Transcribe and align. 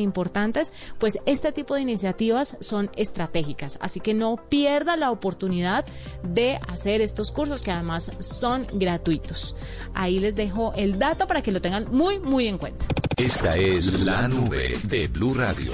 importantes, 0.00 0.74
pues 0.98 1.18
este 1.26 1.52
tipo 1.52 1.74
de 1.74 1.82
iniciativas 1.82 2.56
son 2.60 2.90
estratégicas. 2.96 3.78
Así 3.80 4.00
que 4.00 4.14
no 4.14 4.36
pierda 4.48 4.96
la 4.96 5.10
oportunidad 5.10 5.84
de 6.22 6.58
hacer 6.68 7.00
estos 7.00 7.32
cursos 7.32 7.62
que 7.62 7.70
además 7.70 8.12
son 8.20 8.66
gratuitos. 8.72 9.56
Ahí 9.94 10.18
les 10.18 10.36
dejo 10.36 10.72
el 10.76 10.98
dato 10.98 11.26
para 11.26 11.42
que 11.42 11.52
lo 11.52 11.60
tengan 11.60 11.86
muy, 11.90 12.18
muy 12.18 12.48
en 12.48 12.58
cuenta. 12.58 12.84
Esta 13.16 13.56
es 13.56 14.00
la 14.00 14.28
nube 14.28 14.78
de 14.84 15.08
Blue 15.08 15.34
Radio. 15.34 15.72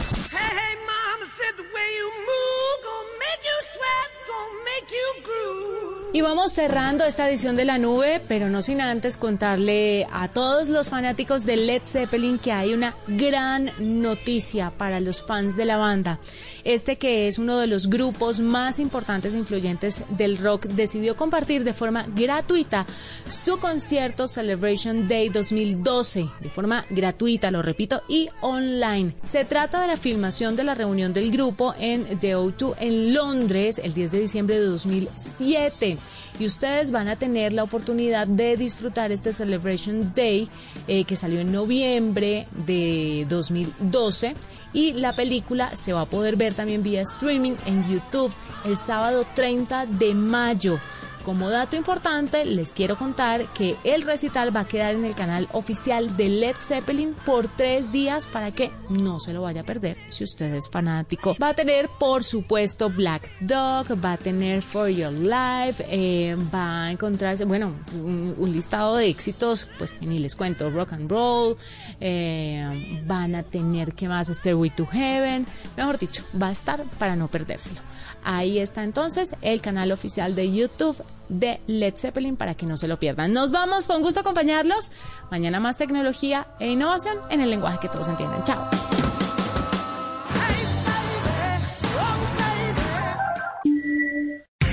Y 6.17 6.22
vamos 6.22 6.53
cerrando 6.53 7.04
esta 7.04 7.28
edición 7.28 7.56
de 7.56 7.67
la 7.67 7.76
nube, 7.76 8.22
pero 8.26 8.48
no 8.48 8.62
sin 8.62 8.80
antes 8.80 9.19
contarle 9.19 10.06
a 10.10 10.28
todos 10.28 10.71
los 10.71 10.88
fanáticos 10.88 11.44
de 11.44 11.58
Led 11.58 11.83
Zeppelin 11.85 12.38
que 12.38 12.53
hay 12.53 12.72
una 12.72 12.94
gran 13.06 13.71
noticia 13.78 14.71
para 14.71 14.98
los 15.01 15.22
fans 15.22 15.58
de 15.58 15.66
la 15.66 15.76
banda. 15.76 16.19
Este 16.65 16.97
que 16.97 17.29
es 17.29 17.39
uno 17.39 17.59
de 17.59 17.66
los 17.66 17.91
grupos 17.91 18.41
más 18.41 18.79
importantes 18.79 19.34
e 19.34 19.37
influyentes 19.37 20.05
del 20.09 20.39
rock 20.39 20.65
decidió 20.69 21.19
compartir 21.19 21.65
de 21.65 21.75
forma 21.75 22.06
gratuita 22.09 22.87
su 23.28 23.59
concierto 23.59 24.27
Celebration 24.27 25.06
Day 25.06 25.28
2012, 25.28 26.30
de 26.41 26.48
forma 26.48 26.87
gratuita, 26.89 27.51
lo 27.51 27.61
repito, 27.61 28.01
y 28.09 28.30
online. 28.41 29.14
Se 29.23 29.45
trata 29.45 29.83
de 29.83 29.89
la 29.89 29.98
filmación 29.98 30.56
de 30.56 30.64
la 30.64 30.75
reunión 30.75 31.12
del 31.12 31.30
grupo 31.30 31.75
en 31.78 32.19
The 32.20 32.37
O2 32.37 32.77
en 32.78 33.12
Londres 33.12 33.78
el 33.84 33.92
10 33.92 34.12
de 34.12 34.20
diciembre 34.20 34.59
de 34.59 34.64
2007 34.64 35.98
y 36.38 36.46
ustedes 36.46 36.91
van 36.91 37.09
a 37.09 37.16
tener 37.16 37.52
la 37.52 37.62
oportunidad 37.62 38.27
de 38.27 38.56
disfrutar 38.56 39.12
este 39.12 39.33
Celebration 39.33 40.12
Day 40.14 40.48
eh, 40.87 41.05
que 41.05 41.16
salió 41.16 41.41
en 41.41 41.52
noviembre 41.52 42.47
de 42.66 43.27
2012 43.28 44.34
y 44.73 44.92
la 44.92 45.12
película 45.12 45.74
se 45.74 45.92
va 45.92 46.02
a 46.02 46.06
poder 46.06 46.37
ver 46.37 46.55
también 46.55 46.83
vía 46.83 47.00
streaming 47.02 47.55
en 47.64 47.88
YouTube 47.88 48.33
el 48.64 48.77
sábado 48.77 49.25
30 49.34 49.86
de 49.86 50.14
mayo. 50.14 50.78
Como 51.27 51.50
dato 51.50 51.74
importante, 51.74 52.44
les 52.44 52.72
quiero 52.72 52.96
contar 52.96 53.52
que 53.52 53.74
el 53.82 54.02
recital 54.02 54.55
va 54.55 54.60
a 54.60 54.69
quedar 54.69 54.94
en 54.94 55.05
el 55.05 55.16
canal 55.16 55.48
oficial 55.50 56.16
de 56.16 56.28
Led 56.28 56.55
Zeppelin 56.60 57.14
por 57.27 57.48
tres 57.48 57.91
días 57.91 58.28
para 58.28 58.52
que 58.52 58.70
no 58.91 59.19
se 59.19 59.32
lo 59.32 59.42
vaya 59.42 59.62
a 59.62 59.64
perder 59.64 59.97
si 60.06 60.22
usted 60.22 60.54
es 60.54 60.69
fanático. 60.69 61.34
Va 61.42 61.48
a 61.48 61.54
tener, 61.54 61.88
por 61.88 62.22
supuesto, 62.22 62.91
Black 62.91 63.28
Dog, 63.41 63.86
va 64.04 64.12
a 64.12 64.16
tener 64.19 64.62
For 64.62 64.88
Your 64.88 65.12
Life, 65.12 65.84
eh, 65.88 66.36
va 66.54 66.84
a 66.84 66.92
encontrarse, 66.92 67.44
bueno, 67.44 67.74
un, 67.92 68.36
listado 68.52 68.94
de 68.94 69.08
éxitos, 69.08 69.69
pues 69.78 70.00
ni 70.00 70.20
les 70.20 70.36
cuento, 70.36 70.70
Rock 70.70 70.92
and 70.92 71.10
Roll, 71.10 71.56
eh, 71.98 73.02
van 73.04 73.34
a 73.34 73.42
tener, 73.42 73.94
¿qué 73.94 74.06
más? 74.06 74.28
Stairway 74.28 74.70
to 74.70 74.86
Heaven, 74.86 75.44
mejor 75.77 75.98
dicho, 75.98 76.22
va 76.41 76.50
a 76.50 76.52
estar 76.52 76.84
para 77.00 77.16
no 77.16 77.27
perdérselo. 77.27 77.80
Ahí 78.28 78.58
está 78.58 78.82
entonces 78.82 79.36
el 79.41 79.60
canal 79.60 79.92
oficial 79.92 80.34
de 80.34 80.52
YouTube 80.52 81.00
de 81.28 81.60
Led 81.69 81.94
Zeppelin 81.96 82.36
para 82.36 82.56
que 82.56 82.66
no 82.66 82.77
se 82.77 82.88
lo 82.88 82.98
pierdan. 82.98 83.32
Nos 83.32 83.52
vamos, 83.52 83.86
con 83.86 84.02
gusto 84.02 84.19
acompañarlos. 84.19 84.91
Mañana 85.30 85.60
más 85.60 85.78
tecnología 85.78 86.48
e 86.58 86.66
innovación 86.66 87.19
en 87.30 87.41
el 87.41 87.50
lenguaje 87.50 87.78
que 87.80 87.88
todos 87.88 88.08
entienden. 88.08 88.42
Chao. 88.42 88.69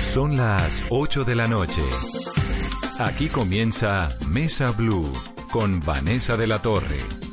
Son 0.00 0.36
las 0.36 0.82
8 0.90 1.22
de 1.22 1.34
la 1.36 1.46
noche. 1.46 1.82
Aquí 2.98 3.28
comienza 3.28 4.10
Mesa 4.26 4.72
Blue 4.72 5.12
con 5.52 5.78
Vanessa 5.78 6.36
de 6.36 6.48
la 6.48 6.60
Torre. 6.60 7.23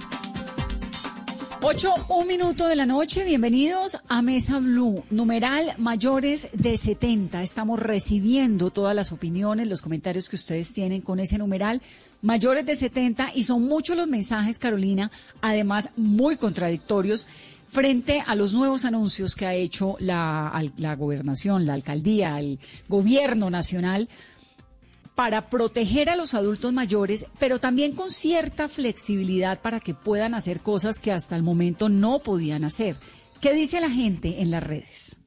8, 1.64 1.94
un 2.10 2.26
minuto 2.26 2.66
de 2.66 2.76
la 2.76 2.88
noche, 2.88 3.24
bienvenidos 3.24 4.00
a 4.10 4.24
Mesa 4.24 4.58
Blue, 4.58 5.04
numeral 5.12 5.76
mayores 5.78 6.50
de 6.54 6.76
70. 6.76 7.44
Estamos 7.44 7.80
recibiendo 7.80 8.72
todas 8.72 8.96
las 8.96 9.12
opiniones, 9.12 9.68
los 9.68 9.84
comentarios 9.84 10.28
que 10.28 10.38
ustedes 10.38 10.74
tienen 10.74 11.02
con 11.02 11.20
ese 11.20 11.38
numeral, 11.38 11.80
mayores 12.24 12.66
de 12.66 12.76
70, 12.76 13.30
y 13.36 13.44
son 13.44 13.62
muchos 13.62 13.96
los 13.96 14.08
mensajes, 14.08 14.58
Carolina, 14.58 15.12
además 15.40 15.92
muy 15.96 16.36
contradictorios 16.36 17.28
frente 17.70 18.24
a 18.26 18.34
los 18.34 18.54
nuevos 18.54 18.84
anuncios 18.84 19.36
que 19.36 19.46
ha 19.46 19.54
hecho 19.54 19.98
la, 20.00 20.52
la 20.78 20.96
gobernación, 20.96 21.68
la 21.68 21.76
alcaldía, 21.76 22.40
el 22.40 22.58
gobierno 22.90 23.52
nacional 23.52 24.10
para 25.16 25.50
proteger 25.50 26.10
a 26.10 26.16
los 26.16 26.34
adultos 26.34 26.74
mayores, 26.74 27.28
pero 27.40 27.60
también 27.60 27.94
con 27.94 28.10
cierta 28.10 28.68
flexibilidad 28.68 29.62
para 29.62 29.80
que 29.80 29.94
puedan 29.94 30.34
hacer 30.34 30.62
cosas 30.62 31.00
que 31.00 31.12
hasta 31.12 31.36
el 31.36 31.44
momento 31.44 31.90
no 31.90 32.20
podían 32.20 32.64
hacer. 32.64 32.96
¿Qué 33.40 33.54
dice 33.54 33.82
la 33.82 33.90
gente 33.90 34.42
en 34.42 34.52
las 34.52 34.64
redes? 34.64 35.21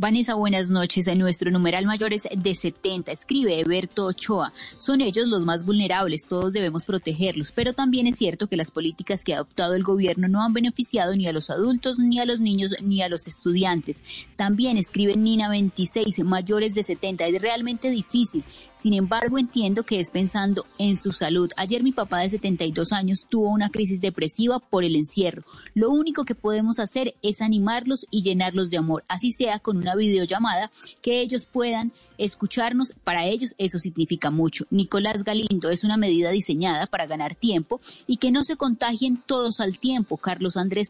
Vanessa, 0.00 0.32
buenas 0.32 0.70
noches. 0.70 1.14
Nuestro 1.14 1.50
numeral 1.50 1.84
mayor 1.84 2.14
es 2.14 2.26
de 2.34 2.54
70. 2.54 3.12
Escribe 3.12 3.60
Eberto 3.60 4.06
Ochoa. 4.06 4.50
Son 4.78 5.02
ellos 5.02 5.28
los 5.28 5.44
más 5.44 5.66
vulnerables. 5.66 6.26
Todos 6.26 6.54
debemos 6.54 6.86
protegerlos. 6.86 7.52
Pero 7.52 7.74
también 7.74 8.06
es 8.06 8.16
cierto 8.16 8.46
que 8.46 8.56
las 8.56 8.70
políticas 8.70 9.24
que 9.24 9.34
ha 9.34 9.36
adoptado 9.36 9.74
el 9.74 9.82
gobierno 9.82 10.26
no 10.26 10.42
han 10.42 10.54
beneficiado 10.54 11.14
ni 11.14 11.26
a 11.26 11.34
los 11.34 11.50
adultos, 11.50 11.98
ni 11.98 12.18
a 12.18 12.24
los 12.24 12.40
niños, 12.40 12.74
ni 12.82 13.02
a 13.02 13.10
los 13.10 13.26
estudiantes. 13.26 14.02
También 14.36 14.78
escribe 14.78 15.18
Nina 15.18 15.50
26. 15.50 16.20
Mayores 16.24 16.74
de 16.74 16.82
70. 16.82 17.26
Es 17.26 17.42
realmente 17.42 17.90
difícil. 17.90 18.42
Sin 18.72 18.94
embargo, 18.94 19.36
entiendo 19.36 19.82
que 19.82 20.00
es 20.00 20.12
pensando 20.12 20.64
en 20.78 20.96
su 20.96 21.12
salud. 21.12 21.50
Ayer 21.58 21.82
mi 21.82 21.92
papá 21.92 22.20
de 22.20 22.30
72 22.30 22.92
años 22.92 23.26
tuvo 23.28 23.50
una 23.50 23.68
crisis 23.68 24.00
depresiva 24.00 24.60
por 24.60 24.82
el 24.82 24.96
encierro. 24.96 25.42
Lo 25.74 25.90
único 25.90 26.24
que 26.24 26.34
podemos 26.34 26.78
hacer 26.78 27.16
es 27.20 27.42
animarlos 27.42 28.06
y 28.10 28.22
llenarlos 28.22 28.70
de 28.70 28.78
amor. 28.78 29.04
Así 29.06 29.30
sea 29.30 29.58
con 29.58 29.76
una 29.76 29.89
videollamada, 29.96 30.70
que 31.02 31.20
ellos 31.20 31.46
puedan 31.46 31.92
escucharnos, 32.18 32.94
para 33.04 33.26
ellos 33.26 33.54
eso 33.58 33.78
significa 33.78 34.30
mucho. 34.30 34.66
Nicolás 34.70 35.24
Galindo 35.24 35.70
es 35.70 35.84
una 35.84 35.96
medida 35.96 36.30
diseñada 36.30 36.86
para 36.86 37.06
ganar 37.06 37.34
tiempo 37.34 37.80
y 38.06 38.18
que 38.18 38.30
no 38.30 38.44
se 38.44 38.56
contagien 38.56 39.22
todos 39.26 39.60
al 39.60 39.78
tiempo. 39.78 40.16
Carlos 40.16 40.56
Andrés 40.56 40.88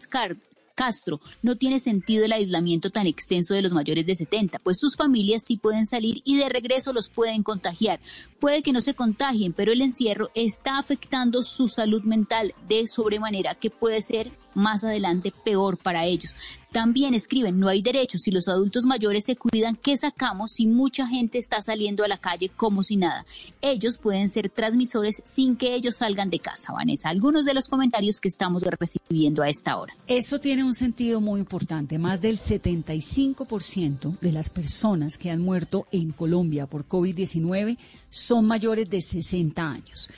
Castro, 0.81 1.21
no 1.43 1.57
tiene 1.57 1.79
sentido 1.79 2.25
el 2.25 2.33
aislamiento 2.33 2.89
tan 2.89 3.07
extenso 3.07 3.53
de 3.53 3.61
los 3.61 3.75
mayores 3.75 4.07
de 4.07 4.15
70, 4.15 4.61
pues 4.61 4.79
sus 4.79 4.97
familias 4.97 5.43
sí 5.47 5.59
pueden 5.59 5.85
salir 5.85 6.23
y 6.25 6.39
de 6.39 6.49
regreso 6.49 6.95
los 6.95 7.11
pueden 7.11 7.43
contagiar. 7.43 8.01
Puede 8.39 8.63
que 8.63 8.73
no 8.73 8.81
se 8.81 8.95
contagien, 8.95 9.53
pero 9.53 9.73
el 9.73 9.83
encierro 9.83 10.31
está 10.35 10.79
afectando 10.79 11.43
su 11.43 11.69
salud 11.69 12.03
mental 12.05 12.55
de 12.67 12.87
sobremanera 12.87 13.55
que 13.57 13.69
puede 13.69 14.01
ser 14.01 14.33
más 14.55 14.83
adelante 14.83 15.35
peor 15.45 15.77
para 15.77 16.07
ellos. 16.07 16.35
También 16.73 17.15
escriben, 17.15 17.59
no 17.59 17.69
hay 17.69 17.83
derechos 17.83 18.23
si 18.23 18.31
los 18.31 18.47
adultos 18.47 18.85
mayores 18.85 19.25
se 19.25 19.35
cuidan, 19.35 19.75
¿qué 19.75 19.97
sacamos 19.97 20.53
si 20.53 20.69
mucha 20.69 21.09
gente 21.09 21.37
está 21.37 21.61
saliendo 21.63 22.05
a 22.05 22.09
la 22.09 22.19
calle 22.19 22.49
como 22.49 22.85
si 22.85 22.97
nada? 22.97 23.27
Ellos 23.61 23.99
pueden 23.99 24.29
ser 24.29 24.51
transmisores 24.51 25.21
sin 25.25 25.57
que 25.57 25.75
ellos 25.75 25.97
salgan 25.97 26.31
de 26.31 26.39
casa, 26.39 26.73
Vanessa. 26.73 27.09
Algunos 27.09 27.45
de 27.45 27.55
los 27.55 27.67
comentarios 27.69 28.21
que 28.21 28.29
estamos 28.29 28.63
recibiendo 28.63 29.43
a 29.43 29.49
esta 29.49 29.79
hora. 29.79 29.97
Esto 30.07 30.39
tiene 30.39 30.63
un 30.63 30.75
sentido 30.75 31.21
muy 31.21 31.41
importante. 31.41 31.99
Más 31.99 32.21
del 32.21 32.39
75% 32.39 34.19
de 34.21 34.31
las 34.31 34.49
personas 34.49 35.19
que 35.19 35.33
han 35.33 35.41
muerto 35.41 35.89
en 35.91 36.13
Colombia 36.13 36.67
por 36.67 36.87
COVID-19 36.87 37.79
son 38.11 38.47
mayores 38.47 38.89
de 38.89 39.01
60 39.01 39.69
años. 39.69 40.09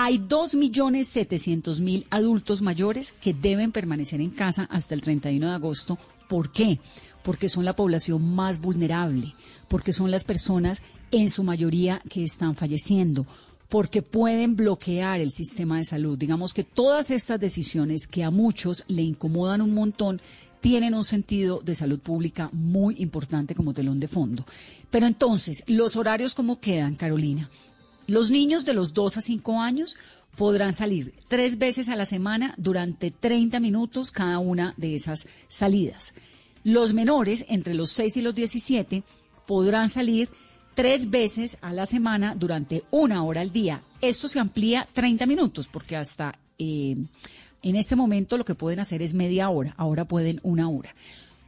Hay 0.00 0.18
2.700.000 0.18 2.06
adultos 2.10 2.62
mayores 2.62 3.10
que 3.20 3.34
deben 3.34 3.72
permanecer 3.72 4.20
en 4.20 4.30
casa 4.30 4.68
hasta 4.70 4.94
el 4.94 5.02
31 5.02 5.48
de 5.48 5.52
agosto. 5.52 5.98
¿Por 6.28 6.52
qué? 6.52 6.78
Porque 7.24 7.48
son 7.48 7.64
la 7.64 7.74
población 7.74 8.32
más 8.36 8.60
vulnerable, 8.60 9.34
porque 9.66 9.92
son 9.92 10.12
las 10.12 10.22
personas 10.22 10.82
en 11.10 11.30
su 11.30 11.42
mayoría 11.42 12.00
que 12.08 12.22
están 12.22 12.54
falleciendo, 12.54 13.26
porque 13.68 14.02
pueden 14.02 14.54
bloquear 14.54 15.18
el 15.18 15.32
sistema 15.32 15.78
de 15.78 15.84
salud. 15.84 16.16
Digamos 16.16 16.54
que 16.54 16.62
todas 16.62 17.10
estas 17.10 17.40
decisiones 17.40 18.06
que 18.06 18.22
a 18.22 18.30
muchos 18.30 18.84
le 18.86 19.02
incomodan 19.02 19.62
un 19.62 19.74
montón 19.74 20.20
tienen 20.60 20.94
un 20.94 21.04
sentido 21.04 21.60
de 21.60 21.74
salud 21.74 21.98
pública 21.98 22.50
muy 22.52 22.94
importante 22.98 23.52
como 23.52 23.74
telón 23.74 23.98
de 23.98 24.06
fondo. 24.06 24.44
Pero 24.92 25.08
entonces, 25.08 25.64
¿los 25.66 25.96
horarios 25.96 26.36
cómo 26.36 26.60
quedan, 26.60 26.94
Carolina? 26.94 27.50
Los 28.08 28.30
niños 28.30 28.64
de 28.64 28.72
los 28.72 28.94
2 28.94 29.18
a 29.18 29.20
5 29.20 29.60
años 29.60 29.98
podrán 30.34 30.72
salir 30.72 31.12
tres 31.28 31.58
veces 31.58 31.90
a 31.90 31.96
la 31.96 32.06
semana 32.06 32.54
durante 32.56 33.10
30 33.10 33.60
minutos 33.60 34.12
cada 34.12 34.38
una 34.38 34.72
de 34.78 34.94
esas 34.94 35.28
salidas. 35.48 36.14
Los 36.64 36.94
menores, 36.94 37.44
entre 37.50 37.74
los 37.74 37.90
6 37.90 38.16
y 38.16 38.22
los 38.22 38.34
17, 38.34 39.02
podrán 39.46 39.90
salir 39.90 40.30
tres 40.74 41.10
veces 41.10 41.58
a 41.60 41.74
la 41.74 41.84
semana 41.84 42.34
durante 42.34 42.82
una 42.90 43.22
hora 43.24 43.42
al 43.42 43.52
día. 43.52 43.82
Esto 44.00 44.26
se 44.26 44.40
amplía 44.40 44.88
30 44.94 45.26
minutos 45.26 45.68
porque 45.68 45.94
hasta 45.94 46.38
eh, 46.58 46.96
en 47.62 47.76
este 47.76 47.94
momento 47.94 48.38
lo 48.38 48.46
que 48.46 48.54
pueden 48.54 48.80
hacer 48.80 49.02
es 49.02 49.12
media 49.12 49.50
hora, 49.50 49.74
ahora 49.76 50.06
pueden 50.06 50.40
una 50.42 50.70
hora. 50.70 50.94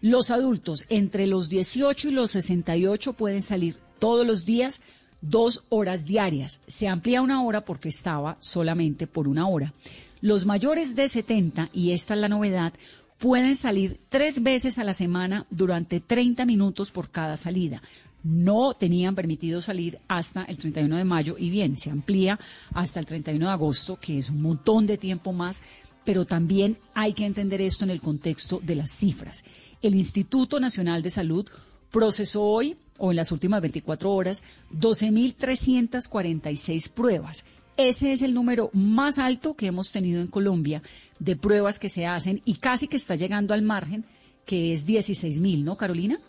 Los 0.03 0.31
adultos 0.31 0.85
entre 0.91 1.27
los 1.27 1.49
18 1.49 2.09
y 2.09 2.13
los 2.13 2.33
68 2.33 3.15
pueden 3.15 3.41
salir 3.41 3.77
todos 3.99 4.27
los 4.27 4.45
días 4.45 4.83
dos 5.20 5.64
horas 5.69 6.05
diarias. 6.05 6.61
Se 6.67 6.88
amplía 6.88 7.22
una 7.22 7.43
hora 7.43 7.64
porque 7.64 7.88
estaba 7.88 8.37
solamente 8.40 9.06
por 9.06 9.28
una 9.28 9.46
hora. 9.46 9.72
Los 10.20 10.46
mayores 10.46 10.96
de 10.96 11.08
70, 11.08 11.70
y 11.72 11.93
esta 11.93 12.14
es 12.14 12.20
la 12.20 12.28
novedad, 12.28 12.72
pueden 13.19 13.55
salir 13.56 14.00
tres 14.08 14.43
veces 14.43 14.78
a 14.78 14.84
la 14.84 14.94
semana 14.94 15.46
durante 15.50 16.00
30 16.00 16.44
minutos 16.46 16.90
por 16.90 17.11
cada 17.11 17.37
salida. 17.37 17.82
No 18.22 18.75
tenían 18.75 19.14
permitido 19.14 19.62
salir 19.62 19.99
hasta 20.08 20.43
el 20.44 20.58
31 20.58 20.96
de 20.96 21.05
mayo 21.05 21.37
y 21.38 21.49
bien, 21.49 21.78
se 21.78 21.90
amplía 21.90 22.38
hasta 22.75 23.00
el 23.00 23.06
31 23.06 23.46
de 23.46 23.52
agosto, 23.52 23.99
que 23.99 24.19
es 24.19 24.28
un 24.28 24.43
montón 24.43 24.87
de 24.87 24.99
tiempo 24.99 25.32
más, 25.32 25.62
pero 26.05 26.26
también 26.26 26.78
hay 26.94 27.12
que 27.12 27.25
entender 27.25 27.62
esto 27.62 27.84
en 27.84 27.90
el 27.90 28.00
contexto 28.00 28.61
de 28.62 28.75
las 28.75 28.90
cifras. 28.90 29.44
El 29.81 29.94
Instituto 29.94 30.61
Nacional 30.61 31.02
de 31.02 31.11
Salud 31.11 31.46
procesó 31.90 32.43
hoy 32.43 32.76
o 33.00 33.11
en 33.11 33.17
las 33.17 33.32
últimas 33.32 33.61
24 33.61 34.12
horas 34.12 34.44
12.346 34.73 36.88
pruebas. 36.91 37.44
Ese 37.76 38.12
es 38.12 38.23
el 38.23 38.35
número 38.35 38.70
más 38.73 39.19
alto 39.19 39.55
que 39.55 39.67
hemos 39.67 39.91
tenido 39.91 40.20
en 40.20 40.29
Colombia 40.29 40.82
de 41.19 41.35
pruebas 41.35 41.79
que 41.79 41.88
se 41.88 42.06
hacen 42.06 42.43
y 42.44 42.55
casi 42.55 42.87
que 42.88 42.99
está 42.99 43.17
llegando 43.17 43.55
al 43.55 43.62
margen, 43.62 44.05
que 44.44 44.75
es 44.75 44.87
16.000, 44.87 45.64
¿no, 45.64 45.76
Carolina? 45.76 46.20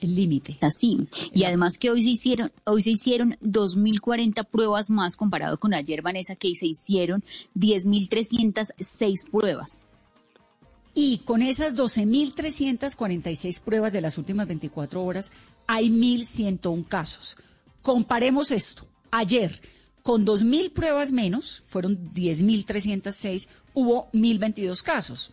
El 0.00 0.14
límite. 0.14 0.56
Así. 0.60 0.98
Y 1.32 1.44
además 1.44 1.78
que 1.78 1.90
hoy 1.90 2.02
se 2.02 2.10
hicieron, 2.10 2.52
hoy 2.64 2.82
se 2.82 2.90
hicieron 2.90 3.36
2.040 3.42 4.46
pruebas 4.46 4.90
más 4.90 5.16
comparado 5.16 5.58
con 5.58 5.72
ayer, 5.74 6.02
Vanessa, 6.02 6.36
que 6.36 6.54
se 6.54 6.66
hicieron 6.66 7.24
10.306 7.54 9.30
pruebas. 9.30 9.82
Y 10.94 11.18
con 11.18 11.42
esas 11.42 11.76
12.346 11.76 13.60
pruebas 13.60 13.92
de 13.92 14.00
las 14.00 14.18
últimas 14.18 14.48
24 14.48 15.04
horas, 15.04 15.30
hay 15.72 15.88
1.101 15.88 16.88
casos. 16.88 17.36
Comparemos 17.80 18.50
esto. 18.50 18.88
Ayer, 19.12 19.62
con 20.02 20.26
2.000 20.26 20.72
pruebas 20.72 21.12
menos, 21.12 21.62
fueron 21.68 22.12
10.306, 22.12 23.46
hubo 23.72 24.10
1.022 24.10 24.82
casos, 24.82 25.30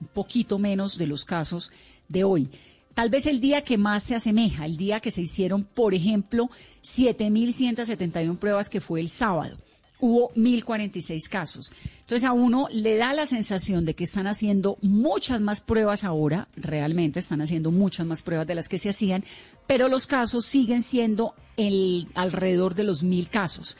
un 0.00 0.08
poquito 0.08 0.58
menos 0.58 0.98
de 0.98 1.06
los 1.06 1.24
casos 1.24 1.70
de 2.08 2.24
hoy. 2.24 2.50
Tal 2.94 3.10
vez 3.10 3.26
el 3.26 3.40
día 3.40 3.62
que 3.62 3.78
más 3.78 4.02
se 4.02 4.16
asemeja, 4.16 4.66
el 4.66 4.76
día 4.76 4.98
que 4.98 5.12
se 5.12 5.22
hicieron, 5.22 5.62
por 5.62 5.94
ejemplo, 5.94 6.50
7.171 6.82 8.38
pruebas, 8.38 8.68
que 8.68 8.80
fue 8.80 9.00
el 9.00 9.08
sábado 9.08 9.56
hubo 10.00 10.30
1.046 10.34 11.28
casos. 11.28 11.72
Entonces 12.00 12.24
a 12.24 12.32
uno 12.32 12.68
le 12.70 12.96
da 12.96 13.14
la 13.14 13.26
sensación 13.26 13.84
de 13.84 13.94
que 13.94 14.04
están 14.04 14.26
haciendo 14.26 14.78
muchas 14.82 15.40
más 15.40 15.60
pruebas 15.60 16.04
ahora, 16.04 16.48
realmente 16.56 17.18
están 17.18 17.40
haciendo 17.40 17.70
muchas 17.70 18.06
más 18.06 18.22
pruebas 18.22 18.46
de 18.46 18.54
las 18.54 18.68
que 18.68 18.78
se 18.78 18.90
hacían, 18.90 19.24
pero 19.66 19.88
los 19.88 20.06
casos 20.06 20.44
siguen 20.44 20.82
siendo 20.82 21.34
el, 21.56 22.08
alrededor 22.14 22.74
de 22.74 22.84
los 22.84 23.04
1.000 23.04 23.28
casos. 23.28 23.76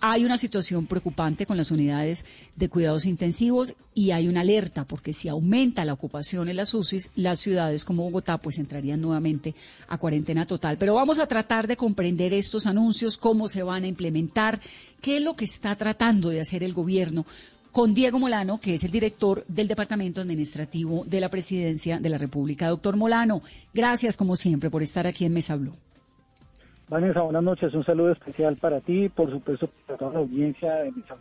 Hay 0.00 0.24
una 0.24 0.38
situación 0.38 0.86
preocupante 0.86 1.44
con 1.44 1.56
las 1.56 1.72
unidades 1.72 2.24
de 2.54 2.68
cuidados 2.68 3.04
intensivos 3.04 3.74
y 3.94 4.12
hay 4.12 4.28
una 4.28 4.42
alerta 4.42 4.84
porque 4.84 5.12
si 5.12 5.28
aumenta 5.28 5.84
la 5.84 5.92
ocupación 5.92 6.48
en 6.48 6.56
las 6.56 6.72
UCIs, 6.72 7.10
las 7.16 7.40
ciudades 7.40 7.84
como 7.84 8.04
Bogotá 8.04 8.38
pues 8.38 8.58
entrarían 8.58 9.00
nuevamente 9.00 9.56
a 9.88 9.98
cuarentena 9.98 10.46
total. 10.46 10.78
Pero 10.78 10.94
vamos 10.94 11.18
a 11.18 11.26
tratar 11.26 11.66
de 11.66 11.76
comprender 11.76 12.32
estos 12.32 12.66
anuncios, 12.66 13.18
cómo 13.18 13.48
se 13.48 13.64
van 13.64 13.82
a 13.82 13.88
implementar, 13.88 14.60
qué 15.00 15.16
es 15.16 15.22
lo 15.22 15.34
que 15.34 15.46
está 15.46 15.74
tratando 15.74 16.28
de 16.28 16.40
hacer 16.40 16.62
el 16.62 16.74
gobierno 16.74 17.26
con 17.72 17.92
Diego 17.92 18.18
Molano, 18.20 18.60
que 18.60 18.74
es 18.74 18.84
el 18.84 18.92
director 18.92 19.44
del 19.48 19.68
Departamento 19.68 20.20
Administrativo 20.20 21.04
de 21.06 21.20
la 21.20 21.28
Presidencia 21.28 21.98
de 21.98 22.08
la 22.08 22.18
República. 22.18 22.68
Doctor 22.68 22.96
Molano, 22.96 23.42
gracias 23.74 24.16
como 24.16 24.36
siempre 24.36 24.70
por 24.70 24.82
estar 24.82 25.06
aquí 25.06 25.24
en 25.24 25.32
Mesa. 25.32 25.58
Vanessa, 26.88 27.20
buenas 27.20 27.42
noches. 27.42 27.74
Un 27.74 27.84
saludo 27.84 28.12
especial 28.12 28.56
para 28.56 28.80
ti 28.80 29.04
y 29.04 29.08
por 29.08 29.30
supuesto 29.30 29.68
para 29.86 29.98
toda 29.98 30.12
la 30.14 30.18
audiencia 30.20 30.74
de 30.76 30.92
Mesa 30.92 31.16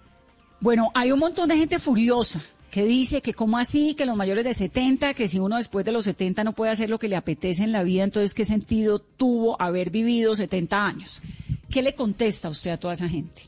Bueno, 0.62 0.92
hay 0.94 1.12
un 1.12 1.20
montón 1.20 1.50
de 1.50 1.58
gente 1.58 1.80
furiosa 1.80 2.42
que 2.72 2.84
dice 2.84 3.22
que 3.22 3.34
cómo 3.34 3.58
así, 3.58 3.96
que 3.96 4.06
los 4.06 4.16
mayores 4.16 4.44
de 4.44 4.54
70, 4.54 5.14
que 5.14 5.28
si 5.28 5.40
uno 5.40 5.58
después 5.58 5.86
de 5.86 5.92
los 5.92 6.06
70 6.06 6.44
no 6.44 6.54
puede 6.54 6.72
hacer 6.72 6.90
lo 6.90 7.00
que 7.00 7.08
le 7.08 7.16
apetece 7.16 7.64
en 7.64 7.72
la 7.72 7.84
vida, 7.84 8.04
entonces 8.04 8.34
qué 8.34 8.46
sentido 8.46 9.00
tuvo 9.00 9.62
haber 9.62 9.90
vivido 9.90 10.36
70 10.36 10.86
años. 10.86 11.22
¿Qué 11.70 11.82
le 11.82 11.96
contesta 11.96 12.50
usted 12.50 12.72
a 12.72 12.78
toda 12.78 12.94
esa 12.94 13.10
gente? 13.10 13.42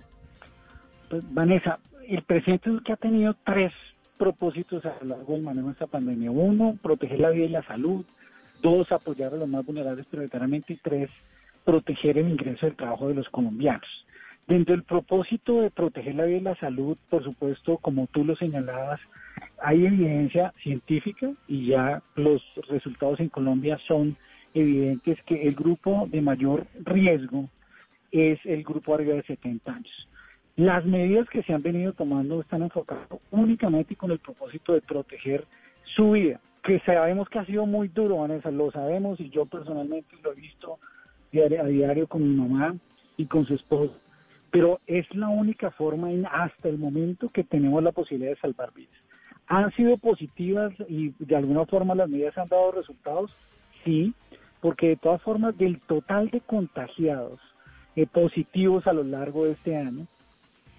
Pues, 1.10 1.24
Vanessa, 1.34 1.80
el 2.08 2.24
presidente 2.24 2.70
es 2.70 2.82
que 2.84 2.94
ha 2.94 2.98
tenido 2.98 3.36
tres 3.46 3.72
propósitos 4.18 4.86
a 4.86 4.98
lo 5.02 5.16
largo 5.16 5.34
del 5.34 5.44
manejo 5.44 5.68
de 5.68 5.74
esta 5.74 5.88
pandemia. 5.88 6.32
Uno, 6.32 6.78
proteger 6.82 7.20
la 7.20 7.30
vida 7.30 7.46
y 7.46 7.50
la 7.50 7.64
salud. 7.64 8.06
Dos, 8.62 8.92
apoyar 8.92 9.34
a 9.34 9.38
los 9.38 9.48
más 9.48 9.66
vulnerables 9.66 10.06
prioritariamente. 10.08 10.74
Y 10.74 10.78
tres, 10.78 11.10
proteger 11.66 12.18
el 12.18 12.30
ingreso 12.30 12.66
del 12.66 12.76
trabajo 12.76 13.08
de 13.08 13.16
los 13.16 13.30
colombianos. 13.30 14.06
Dentro 14.48 14.76
del 14.76 14.84
propósito 14.84 15.62
de 15.62 15.70
proteger 15.70 16.16
la 16.16 16.26
vida 16.26 16.38
y 16.38 16.42
la 16.42 16.56
salud, 16.56 16.98
por 17.10 17.24
supuesto, 17.24 17.78
como 17.78 18.08
tú 18.08 18.26
lo 18.26 18.36
señalabas, 18.36 19.00
hay 19.62 19.86
evidencia 19.86 20.54
científica 20.64 21.32
y 21.48 21.68
ya 21.68 22.02
los 22.16 22.42
resultados 22.68 23.20
en 23.20 23.30
Colombia 23.30 23.78
son 23.88 24.18
evidentes 24.54 25.22
que 25.24 25.48
el 25.48 25.54
grupo 25.54 26.08
de 26.10 26.22
mayor 26.22 26.66
riesgo 26.84 27.48
es 28.12 28.40
el 28.46 28.64
grupo 28.64 28.96
arriba 28.96 29.16
de 29.16 29.24
70 29.24 29.72
años. 29.72 30.10
Las 30.56 30.84
medidas 30.86 31.30
que 31.30 31.44
se 31.44 31.54
han 31.54 31.62
venido 31.62 31.94
tomando 31.94 32.42
están 32.42 32.64
enfocadas 32.64 33.08
únicamente 33.32 33.96
con 33.96 34.12
el 34.12 34.20
propósito 34.20 34.74
de 34.74 34.82
proteger 34.82 35.46
su 35.84 36.12
vida, 36.12 36.40
que 36.64 36.80
sabemos 36.82 37.30
que 37.30 37.40
ha 37.40 37.46
sido 37.46 37.66
muy 37.66 37.88
duro, 37.88 38.18
Vanessa, 38.18 38.52
lo 38.52 38.72
sabemos 38.72 39.20
y 39.20 39.30
yo 39.30 39.46
personalmente 39.46 40.18
lo 40.22 40.34
he 40.34 40.36
visto 40.36 40.80
a 41.34 41.66
diario 41.66 42.08
con 42.08 42.24
mi 42.24 42.36
mamá 42.36 42.76
y 43.18 43.26
con 43.26 43.46
su 43.46 43.54
esposo. 43.54 43.96
Pero 44.52 44.80
es 44.88 45.06
la 45.14 45.30
única 45.30 45.72
forma 45.72 46.12
en, 46.12 46.26
hasta 46.26 46.70
el 46.70 46.78
momento 46.78 47.30
que 47.30 47.44
tenemos 47.44 47.84
la 47.84 47.92
posibilidad 47.92 48.32
de 48.32 48.40
salvar 48.40 48.74
vidas. 48.74 48.96
¿Han 49.48 49.72
sido 49.74 49.98
positivas 49.98 50.74
y 50.88 51.14
de 51.20 51.36
alguna 51.36 51.66
forma 51.66 51.96
las 51.96 52.10
medidas 52.10 52.38
han 52.38 52.48
dado 52.48 52.72
resultados? 52.72 53.32
Sí, 53.84 54.14
porque 54.62 54.90
de 54.90 54.96
todas 54.96 55.22
formas 55.22 55.58
del 55.58 55.80
total 55.82 56.30
de 56.30 56.42
contagiados 56.42 57.40
eh, 57.96 58.06
positivos 58.06 58.86
a 58.88 58.94
lo 58.94 59.04
largo 59.04 59.46
de 59.46 59.54
este 59.54 59.76
año, 59.76 60.06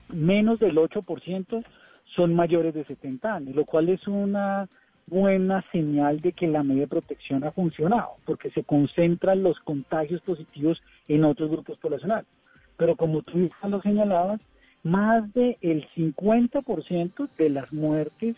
menos 0.08 0.58
del 0.58 0.76
8% 0.76 1.64
son 2.16 2.34
mayores 2.34 2.74
de 2.74 2.84
70 2.84 3.34
años, 3.34 3.54
lo 3.54 3.64
cual 3.64 3.88
es 3.88 4.06
una 4.08 4.68
buena 5.06 5.64
señal 5.72 6.20
de 6.20 6.32
que 6.32 6.46
la 6.46 6.62
medida 6.62 6.82
de 6.82 6.88
protección 6.88 7.44
ha 7.44 7.52
funcionado, 7.52 8.16
porque 8.24 8.50
se 8.50 8.64
concentran 8.64 9.42
los 9.42 9.58
contagios 9.60 10.20
positivos 10.22 10.82
en 11.08 11.24
otros 11.24 11.50
grupos 11.50 11.78
poblacionales. 11.78 12.26
Pero 12.76 12.96
como 12.96 13.22
tú 13.22 13.50
lo 13.68 13.82
señalabas, 13.82 14.40
más 14.82 15.32
del 15.34 15.86
50% 15.94 17.28
de 17.36 17.50
las 17.50 17.72
muertes 17.72 18.36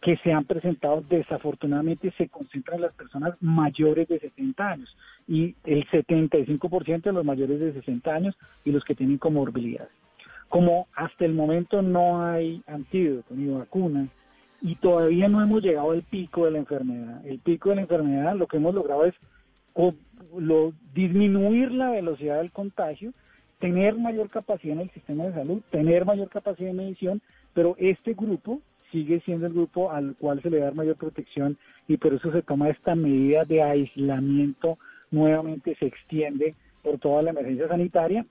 que 0.00 0.16
se 0.18 0.32
han 0.32 0.44
presentado 0.44 1.02
desafortunadamente 1.08 2.12
se 2.16 2.28
concentran 2.28 2.76
en 2.76 2.82
las 2.82 2.94
personas 2.94 3.34
mayores 3.40 4.08
de 4.08 4.18
70 4.18 4.68
años 4.68 4.96
y 5.28 5.54
el 5.64 5.86
75% 5.88 7.02
de 7.02 7.12
los 7.12 7.24
mayores 7.24 7.60
de 7.60 7.72
60 7.74 8.14
años 8.14 8.36
y 8.64 8.72
los 8.72 8.84
que 8.84 8.94
tienen 8.94 9.18
comorbilidades. 9.18 9.92
Como 10.48 10.88
hasta 10.94 11.24
el 11.24 11.34
momento 11.34 11.82
no 11.82 12.24
hay 12.24 12.62
antídoto 12.66 13.34
ni 13.34 13.52
vacuna, 13.52 14.08
y 14.62 14.76
todavía 14.76 15.28
no 15.28 15.42
hemos 15.42 15.62
llegado 15.62 15.92
al 15.92 16.02
pico 16.02 16.44
de 16.44 16.52
la 16.52 16.58
enfermedad. 16.58 17.24
El 17.26 17.38
pico 17.38 17.70
de 17.70 17.76
la 17.76 17.82
enfermedad 17.82 18.36
lo 18.36 18.46
que 18.46 18.58
hemos 18.58 18.74
logrado 18.74 19.04
es 19.04 19.14
lo, 20.38 20.72
disminuir 20.94 21.72
la 21.72 21.90
velocidad 21.90 22.38
del 22.38 22.52
contagio, 22.52 23.12
tener 23.58 23.96
mayor 23.96 24.28
capacidad 24.30 24.74
en 24.74 24.82
el 24.82 24.90
sistema 24.90 25.24
de 25.24 25.34
salud, 25.34 25.62
tener 25.70 26.04
mayor 26.04 26.28
capacidad 26.28 26.68
de 26.68 26.74
medición, 26.74 27.20
pero 27.54 27.74
este 27.78 28.14
grupo 28.14 28.60
sigue 28.92 29.20
siendo 29.20 29.46
el 29.46 29.52
grupo 29.52 29.90
al 29.90 30.16
cual 30.16 30.42
se 30.42 30.50
le 30.50 30.58
da 30.58 30.72
mayor 30.72 30.96
protección 30.96 31.56
y 31.86 31.96
por 31.96 32.12
eso 32.12 32.32
se 32.32 32.42
toma 32.42 32.68
esta 32.68 32.94
medida 32.94 33.44
de 33.44 33.62
aislamiento, 33.62 34.78
nuevamente 35.10 35.76
se 35.76 35.86
extiende 35.86 36.54
por 36.82 36.98
toda 36.98 37.22
la 37.22 37.30
emergencia 37.30 37.68
sanitaria 37.68 38.26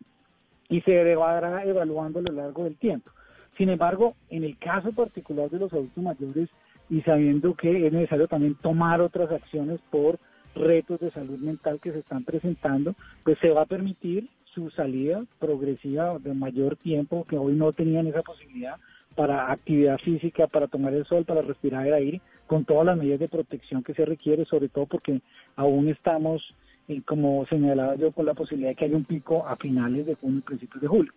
y 0.67 0.81
se 0.81 1.15
va 1.15 1.63
evaluando 1.63 2.19
a 2.19 2.24
lo 2.24 2.33
largo 2.33 2.65
del 2.65 2.77
tiempo. 2.77 3.12
Sin 3.59 3.67
embargo, 3.67 4.15
en 4.29 4.45
el 4.45 4.57
caso 4.57 4.93
particular 4.93 5.49
de 5.49 5.59
los 5.59 5.73
adultos 5.73 6.01
mayores 6.01 6.47
y 6.89 7.01
sabiendo 7.01 7.55
que 7.55 7.87
es 7.87 7.91
necesario 7.91 8.29
también 8.29 8.55
tomar 8.55 9.01
otras 9.01 9.29
acciones 9.29 9.81
por 9.91 10.17
retos 10.55 11.01
de 11.01 11.11
salud 11.11 11.37
mental 11.39 11.81
que 11.81 11.91
se 11.91 11.99
están 11.99 12.23
presentando, 12.23 12.95
pues 13.25 13.37
se 13.39 13.49
va 13.49 13.63
a 13.63 13.65
permitir 13.65 14.29
su 14.45 14.69
salida 14.69 15.25
progresiva 15.39 16.17
de 16.19 16.33
mayor 16.33 16.77
tiempo, 16.77 17.25
que 17.25 17.37
hoy 17.37 17.51
no 17.51 17.73
tenían 17.73 18.07
esa 18.07 18.21
posibilidad, 18.21 18.77
para 19.15 19.51
actividad 19.51 19.97
física, 19.97 20.47
para 20.47 20.69
tomar 20.69 20.93
el 20.93 21.05
sol, 21.05 21.25
para 21.25 21.41
respirar 21.41 21.85
el 21.85 21.93
aire, 21.93 22.21
con 22.47 22.63
todas 22.63 22.85
las 22.85 22.97
medidas 22.97 23.19
de 23.19 23.27
protección 23.27 23.83
que 23.83 23.93
se 23.93 24.05
requiere, 24.05 24.45
sobre 24.45 24.69
todo 24.69 24.85
porque 24.85 25.19
aún 25.57 25.89
estamos, 25.89 26.41
eh, 26.87 27.01
como 27.05 27.45
señalaba 27.47 27.95
yo, 27.95 28.13
con 28.13 28.25
la 28.25 28.35
posibilidad 28.35 28.69
de 28.69 28.75
que 28.75 28.85
haya 28.85 28.95
un 28.95 29.03
pico 29.03 29.45
a 29.45 29.57
finales 29.57 30.05
de 30.05 30.15
junio 30.15 30.39
y 30.39 30.43
principios 30.43 30.81
de 30.81 30.87
julio. 30.87 31.11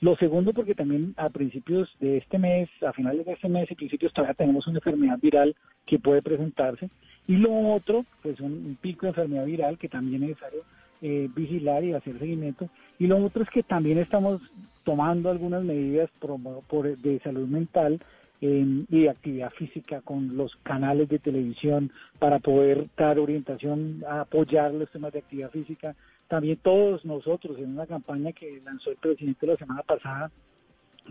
Lo 0.00 0.16
segundo, 0.16 0.52
porque 0.52 0.74
también 0.74 1.14
a 1.16 1.28
principios 1.28 1.88
de 1.98 2.18
este 2.18 2.38
mes, 2.38 2.68
a 2.86 2.92
finales 2.92 3.26
de 3.26 3.32
este 3.32 3.48
mes 3.48 3.68
y 3.70 3.74
principios 3.74 4.12
todavía 4.12 4.34
tenemos 4.34 4.66
una 4.68 4.78
enfermedad 4.78 5.18
viral 5.20 5.56
que 5.86 5.98
puede 5.98 6.22
presentarse. 6.22 6.88
Y 7.26 7.36
lo 7.36 7.52
otro, 7.74 8.04
pues 8.22 8.38
un, 8.40 8.78
pico 8.80 9.06
de 9.06 9.08
enfermedad 9.10 9.46
viral 9.46 9.78
que 9.78 9.88
también 9.88 10.22
es 10.22 10.30
necesario 10.30 10.62
eh, 11.02 11.28
vigilar 11.34 11.82
y 11.82 11.94
hacer 11.94 12.18
seguimiento. 12.18 12.68
Y 12.98 13.08
lo 13.08 13.24
otro 13.24 13.42
es 13.42 13.50
que 13.50 13.62
también 13.64 13.98
estamos 13.98 14.40
tomando 14.84 15.30
algunas 15.30 15.64
medidas 15.64 16.10
por, 16.20 16.96
de 16.96 17.20
salud 17.20 17.48
mental 17.48 18.00
y 18.40 19.00
de 19.02 19.10
actividad 19.10 19.50
física 19.50 20.00
con 20.00 20.36
los 20.36 20.54
canales 20.62 21.08
de 21.08 21.18
televisión 21.18 21.90
para 22.20 22.38
poder 22.38 22.86
dar 22.96 23.18
orientación, 23.18 24.04
apoyar 24.08 24.72
los 24.72 24.88
temas 24.90 25.12
de 25.12 25.18
actividad 25.18 25.50
física. 25.50 25.96
También 26.28 26.58
todos 26.62 27.04
nosotros 27.04 27.58
en 27.58 27.70
una 27.70 27.86
campaña 27.86 28.32
que 28.32 28.60
lanzó 28.64 28.90
el 28.90 28.96
presidente 28.96 29.46
la 29.46 29.56
semana 29.56 29.82
pasada 29.82 30.30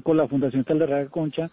con 0.04 0.16
la 0.16 0.28
Fundación 0.28 0.64
Talderraga 0.64 1.10
Concha, 1.10 1.50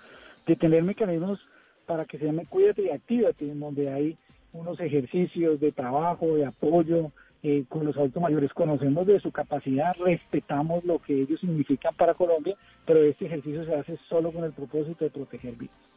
de 0.47 0.57
tener 0.57 0.83
mecanismos 0.83 1.41
para 1.87 2.05
que 2.05 2.19
se 2.19 2.27
llame 2.27 2.47
Cuídate 2.47 2.83
y 2.83 2.91
Actívate, 2.91 3.55
donde 3.55 3.91
hay 3.91 4.19
unos 4.53 4.79
ejercicios 4.81 5.59
de 5.61 5.73
trabajo, 5.73 6.35
de 6.37 6.47
apoyo, 6.47 7.11
eh, 7.43 7.65
con 7.69 7.85
los 7.85 7.97
adultos 7.97 8.23
mayores 8.23 8.53
conocemos 8.55 9.07
de 9.07 9.21
su 9.21 9.31
capacidad, 9.31 9.95
respetamos 9.99 10.85
lo 10.85 10.99
que 10.99 11.23
ellos 11.23 11.41
significan 11.41 11.95
para 11.95 12.15
Colombia, 12.15 12.57
pero 12.87 13.03
este 13.03 13.27
ejercicio 13.27 13.65
se 13.65 13.75
hace 13.75 13.99
solo 14.09 14.33
con 14.33 14.45
el 14.45 14.53
propósito 14.53 15.05
de 15.05 15.11
proteger 15.11 15.55
vidas. 15.55 15.94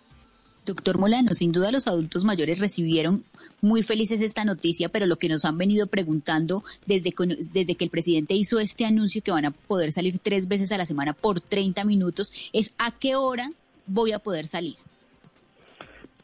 Doctor 0.68 0.98
Molano, 0.98 1.34
sin 1.34 1.54
duda 1.54 1.72
los 1.72 1.88
adultos 1.88 2.26
mayores 2.26 2.60
recibieron 2.60 3.24
muy 3.62 3.84
felices 3.84 4.22
esta 4.22 4.44
noticia, 4.44 4.90
pero 4.90 5.06
lo 5.06 5.16
que 5.16 5.30
nos 5.30 5.46
han 5.46 5.58
venido 5.58 5.88
preguntando 5.88 6.62
desde, 6.86 7.14
desde 7.54 7.76
que 7.76 7.86
el 7.86 7.90
presidente 7.90 8.34
hizo 8.34 8.60
este 8.60 8.86
anuncio 8.86 9.22
que 9.24 9.32
van 9.32 9.46
a 9.46 9.52
poder 9.52 9.92
salir 9.94 10.20
tres 10.20 10.48
veces 10.48 10.72
a 10.74 10.78
la 10.78 10.86
semana 10.86 11.14
por 11.14 11.40
30 11.40 11.84
minutos 11.86 12.32
es 12.54 12.76
a 12.78 12.92
qué 12.92 13.16
hora 13.16 13.52
voy 13.88 14.12
a 14.12 14.20
poder 14.20 14.48
salir. 14.48 14.76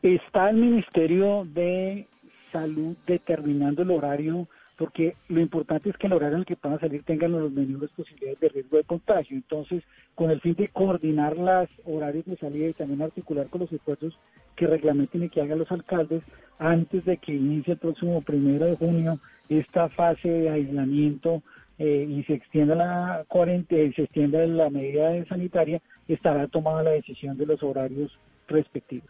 Está 0.01 0.49
el 0.49 0.57
Ministerio 0.57 1.45
de 1.45 2.05
Salud 2.51 2.95
determinando 3.07 3.81
el 3.81 3.91
horario 3.91 4.47
porque 4.77 5.15
lo 5.29 5.39
importante 5.39 5.89
es 5.89 5.97
que 5.97 6.07
el 6.07 6.13
horario 6.13 6.35
en 6.35 6.39
el 6.41 6.45
que 6.45 6.55
puedan 6.55 6.79
salir 6.79 7.03
tengan 7.03 7.31
las 7.31 7.51
menores 7.51 7.91
posibilidades 7.91 8.39
de 8.39 8.49
riesgo 8.49 8.77
de 8.77 8.83
contagio. 8.83 9.37
Entonces, 9.37 9.83
con 10.15 10.31
el 10.31 10.41
fin 10.41 10.55
de 10.55 10.67
coordinar 10.69 11.37
los 11.37 11.69
horarios 11.85 12.25
de 12.25 12.37
salida 12.37 12.69
y 12.69 12.73
también 12.73 13.01
articular 13.01 13.47
con 13.47 13.61
los 13.61 13.71
esfuerzos 13.71 14.17
que 14.55 14.67
reglamenten 14.67 15.23
y 15.23 15.29
que 15.29 15.41
hagan 15.41 15.59
los 15.59 15.71
alcaldes, 15.71 16.23
antes 16.59 17.05
de 17.05 17.17
que 17.17 17.33
inicie 17.33 17.73
el 17.73 17.79
próximo 17.79 18.21
primero 18.21 18.65
de 18.65 18.75
junio 18.75 19.19
esta 19.49 19.89
fase 19.89 20.27
de 20.27 20.49
aislamiento 20.49 21.43
eh, 21.77 22.07
y 22.09 22.23
se 22.23 22.33
extienda 22.33 22.75
la 22.75 23.25
cuarentena 23.27 23.83
y 23.83 23.93
se 23.93 24.03
extienda 24.03 24.45
la 24.45 24.69
medida 24.69 25.23
sanitaria, 25.25 25.81
estará 26.07 26.47
tomada 26.47 26.83
la 26.83 26.91
decisión 26.91 27.37
de 27.37 27.45
los 27.45 27.61
horarios 27.63 28.11
respectivos. 28.47 29.09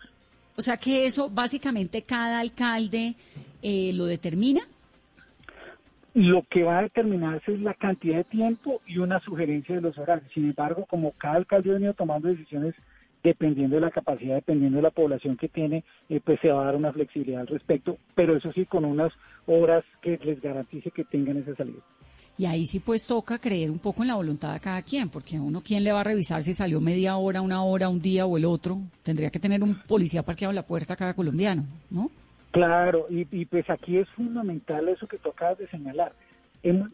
O 0.56 0.62
sea 0.62 0.78
que 0.78 1.06
eso 1.06 1.30
básicamente 1.30 2.04
cada 2.04 2.40
alcalde 2.40 3.16
eh, 3.62 3.92
lo 3.94 4.06
determina. 4.06 4.62
Lo 6.14 6.44
que 6.50 6.64
va 6.64 6.80
a 6.80 6.84
determinarse 6.84 7.54
es 7.54 7.62
la 7.62 7.74
cantidad 7.74 8.18
de 8.18 8.24
tiempo 8.26 8.82
y 8.86 9.00
una 9.00 9.20
sugerencia 9.22 9.76
de 9.76 9.82
los 9.82 9.98
horarios. 9.98 10.32
Sin 10.34 10.46
embargo, 10.46 10.86
como 10.86 11.12
cada 11.14 11.36
alcalde 11.36 11.72
ha 11.72 11.74
venido 11.74 11.94
tomando 11.94 12.28
decisiones 12.28 12.76
dependiendo 13.24 13.78
de 13.78 13.82
la 13.82 13.92
capacidad, 13.92 14.36
dependiendo 14.36 14.78
de 14.78 14.84
la 14.84 14.92
población 14.92 15.38
que 15.38 15.48
tiene, 15.48 15.84
eh, 16.10 16.20
pues 16.24 16.40
se 16.42 16.50
va 16.50 16.64
a 16.64 16.66
dar 16.66 16.76
una 16.76 16.92
flexibilidad 16.92 17.42
al 17.42 17.48
respecto, 17.48 17.98
pero 18.16 18.36
eso 18.36 18.52
sí 18.52 18.66
con 18.66 18.84
unas 18.86 19.14
horas 19.48 19.84
que 20.02 20.20
les 20.24 20.42
garantice 20.42 20.92
que 20.92 21.06
tengan 21.06 21.38
esa 21.38 21.56
salida. 21.56 21.80
Y 22.38 22.46
ahí 22.46 22.66
sí 22.66 22.80
pues 22.80 23.08
toca 23.08 23.40
creer 23.40 23.72
un 23.72 23.80
poco 23.80 24.02
en 24.02 24.10
la 24.10 24.16
voluntad 24.16 24.54
de 24.54 24.60
cada 24.60 24.82
quien, 24.82 25.10
porque 25.10 25.40
uno 25.40 25.62
quién 25.62 25.84
le 25.84 25.94
va 25.94 26.02
a 26.02 26.04
revisar 26.04 26.44
si 26.44 26.54
salió 26.54 26.82
media 26.82 27.16
hora, 27.16 27.42
una 27.42 27.64
hora, 27.64 27.90
un 27.90 28.02
día 28.02 28.26
o 28.26 28.38
el 28.38 28.46
otro. 28.46 28.82
Tendría 29.04 29.30
que 29.30 29.40
tener 29.40 29.64
un 29.64 29.76
policía 29.88 30.24
parqueado 30.24 30.52
en 30.52 30.56
la 30.56 30.66
puerta 30.66 30.94
a 30.94 30.98
cada 30.98 31.14
colombiano, 31.14 31.66
¿no? 31.90 32.12
Claro, 32.54 33.08
y, 33.10 33.46
pues 33.46 33.68
aquí 33.68 33.98
es 33.98 34.08
fundamental 34.10 34.88
eso 34.88 35.08
que 35.08 35.18
tú 35.18 35.30
acabas 35.30 35.58
de 35.58 35.68
señalar. 35.70 36.14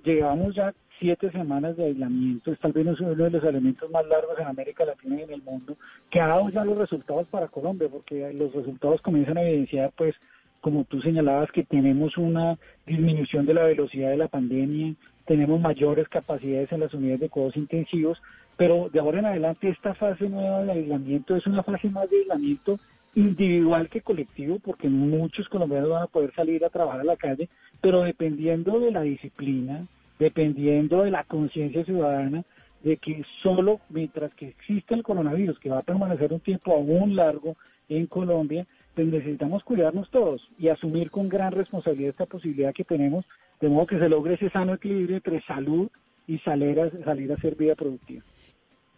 llevamos 0.06 0.56
ya 0.56 0.74
siete 1.00 1.30
semanas 1.32 1.76
de 1.76 1.84
aislamiento, 1.84 2.54
es 2.54 2.60
tal 2.60 2.72
vez 2.72 2.88
uno 2.98 3.14
de 3.14 3.30
los 3.30 3.44
elementos 3.44 3.92
más 3.92 4.08
largos 4.08 4.40
en 4.40 4.48
América 4.48 4.86
Latina 4.86 5.20
y 5.20 5.24
en 5.24 5.32
el 5.32 5.42
mundo, 5.42 5.76
que 6.10 6.22
ha 6.22 6.28
dado 6.28 6.50
ya 6.50 6.64
los 6.64 6.78
resultados 6.78 7.28
para 7.28 7.50
Colombia, 7.50 7.90
porque 7.92 8.32
los 8.32 8.54
resultados 8.54 9.02
comienzan 9.02 9.38
a 9.38 9.44
evidenciar, 9.44 9.92
pues, 9.98 10.16
como 10.62 10.86
tú 10.86 11.02
señalabas, 11.02 11.52
que 11.52 11.66
tenemos 11.66 12.18
una 12.18 12.58
disminución 12.86 13.46
de 13.46 13.56
la 13.56 13.64
velocidad 13.66 14.12
de 14.12 14.18
la 14.18 14.30
pandemia, 14.30 14.94
tenemos 15.26 15.60
mayores 15.60 16.08
capacidades 16.08 16.72
en 16.72 16.80
las 16.80 16.94
unidades 16.94 17.20
de 17.20 17.30
cuidados 17.30 17.58
intensivos, 17.58 18.22
pero 18.56 18.88
de 18.94 19.00
ahora 19.02 19.20
en 19.20 19.26
adelante 19.26 19.68
esta 19.68 19.94
fase 19.94 20.30
nueva 20.30 20.64
de 20.64 20.72
aislamiento 20.72 21.36
es 21.36 21.46
una 21.48 21.64
fase 21.64 21.90
más 21.90 22.10
de 22.10 22.20
aislamiento 22.20 22.80
individual 23.16 23.90
que 23.90 24.02
colectivo, 24.02 24.60
porque 24.60 24.90
muchos 24.90 25.48
colombianos 25.50 25.90
van 25.90 26.04
a 26.04 26.08
poder 26.08 26.34
salir 26.34 26.64
a 26.64 26.70
trabajar 26.70 27.02
a 27.02 27.06
la 27.06 27.18
calle, 27.18 27.50
pero 27.82 28.04
dependiendo 28.04 28.80
de 28.80 28.92
la 28.92 29.02
disciplina, 29.02 29.88
dependiendo 30.20 31.04
de 31.04 31.12
la 31.12 31.24
conciencia 31.24 31.84
ciudadana, 31.86 32.44
de 32.84 32.98
que 32.98 33.24
solo 33.44 33.80
mientras 33.90 34.34
que 34.36 34.48
existe 34.48 34.94
el 34.94 35.04
coronavirus, 35.04 35.60
que 35.60 35.70
va 35.70 35.80
a 35.80 35.84
permanecer 35.84 36.32
un 36.32 36.40
tiempo 36.40 36.74
aún 36.74 37.16
largo 37.16 37.56
en 37.90 38.06
Colombia, 38.08 38.66
pues 38.96 39.08
necesitamos 39.08 39.64
cuidarnos 39.64 40.10
todos 40.12 40.42
y 40.58 40.70
asumir 40.70 41.12
con 41.12 41.30
gran 41.30 41.52
responsabilidad 41.52 42.12
esta 42.12 42.26
posibilidad 42.26 42.74
que 42.74 42.84
tenemos, 42.84 43.26
de 43.60 43.70
modo 43.70 43.88
que 43.88 44.00
se 44.00 44.10
logre 44.10 44.36
ese 44.36 44.50
sano 44.50 44.74
equilibrio 44.74 45.18
entre 45.18 45.42
salud 45.42 45.90
y 46.28 46.38
salir 46.40 46.80
a, 46.80 46.90
salir 47.04 47.32
a 47.32 47.34
hacer 47.34 47.56
vida 47.56 47.76
productiva 47.76 48.24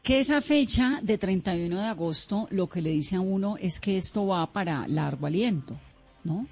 que 0.03 0.19
esa 0.19 0.41
fecha 0.41 0.99
de 1.03 1.17
31 1.17 1.79
de 1.79 1.87
agosto 1.87 2.47
lo 2.51 2.67
que 2.67 2.81
le 2.81 2.89
dice 2.89 3.17
a 3.17 3.21
uno 3.21 3.55
es 3.61 3.79
que 3.79 3.97
esto 3.97 4.27
va 4.27 4.45
para 4.47 4.87
largo 4.87 5.27
aliento, 5.27 5.75
¿no? 6.23 6.47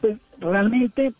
Pues 0.00 0.18
realmente, 0.38 1.12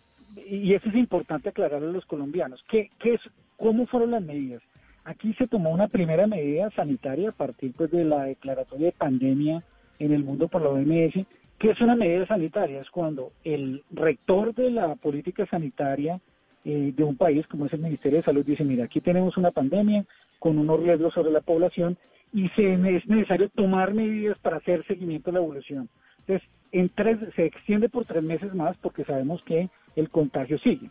y 0.49 0.75
eso 0.75 0.89
es 0.89 0.95
importante 0.95 1.49
aclararle 1.49 1.89
a 1.89 1.93
los 1.93 2.05
colombianos, 2.05 2.63
¿qué, 2.69 2.91
qué 2.99 3.15
es, 3.15 3.21
¿cómo 3.57 3.87
fueron 3.87 4.11
las 4.11 4.23
medidas? 4.23 4.63
Aquí 5.05 5.35
se 5.35 5.47
tomó 5.47 5.71
una 5.71 5.89
primera 5.89 6.27
medida 6.27 6.71
sanitaria 6.71 7.31
a 7.31 7.33
partir 7.33 7.73
pues, 7.77 7.91
de 7.91 8.05
la 8.05 8.25
declaratoria 8.25 8.87
de 8.87 8.93
pandemia 8.93 9.63
en 9.99 10.13
el 10.13 10.25
mundo 10.25 10.49
por 10.49 10.63
la 10.63 10.71
OMS, 10.71 11.27
que 11.59 11.71
es 11.71 11.81
una 11.81 11.95
medida 11.95 12.27
sanitaria, 12.27 12.81
es 12.81 12.91
cuando 12.91 13.33
el 13.45 13.83
rector 13.91 14.55
de 14.55 14.71
la 14.71 14.95
política 14.97 15.47
sanitaria 15.47 16.21
eh, 16.65 16.93
de 16.97 17.05
un 17.05 17.17
país 17.17 17.47
como 17.47 17.67
es 17.67 17.73
el 17.73 17.81
Ministerio 17.81 18.19
de 18.19 18.25
Salud 18.25 18.45
dice, 18.45 18.65
mira, 18.65 18.85
aquí 18.85 19.01
tenemos 19.01 19.37
una 19.37 19.51
pandemia, 19.51 20.05
con 20.39 20.59
unos 20.59 20.81
riesgos 20.81 21.15
sobre 21.15 21.33
la 21.33 21.41
población 21.41 21.97
y 22.33 22.49
se, 22.51 22.75
es 22.75 23.07
necesario 23.07 23.49
tomar 23.51 23.95
medidas 23.95 24.39
para 24.41 24.59
hacer 24.59 24.85
seguimiento 24.87 25.31
de 25.31 25.39
la 25.39 25.45
evolución. 25.45 25.89
Entonces, 26.21 26.49
en 26.73 26.89
tres, 26.91 27.19
se 27.37 27.47
extiende 27.47 27.89
por 27.89 28.05
tres 28.05 28.23
meses 28.23 28.53
más 28.55 28.77
porque 28.79 29.05
sabemos 29.05 29.43
que 29.45 29.71
el 29.97 30.11
contagio 30.11 30.59
sigue. 30.59 30.91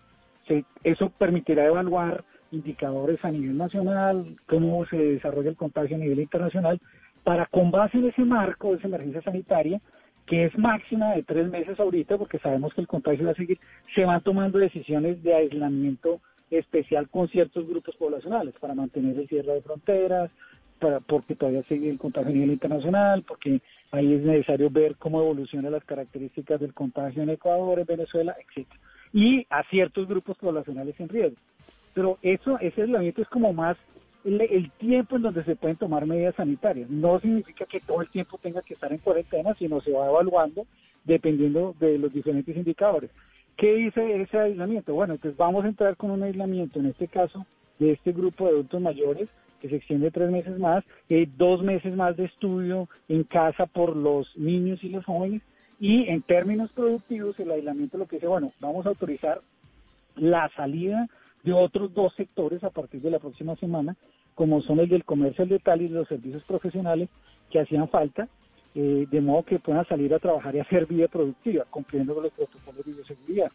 eso 0.84 1.10
permitirá 1.12 1.66
evaluar 1.66 2.24
indicadores 2.52 3.24
a 3.24 3.32
nivel 3.32 3.58
nacional, 3.58 4.38
cómo 4.48 4.86
se 4.86 4.98
desarrolla 4.98 5.50
el 5.50 5.56
contagio 5.56 5.98
a 5.98 6.00
nivel 6.00 6.20
internacional, 6.20 6.80
para 7.24 7.46
con 7.48 7.72
base 7.72 7.98
en 7.98 8.06
ese 8.06 8.24
marco 8.24 8.72
de 8.72 8.78
esa 8.78 8.88
emergencia 8.88 9.22
sanitaria, 9.22 9.82
que 10.26 10.46
es 10.46 10.58
máxima 10.58 11.14
de 11.16 11.24
tres 11.24 11.50
meses 11.50 11.80
ahorita, 11.80 12.18
porque 12.18 12.40
sabemos 12.40 12.74
que 12.74 12.82
el 12.82 12.88
contagio 12.88 13.26
va 13.26 13.32
a 13.32 13.36
seguir, 13.36 13.60
se 13.94 14.06
van 14.06 14.22
tomando 14.22 14.58
decisiones 14.58 15.22
de 15.24 15.34
aislamiento 15.34 16.22
especial 16.50 17.10
con 17.10 17.28
ciertos 17.30 17.68
grupos 17.68 17.96
poblacionales 17.96 18.54
para 18.60 18.76
mantener 18.76 19.18
el 19.18 19.28
cierre 19.28 19.54
de 19.54 19.62
fronteras, 19.62 20.32
para, 20.80 21.00
porque 21.00 21.36
todavía 21.36 21.64
sigue 21.64 21.90
el 21.90 21.98
contagio 21.98 22.30
a 22.30 22.34
nivel 22.34 22.52
internacional, 22.52 23.24
porque 23.24 23.62
ahí 23.92 24.14
es 24.14 24.22
necesario 24.22 24.70
ver 24.70 24.96
cómo 24.98 25.22
evolucionan 25.22 25.72
las 25.72 25.84
características 25.84 26.60
del 26.60 26.74
contagio 26.74 27.24
en 27.24 27.30
Ecuador, 27.30 27.80
en 27.80 27.86
Venezuela, 27.86 28.36
etcétera, 28.40 28.80
y 29.12 29.46
a 29.50 29.64
ciertos 29.64 30.08
grupos 30.08 30.38
poblacionales 30.38 31.00
en 31.00 31.10
riesgo. 31.10 31.38
Pero 31.94 32.18
eso, 32.22 32.58
ese 32.60 32.84
aislamiento 32.84 33.22
es 33.22 33.30
como 33.30 33.54
más 33.54 33.78
el, 34.24 34.72
tiempo 34.78 35.16
en 35.16 35.24
donde 35.24 35.44
se 35.44 35.56
pueden 35.56 35.78
tomar 35.78 36.06
medidas 36.06 36.36
sanitarias. 36.36 36.90
No 36.90 37.20
significa 37.20 37.66
que 37.66 37.82
todo 37.82 38.02
el 38.02 38.10
tiempo 38.10 38.38
tenga 38.42 38.62
que 38.62 38.74
estar 38.74 38.92
en 38.92 39.00
cuarentena, 39.00 39.54
sino 39.56 39.82
se 39.82 39.92
va 39.92 40.08
evaluando 40.08 40.66
dependiendo 41.04 41.76
de 41.80 41.98
los 41.98 42.14
diferentes 42.14 42.56
indicadores. 42.56 43.12
¿Qué 43.58 43.76
dice 43.76 44.22
ese 44.22 44.40
aislamiento? 44.40 44.94
Bueno, 44.94 45.14
entonces 45.14 45.38
vamos 45.38 45.66
a 45.66 45.68
entrar 45.68 45.96
con 45.98 46.12
un 46.12 46.24
aislamiento, 46.24 46.80
en 46.80 46.88
este 46.88 47.08
caso, 47.08 47.46
de 47.80 47.92
este 47.92 48.12
grupo 48.12 48.46
de 48.46 48.52
adultos 48.52 48.82
mayores, 48.82 49.30
que 49.62 49.70
se 49.70 49.76
extiende 49.76 50.12
tres 50.12 50.32
meses 50.32 50.58
más, 50.58 50.84
eh, 51.10 51.28
dos 51.38 51.62
meses 51.62 51.96
más 51.96 52.18
de 52.18 52.26
estudio 52.26 52.90
en 53.08 53.24
casa 53.24 53.66
por 53.66 53.96
los 53.96 54.36
niños 54.38 54.84
y 54.84 54.90
los 54.90 55.06
jóvenes, 55.06 55.42
y 55.80 56.08
en 56.08 56.22
términos 56.22 56.72
productivos, 56.72 57.40
el 57.40 57.52
aislamiento 57.52 57.98
lo 57.98 58.08
que 58.08 58.16
dice, 58.16 58.28
bueno, 58.28 58.54
vamos 58.60 58.86
a 58.86 58.90
autorizar 58.90 59.42
la 60.16 60.50
salida 60.56 61.08
de 61.44 61.54
otros 61.54 61.94
dos 61.94 62.14
sectores 62.16 62.64
a 62.64 62.70
partir 62.70 63.02
de 63.02 63.12
la 63.12 63.20
próxima 63.20 63.56
semana, 63.58 63.96
como 64.34 64.62
son 64.62 64.80
el 64.80 64.90
del 64.90 65.04
comercio 65.04 65.44
al 65.44 65.50
detalle 65.50 65.86
y 65.86 65.90
los 65.90 66.08
servicios 66.08 66.44
profesionales 66.44 67.10
que 67.52 67.60
hacían 67.60 67.88
falta, 67.90 68.28
eh, 68.76 69.06
de 69.10 69.22
modo 69.22 69.44
que 69.44 69.60
puedan 69.60 69.86
salir 69.88 70.14
a 70.14 70.20
trabajar 70.20 70.56
y 70.56 70.60
hacer 70.60 70.88
vida 70.88 71.08
productiva, 71.08 71.66
cumpliendo 71.70 72.16
con 72.16 72.24
los 72.24 72.34
protocolos 72.34 72.86
de 72.86 72.94
bioseguridad. 72.94 73.52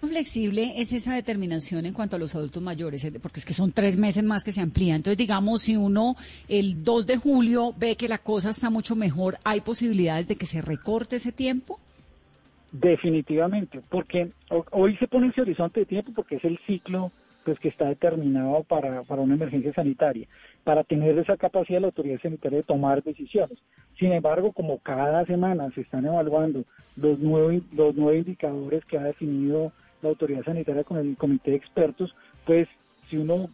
¿Cuán 0.00 0.12
flexible 0.12 0.74
es 0.76 0.92
esa 0.92 1.14
determinación 1.14 1.84
en 1.84 1.92
cuanto 1.92 2.14
a 2.14 2.18
los 2.20 2.36
adultos 2.36 2.62
mayores? 2.62 3.10
Porque 3.20 3.40
es 3.40 3.46
que 3.46 3.54
son 3.54 3.72
tres 3.72 3.96
meses 3.96 4.22
más 4.22 4.44
que 4.44 4.52
se 4.52 4.60
amplía. 4.60 4.94
Entonces, 4.94 5.18
digamos, 5.18 5.62
si 5.62 5.76
uno 5.76 6.14
el 6.48 6.84
2 6.84 7.06
de 7.06 7.16
julio 7.16 7.74
ve 7.76 7.96
que 7.96 8.06
la 8.06 8.18
cosa 8.18 8.50
está 8.50 8.70
mucho 8.70 8.94
mejor, 8.94 9.38
¿hay 9.42 9.60
posibilidades 9.60 10.28
de 10.28 10.36
que 10.36 10.46
se 10.46 10.62
recorte 10.62 11.16
ese 11.16 11.32
tiempo? 11.32 11.80
Definitivamente, 12.70 13.80
porque 13.88 14.30
hoy 14.72 14.96
se 14.96 15.08
pone 15.08 15.28
ese 15.28 15.40
horizonte 15.40 15.80
de 15.80 15.86
tiempo 15.86 16.12
porque 16.14 16.36
es 16.36 16.44
el 16.44 16.58
ciclo 16.66 17.10
pues 17.44 17.58
que 17.60 17.68
está 17.68 17.86
determinado 17.86 18.62
para, 18.64 19.04
para 19.04 19.22
una 19.22 19.34
emergencia 19.34 19.72
sanitaria, 19.72 20.28
para 20.64 20.84
tener 20.84 21.18
esa 21.18 21.38
capacidad 21.38 21.78
de 21.78 21.80
la 21.80 21.86
autoridad 21.86 22.20
sanitaria 22.20 22.58
de 22.58 22.64
tomar 22.64 23.02
decisiones. 23.02 23.58
Sin 23.98 24.12
embargo, 24.12 24.52
como 24.52 24.80
cada 24.80 25.24
semana 25.24 25.70
se 25.70 25.80
están 25.80 26.04
evaluando 26.04 26.64
los 26.96 27.18
nueve, 27.18 27.62
los 27.72 27.94
nueve 27.94 28.18
indicadores 28.18 28.84
que 28.84 28.98
ha 28.98 29.04
definido 29.04 29.72
la 30.02 30.10
autoridad 30.10 30.44
sanitaria 30.44 30.84
con 30.84 30.98
el 30.98 31.16
comité 31.16 31.52
de 31.52 31.56
expertos, 31.56 32.14
pues 32.44 32.68
si 33.08 33.16
uno 33.16 33.48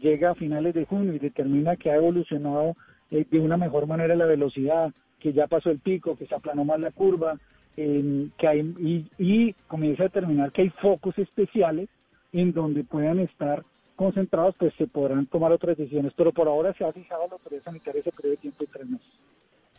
llega 0.00 0.30
a 0.30 0.34
finales 0.34 0.72
de 0.74 0.86
junio 0.86 1.12
y 1.12 1.18
determina 1.18 1.76
que 1.76 1.90
ha 1.90 1.96
evolucionado 1.96 2.74
eh, 3.10 3.26
de 3.30 3.38
una 3.38 3.58
mejor 3.58 3.86
manera 3.86 4.16
la 4.16 4.24
velocidad, 4.24 4.94
que 5.20 5.34
ya 5.34 5.46
pasó 5.46 5.70
el 5.70 5.78
pico, 5.78 6.16
que 6.16 6.26
se 6.26 6.34
aplanó 6.34 6.64
más 6.64 6.80
la 6.80 6.90
curva, 6.90 7.38
que 7.76 8.48
hay, 8.48 8.60
y, 8.60 9.06
y 9.18 9.52
comienza 9.68 10.04
a 10.04 10.06
determinar 10.06 10.50
que 10.50 10.62
hay 10.62 10.70
focos 10.80 11.16
especiales 11.18 11.88
en 12.32 12.52
donde 12.52 12.84
puedan 12.84 13.20
estar 13.20 13.64
concentrados, 13.96 14.54
pues 14.58 14.74
se 14.76 14.86
podrán 14.86 15.26
tomar 15.26 15.52
otras 15.52 15.76
decisiones. 15.76 16.12
Pero 16.16 16.32
por 16.32 16.48
ahora 16.48 16.74
se 16.76 16.84
ha 16.84 16.92
fijado 16.92 17.26
la 17.26 17.34
autoridad 17.34 17.64
sanitaria 17.64 18.00
ese 18.00 18.12
periodo 18.12 18.32
de 18.32 18.36
tiempo 18.36 18.64
de 18.64 18.70
tres 18.72 18.88
meses. 18.88 19.08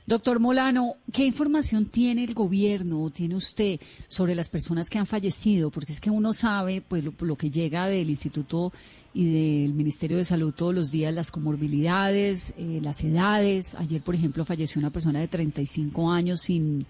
Doctor 0.08 0.40
Molano, 0.40 0.96
¿qué 1.12 1.26
información 1.26 1.88
tiene 1.88 2.24
el 2.24 2.34
gobierno 2.34 3.04
o 3.04 3.10
tiene 3.10 3.36
usted 3.36 3.78
sobre 4.08 4.36
las 4.36 4.48
personas 4.48 4.90
que 4.90 4.98
han 4.98 5.06
fallecido? 5.06 5.70
Porque 5.70 5.92
es 5.92 6.00
que 6.00 6.10
uno 6.10 6.32
sabe, 6.32 6.82
pues, 6.82 7.04
lo, 7.04 7.36
que 7.36 7.50
llega 7.50 7.90
del 7.90 8.10
Instituto 8.10 8.72
y 9.14 9.62
del 9.62 9.74
Ministerio 9.74 10.16
de 10.16 10.24
Salud 10.24 10.54
todos 10.56 10.74
los 10.74 10.92
días, 10.92 11.14
las 11.14 11.30
comorbilidades, 11.30 12.54
eh, 12.58 12.80
las 12.82 13.04
edades. 13.04 13.76
Ayer, 13.76 14.02
por 14.02 14.16
ejemplo, 14.16 14.46
falleció 14.46 14.80
una 14.80 14.92
persona 14.92 15.20
de 15.20 15.28
35 15.28 16.10
años 16.10 16.40
sin 16.40 16.86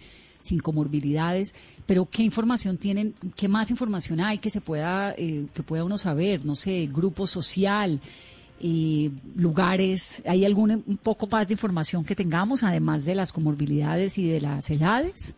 sin 0.47 0.59
comorbilidades, 0.59 1.53
pero 1.85 2.07
¿qué 2.09 2.23
información 2.23 2.77
tienen, 2.77 3.13
qué 3.35 3.47
más 3.47 3.71
información 3.71 4.19
hay 4.19 4.37
que 4.37 4.49
se 4.49 4.61
pueda, 4.61 5.13
eh, 5.17 5.45
que 5.53 5.63
pueda 5.63 5.83
uno 5.83 5.97
saber? 5.97 6.45
No 6.45 6.55
sé, 6.55 6.87
grupo 6.91 7.27
social, 7.27 7.99
eh, 8.59 9.11
lugares, 9.35 10.23
¿hay 10.25 10.45
algún 10.45 10.71
un 10.71 10.97
poco 10.97 11.27
más 11.27 11.47
de 11.47 11.53
información 11.53 12.03
que 12.03 12.15
tengamos, 12.15 12.63
además 12.63 13.05
de 13.05 13.15
las 13.15 13.31
comorbilidades 13.31 14.17
y 14.17 14.27
de 14.27 14.41
las 14.41 14.69
edades? 14.71 15.37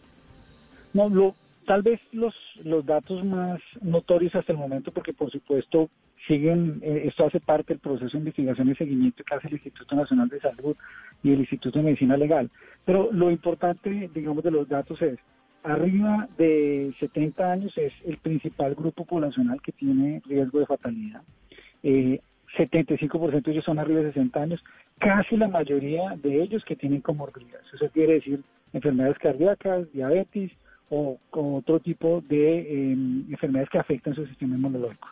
No, 0.93 1.09
lo, 1.09 1.35
tal 1.65 1.81
vez 1.81 1.99
los, 2.11 2.33
los 2.63 2.85
datos 2.85 3.23
más 3.25 3.59
notorios 3.81 4.33
hasta 4.35 4.53
el 4.53 4.57
momento, 4.57 4.91
porque 4.91 5.13
por 5.13 5.29
supuesto 5.31 5.89
siguen, 6.29 6.79
eh, 6.83 7.03
esto 7.05 7.25
hace 7.25 7.39
parte 7.39 7.73
del 7.73 7.79
proceso 7.79 8.11
de 8.11 8.19
investigación 8.19 8.69
y 8.69 8.75
seguimiento 8.75 9.23
que 9.23 9.35
hace 9.35 9.47
el 9.47 9.55
Instituto 9.55 9.95
Nacional 9.95 10.29
de 10.29 10.39
Salud 10.39 10.77
y 11.23 11.33
el 11.33 11.39
Instituto 11.39 11.79
de 11.79 11.85
Medicina 11.85 12.15
Legal. 12.15 12.49
Pero 12.85 13.09
lo 13.11 13.31
importante, 13.31 14.09
digamos, 14.13 14.43
de 14.43 14.51
los 14.51 14.69
datos 14.69 15.01
es, 15.01 15.17
arriba 15.63 16.29
de 16.37 16.93
70 16.99 17.51
años 17.51 17.77
es 17.77 17.91
el 18.05 18.17
principal 18.17 18.75
grupo 18.75 19.05
poblacional 19.05 19.59
que 19.61 19.71
tiene 19.71 20.21
riesgo 20.25 20.59
de 20.59 20.67
fatalidad. 20.67 21.23
Eh, 21.81 22.21
75% 22.57 23.41
de 23.41 23.51
ellos 23.51 23.65
son 23.65 23.79
arriba 23.79 24.01
de 24.01 24.13
60 24.13 24.41
años, 24.41 24.63
casi 24.99 25.35
la 25.35 25.47
mayoría 25.47 26.15
de 26.21 26.41
ellos 26.43 26.63
que 26.63 26.75
tienen 26.75 27.01
comorbilidades. 27.01 27.65
Eso 27.73 27.89
quiere 27.89 28.13
decir 28.13 28.43
enfermedades 28.73 29.17
cardíacas, 29.17 29.91
diabetes 29.91 30.51
o, 30.89 31.19
otro 31.31 31.79
tipo 31.79 32.23
de 32.27 32.91
em, 32.91 33.25
enfermedades 33.31 33.69
que 33.69 33.79
afectan 33.79 34.15
su 34.15 34.25
sistema 34.27 34.55
inmunológico. 34.55 35.07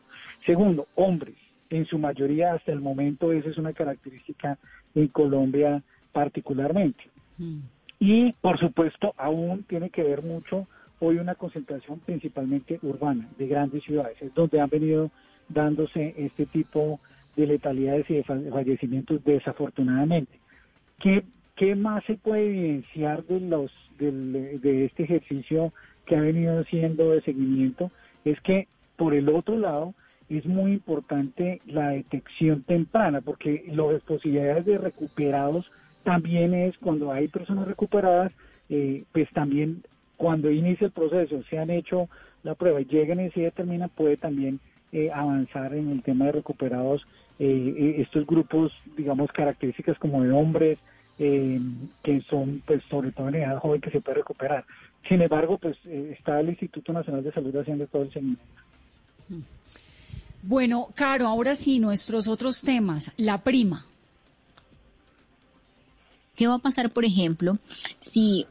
Segundo, 0.47 0.87
hombres. 0.95 1.35
En 1.69 1.85
su 1.85 1.99
mayoría, 1.99 2.53
hasta 2.53 2.71
el 2.71 2.79
momento, 2.79 3.33
esa 3.33 3.49
es 3.49 3.57
una 3.57 3.73
característica 3.73 4.57
en 4.95 5.09
Colombia 5.09 5.83
particularmente. 6.13 7.03
Mm. 7.37 7.59
Y, 7.99 8.31
por 8.41 8.57
supuesto, 8.57 9.13
aún 9.17 9.63
tiene 9.63 9.89
que 9.89 10.03
ver 10.03 10.23
mucho 10.23 10.65
hoy 10.99 11.17
una 11.17 11.35
concentración 11.35 11.99
principalmente 11.99 12.79
urbana, 12.81 13.27
de 13.37 13.47
grandes 13.47 13.83
ciudades, 13.83 14.19
es 14.21 14.33
donde 14.33 14.61
han 14.61 14.69
venido 14.69 15.11
dándose 15.49 16.15
este 16.17 16.45
tipo 16.45 16.99
de 17.35 17.45
letalidades 17.45 18.09
y 18.09 18.15
de 18.15 18.23
fallecimientos 18.23 19.23
desafortunadamente. 19.25 20.39
¿Qué, 20.99 21.23
qué 21.55 21.75
más 21.75 22.03
se 22.05 22.15
puede 22.15 22.45
evidenciar 22.45 23.25
de, 23.25 23.41
los, 23.41 23.71
de 23.99 24.85
este 24.85 25.03
ejercicio 25.03 25.73
que 26.05 26.15
ha 26.15 26.21
venido 26.21 26.61
haciendo 26.61 27.11
de 27.11 27.21
seguimiento? 27.21 27.91
Es 28.23 28.39
que, 28.41 28.67
por 28.95 29.13
el 29.13 29.29
otro 29.29 29.57
lado, 29.57 29.93
es 30.29 30.46
muy 30.46 30.73
importante 30.73 31.62
la 31.65 31.89
detección 31.89 32.63
temprana, 32.63 33.21
porque 33.21 33.63
las 33.67 34.01
posibilidades 34.01 34.65
de 34.65 34.78
recuperados 34.78 35.71
también 36.04 36.54
es 36.54 36.78
cuando 36.78 37.12
hay 37.12 37.28
personas 37.28 37.67
recuperadas, 37.67 38.32
eh, 38.69 39.04
pues 39.13 39.30
también 39.32 39.84
cuando 40.17 40.51
inicia 40.51 40.86
el 40.86 40.91
proceso, 40.91 41.43
se 41.49 41.58
han 41.58 41.69
hecho 41.69 42.10
la 42.43 42.56
prueba 42.56 42.82
y 42.82 42.86
llegan 42.86 43.19
y 43.19 43.30
se 43.32 43.41
determina, 43.41 43.88
puede 43.88 44.17
también 44.17 44.60
eh, 44.91 45.12
avanzar 45.13 45.73
en 45.73 45.91
el 45.91 46.01
tema 46.04 46.25
de 46.25 46.34
recuperados 46.34 47.06
eh, 47.39 47.95
estos 47.99 48.25
grupos, 48.25 48.71
digamos, 48.97 49.32
características 49.32 49.97
como 49.99 50.23
de 50.23 50.32
hombres, 50.32 50.80
que 51.17 52.21
son, 52.30 52.62
pues, 52.67 52.84
sobre 52.91 53.12
todo 53.12 53.30
en 53.30 53.36
edad 53.36 53.58
joven, 53.58 53.82
que 53.82 53.89
se 53.89 54.01
puede 54.01 54.19
recuperar. 54.19 54.63
Sin 55.10 55.19
embargo, 55.19 55.58
pues, 55.58 55.75
está 55.86 56.39
el 56.39 56.49
Instituto 56.49 56.93
Nacional 56.93 57.23
de 57.23 57.32
Salud 57.32 57.56
haciendo 57.56 57.88
todo 57.88 58.04
el 58.04 58.13
seguimiento. 58.13 58.43
Bueno, 60.41 60.89
Caro, 60.95 61.28
ahora 61.28 61.56
sí, 61.56 61.80
nuestros 61.80 62.28
otros 62.28 62.62
temas. 62.62 63.12
La 63.17 63.43
prima. 63.43 63.86
¿Qué 66.36 66.47
va 66.47 66.56
a 66.56 66.60
pasar, 66.60 66.91
por 66.91 67.04
ejemplo, 67.04 67.58
si 68.00 68.45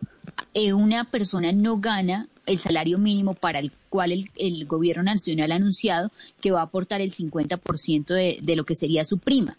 eh, 0.55 0.73
una 0.73 1.05
persona 1.05 1.53
no 1.53 1.79
gana 1.79 2.29
el 2.45 2.59
salario 2.59 2.99
mínimo 2.99 3.35
para 3.35 3.59
el 3.59 3.73
cual 3.89 4.13
el, 4.37 4.67
gobierno 4.67 5.05
nacional 5.05 5.53
ha 5.53 5.57
anunciado 5.57 6.11
que 6.41 6.51
va 6.51 6.61
a 6.61 6.65
aportar 6.65 7.01
el 7.01 7.13
50% 7.13 8.07
de, 8.07 8.39
de 8.43 8.57
lo 8.57 8.65
que 8.65 8.75
sería 8.75 9.05
su 9.05 9.19
prima? 9.19 9.57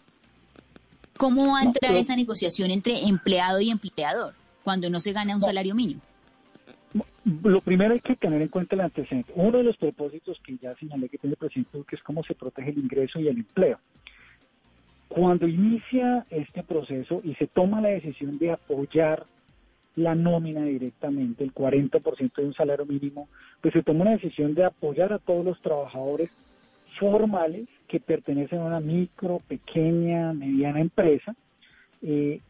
¿Cómo 1.16 1.52
va 1.52 1.60
a 1.60 1.64
entrar 1.64 1.96
esa 1.96 2.16
negociación 2.16 2.70
entre 2.70 3.06
empleado 3.06 3.60
y 3.60 3.70
empleador 3.70 4.34
cuando 4.62 4.88
no 4.90 5.00
se 5.00 5.12
gana 5.12 5.34
un 5.34 5.42
salario 5.42 5.74
mínimo? 5.74 6.00
Lo 7.42 7.60
primero 7.60 7.94
hay 7.94 8.00
que 8.00 8.16
tener 8.16 8.40
en 8.40 8.48
cuenta 8.48 8.74
el 8.74 8.82
antecedente. 8.82 9.32
Uno 9.34 9.58
de 9.58 9.64
los 9.64 9.76
propósitos 9.76 10.40
que 10.40 10.56
ya 10.56 10.74
señalé 10.76 11.08
que 11.08 11.18
tiene 11.18 11.32
el 11.32 11.38
presidente 11.38 11.76
Duque 11.76 11.96
es 11.96 12.02
cómo 12.02 12.22
se 12.24 12.34
protege 12.34 12.70
el 12.70 12.78
ingreso 12.78 13.20
y 13.20 13.28
el 13.28 13.38
empleo. 13.38 13.78
Cuando 15.08 15.48
inicia 15.48 16.26
este 16.30 16.62
proceso 16.62 17.20
y 17.24 17.34
se 17.34 17.46
toma 17.46 17.80
la 17.80 17.88
decisión 17.88 18.38
de 18.38 18.52
apoyar 18.52 19.26
la 19.96 20.14
nómina 20.14 20.64
directamente, 20.64 21.42
el 21.42 21.52
40% 21.52 22.34
de 22.36 22.44
un 22.44 22.54
salario 22.54 22.86
mínimo, 22.86 23.28
pues 23.60 23.74
se 23.74 23.82
toma 23.82 24.02
una 24.02 24.12
decisión 24.12 24.54
de 24.54 24.64
apoyar 24.64 25.12
a 25.12 25.18
todos 25.18 25.44
los 25.44 25.60
trabajadores 25.60 26.30
formales 27.00 27.66
que 27.88 28.00
pertenecen 28.00 28.60
a 28.60 28.66
una 28.66 28.80
micro, 28.80 29.40
pequeña, 29.48 30.32
mediana 30.32 30.80
empresa, 30.80 31.34
eh, 32.02 32.40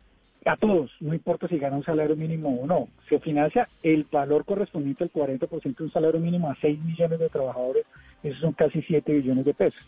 a 0.49 0.57
todos, 0.57 0.91
no 1.01 1.13
importa 1.13 1.47
si 1.47 1.59
gana 1.59 1.77
un 1.77 1.85
salario 1.85 2.17
mínimo 2.17 2.63
o 2.63 2.67
no. 2.67 2.89
Se 3.09 3.21
financia 3.21 3.69
el 3.83 4.07
valor 4.11 4.47
correspondiente 4.47 5.05
al 5.05 5.13
40% 5.13 5.77
de 5.77 5.85
un 5.85 5.93
salario 5.93 6.21
mínimo 6.21 6.51
a 6.51 6.57
6 6.57 6.79
millones 6.81 7.19
de 7.19 7.29
trabajadores, 7.29 7.85
esos 8.23 8.41
son 8.41 8.53
casi 8.53 8.81
7 8.81 9.13
billones 9.13 9.45
de 9.45 9.53
pesos. 9.53 9.81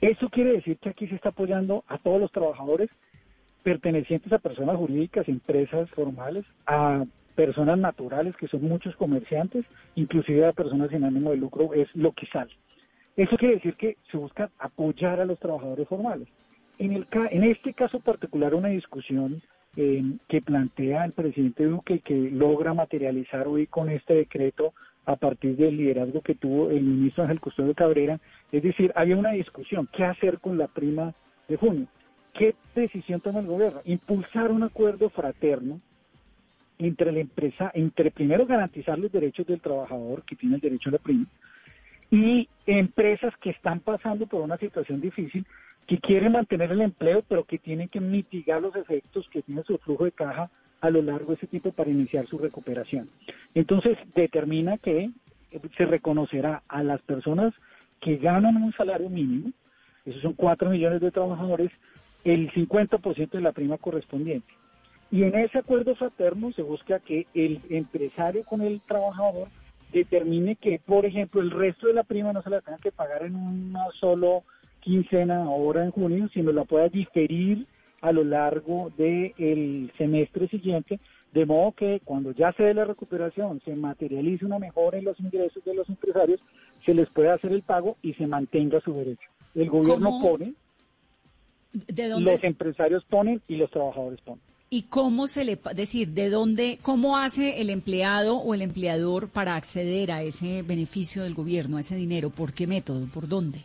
Eso 0.00 0.30
quiere 0.30 0.52
decir 0.52 0.78
que 0.78 0.88
aquí 0.88 1.06
se 1.06 1.16
está 1.16 1.28
apoyando 1.28 1.84
a 1.86 1.98
todos 1.98 2.18
los 2.18 2.32
trabajadores 2.32 2.88
pertenecientes 3.62 4.32
a 4.32 4.38
personas 4.38 4.76
jurídicas, 4.76 5.28
empresas 5.28 5.90
formales, 5.90 6.46
a 6.66 7.04
personas 7.34 7.78
naturales, 7.78 8.34
que 8.36 8.48
son 8.48 8.62
muchos 8.62 8.96
comerciantes, 8.96 9.66
inclusive 9.96 10.46
a 10.46 10.52
personas 10.52 10.88
sin 10.88 11.04
ánimo 11.04 11.30
de 11.30 11.36
lucro, 11.36 11.74
es 11.74 11.94
lo 11.94 12.12
que 12.12 12.26
sale. 12.26 12.52
Eso 13.16 13.36
quiere 13.36 13.56
decir 13.56 13.74
que 13.74 13.98
se 14.10 14.16
busca 14.16 14.50
apoyar 14.58 15.20
a 15.20 15.26
los 15.26 15.38
trabajadores 15.38 15.86
formales. 15.86 16.28
En, 16.80 16.92
el, 16.92 17.06
en 17.12 17.44
este 17.44 17.74
caso 17.74 18.00
particular, 18.00 18.54
una 18.54 18.68
discusión 18.68 19.42
eh, 19.76 20.02
que 20.28 20.40
plantea 20.40 21.04
el 21.04 21.12
presidente 21.12 21.66
Duque 21.66 21.96
y 21.96 22.00
que 22.00 22.14
logra 22.14 22.72
materializar 22.72 23.46
hoy 23.46 23.66
con 23.66 23.90
este 23.90 24.14
decreto 24.14 24.72
a 25.04 25.16
partir 25.16 25.56
del 25.56 25.76
liderazgo 25.76 26.22
que 26.22 26.34
tuvo 26.34 26.70
el 26.70 26.82
ministro 26.82 27.24
Ángel 27.24 27.38
Custodio 27.38 27.74
Cabrera, 27.74 28.18
es 28.50 28.62
decir, 28.62 28.94
había 28.96 29.18
una 29.18 29.32
discusión, 29.32 29.90
¿qué 29.92 30.04
hacer 30.04 30.38
con 30.38 30.56
la 30.56 30.68
prima 30.68 31.12
de 31.48 31.56
junio? 31.58 31.86
¿Qué 32.32 32.54
decisión 32.74 33.20
toma 33.20 33.40
el 33.40 33.46
gobierno? 33.46 33.82
Impulsar 33.84 34.50
un 34.50 34.62
acuerdo 34.62 35.10
fraterno 35.10 35.82
entre 36.78 37.12
la 37.12 37.20
empresa, 37.20 37.70
entre 37.74 38.10
primero 38.10 38.46
garantizar 38.46 38.98
los 38.98 39.12
derechos 39.12 39.46
del 39.46 39.60
trabajador 39.60 40.22
que 40.22 40.34
tiene 40.34 40.54
el 40.54 40.62
derecho 40.62 40.88
a 40.88 40.92
la 40.92 40.98
prima 40.98 41.26
y 42.10 42.48
empresas 42.66 43.32
que 43.36 43.50
están 43.50 43.80
pasando 43.80 44.26
por 44.26 44.42
una 44.42 44.56
situación 44.56 45.00
difícil 45.00 45.46
que 45.90 45.98
quieren 45.98 46.30
mantener 46.30 46.70
el 46.70 46.82
empleo, 46.82 47.24
pero 47.26 47.42
que 47.42 47.58
tienen 47.58 47.88
que 47.88 47.98
mitigar 47.98 48.62
los 48.62 48.76
efectos 48.76 49.28
que 49.28 49.42
tiene 49.42 49.64
su 49.64 49.76
flujo 49.78 50.04
de 50.04 50.12
caja 50.12 50.48
a 50.80 50.88
lo 50.88 51.02
largo 51.02 51.30
de 51.30 51.34
ese 51.34 51.48
tiempo 51.48 51.72
para 51.72 51.90
iniciar 51.90 52.28
su 52.28 52.38
recuperación. 52.38 53.10
Entonces, 53.56 53.98
determina 54.14 54.78
que 54.78 55.10
se 55.76 55.86
reconocerá 55.86 56.62
a 56.68 56.84
las 56.84 57.02
personas 57.02 57.52
que 58.00 58.18
ganan 58.18 58.62
un 58.62 58.72
salario 58.74 59.10
mínimo, 59.10 59.50
esos 60.04 60.22
son 60.22 60.34
4 60.34 60.70
millones 60.70 61.00
de 61.00 61.10
trabajadores, 61.10 61.72
el 62.22 62.52
50% 62.52 63.30
de 63.30 63.40
la 63.40 63.50
prima 63.50 63.76
correspondiente. 63.76 64.46
Y 65.10 65.24
en 65.24 65.34
ese 65.34 65.58
acuerdo 65.58 65.96
fraterno 65.96 66.52
se 66.52 66.62
busca 66.62 67.00
que 67.00 67.26
el 67.34 67.62
empresario 67.68 68.44
con 68.44 68.60
el 68.60 68.80
trabajador 68.82 69.48
determine 69.92 70.54
que, 70.54 70.78
por 70.78 71.04
ejemplo, 71.04 71.40
el 71.40 71.50
resto 71.50 71.88
de 71.88 71.94
la 71.94 72.04
prima 72.04 72.32
no 72.32 72.42
se 72.42 72.50
la 72.50 72.60
tenga 72.60 72.78
que 72.78 72.92
pagar 72.92 73.24
en 73.24 73.34
una 73.34 73.86
solo 73.98 74.44
quincena 74.80 75.44
ahora 75.44 75.84
en 75.84 75.90
junio, 75.90 76.28
sino 76.32 76.52
la 76.52 76.64
pueda 76.64 76.88
diferir 76.88 77.66
a 78.00 78.12
lo 78.12 78.24
largo 78.24 78.90
del 78.96 79.92
semestre 79.98 80.48
siguiente, 80.48 80.98
de 81.32 81.46
modo 81.46 81.72
que 81.72 82.00
cuando 82.04 82.32
ya 82.32 82.52
se 82.52 82.64
dé 82.64 82.74
la 82.74 82.84
recuperación, 82.84 83.60
se 83.64 83.74
materialice 83.76 84.44
una 84.44 84.58
mejora 84.58 84.98
en 84.98 85.04
los 85.04 85.20
ingresos 85.20 85.62
de 85.64 85.74
los 85.74 85.88
empresarios, 85.88 86.40
se 86.84 86.94
les 86.94 87.08
pueda 87.10 87.34
hacer 87.34 87.52
el 87.52 87.62
pago 87.62 87.96
y 88.02 88.14
se 88.14 88.26
mantenga 88.26 88.80
su 88.80 88.92
derecho. 88.92 89.28
El 89.54 89.68
gobierno 89.68 90.18
pone, 90.20 90.54
¿De 91.72 92.08
dónde? 92.08 92.32
los 92.32 92.44
empresarios 92.44 93.04
ponen 93.04 93.40
y 93.46 93.56
los 93.56 93.70
trabajadores 93.70 94.20
ponen. 94.22 94.42
¿Y 94.72 94.84
cómo 94.84 95.26
se 95.26 95.44
le, 95.44 95.58
decir, 95.74 96.10
de 96.10 96.30
dónde, 96.30 96.78
cómo 96.80 97.18
hace 97.18 97.60
el 97.60 97.70
empleado 97.70 98.36
o 98.36 98.54
el 98.54 98.62
empleador 98.62 99.28
para 99.28 99.56
acceder 99.56 100.12
a 100.12 100.22
ese 100.22 100.62
beneficio 100.62 101.24
del 101.24 101.34
gobierno, 101.34 101.76
a 101.76 101.80
ese 101.80 101.96
dinero? 101.96 102.30
¿Por 102.30 102.52
qué 102.52 102.68
método? 102.68 103.06
¿Por 103.12 103.26
dónde? 103.26 103.64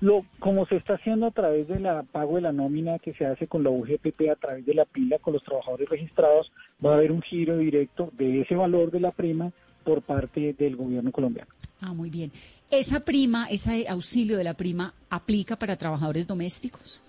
Lo, 0.00 0.26
como 0.38 0.66
se 0.66 0.76
está 0.76 0.94
haciendo 0.94 1.26
a 1.26 1.30
través 1.30 1.68
de 1.68 1.80
la 1.80 2.02
pago 2.02 2.36
de 2.36 2.42
la 2.42 2.52
nómina 2.52 2.98
que 2.98 3.14
se 3.14 3.24
hace 3.24 3.46
con 3.46 3.64
la 3.64 3.70
UGPP 3.70 4.28
a 4.30 4.36
través 4.36 4.66
de 4.66 4.74
la 4.74 4.84
pila 4.84 5.18
con 5.18 5.32
los 5.32 5.42
trabajadores 5.42 5.88
registrados, 5.88 6.52
va 6.84 6.92
a 6.92 6.96
haber 6.96 7.12
un 7.12 7.22
giro 7.22 7.56
directo 7.56 8.10
de 8.12 8.42
ese 8.42 8.54
valor 8.54 8.90
de 8.90 9.00
la 9.00 9.10
prima 9.10 9.52
por 9.84 10.02
parte 10.02 10.54
del 10.58 10.76
gobierno 10.76 11.12
colombiano. 11.12 11.50
Ah, 11.80 11.94
muy 11.94 12.10
bien. 12.10 12.30
¿Esa 12.70 13.00
prima, 13.00 13.46
ese 13.48 13.88
auxilio 13.88 14.36
de 14.36 14.44
la 14.44 14.54
prima, 14.54 14.92
aplica 15.08 15.56
para 15.56 15.76
trabajadores 15.76 16.26
domésticos? 16.26 17.02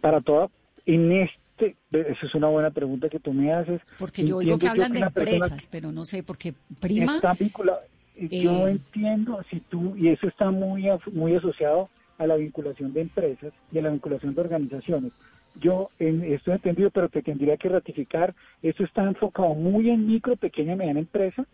Para 0.00 0.20
toda, 0.20 0.48
en 0.86 1.12
este 1.12 1.76
esa 1.90 2.26
es 2.26 2.34
una 2.34 2.48
buena 2.48 2.70
pregunta 2.70 3.08
que 3.08 3.18
tú 3.18 3.32
me 3.32 3.52
haces. 3.52 3.80
Porque 3.98 4.24
yo 4.24 4.38
oigo 4.38 4.58
que 4.58 4.68
hablan 4.68 4.92
de 4.92 5.00
empresas, 5.00 5.66
pero 5.70 5.90
no 5.90 6.04
sé, 6.04 6.22
porque 6.22 6.54
prima... 6.80 7.16
Está 7.16 7.32
vinculado. 7.32 7.80
Yo 8.16 8.66
eh, 8.66 8.72
entiendo, 8.72 9.42
si 9.50 9.60
tú, 9.60 9.94
y 9.96 10.08
eso 10.08 10.26
está 10.26 10.50
muy, 10.50 10.88
muy 11.12 11.34
asociado 11.34 11.88
a 12.18 12.26
la 12.26 12.36
vinculación 12.36 12.92
de 12.92 13.02
empresas 13.02 13.52
y 13.70 13.78
a 13.78 13.82
la 13.82 13.90
vinculación 13.90 14.34
de 14.34 14.40
organizaciones. 14.40 15.12
Yo 15.60 15.90
en, 15.98 16.22
estoy 16.24 16.54
entendido, 16.54 16.90
pero 16.90 17.08
te 17.08 17.22
tendría 17.22 17.56
que 17.56 17.68
ratificar, 17.68 18.34
esto 18.62 18.84
está 18.84 19.04
enfocado 19.04 19.54
muy 19.54 19.90
en 19.90 20.06
micro, 20.06 20.36
pequeña 20.36 20.74
y 20.74 20.76
mediana 20.76 21.00
empresa, 21.00 21.46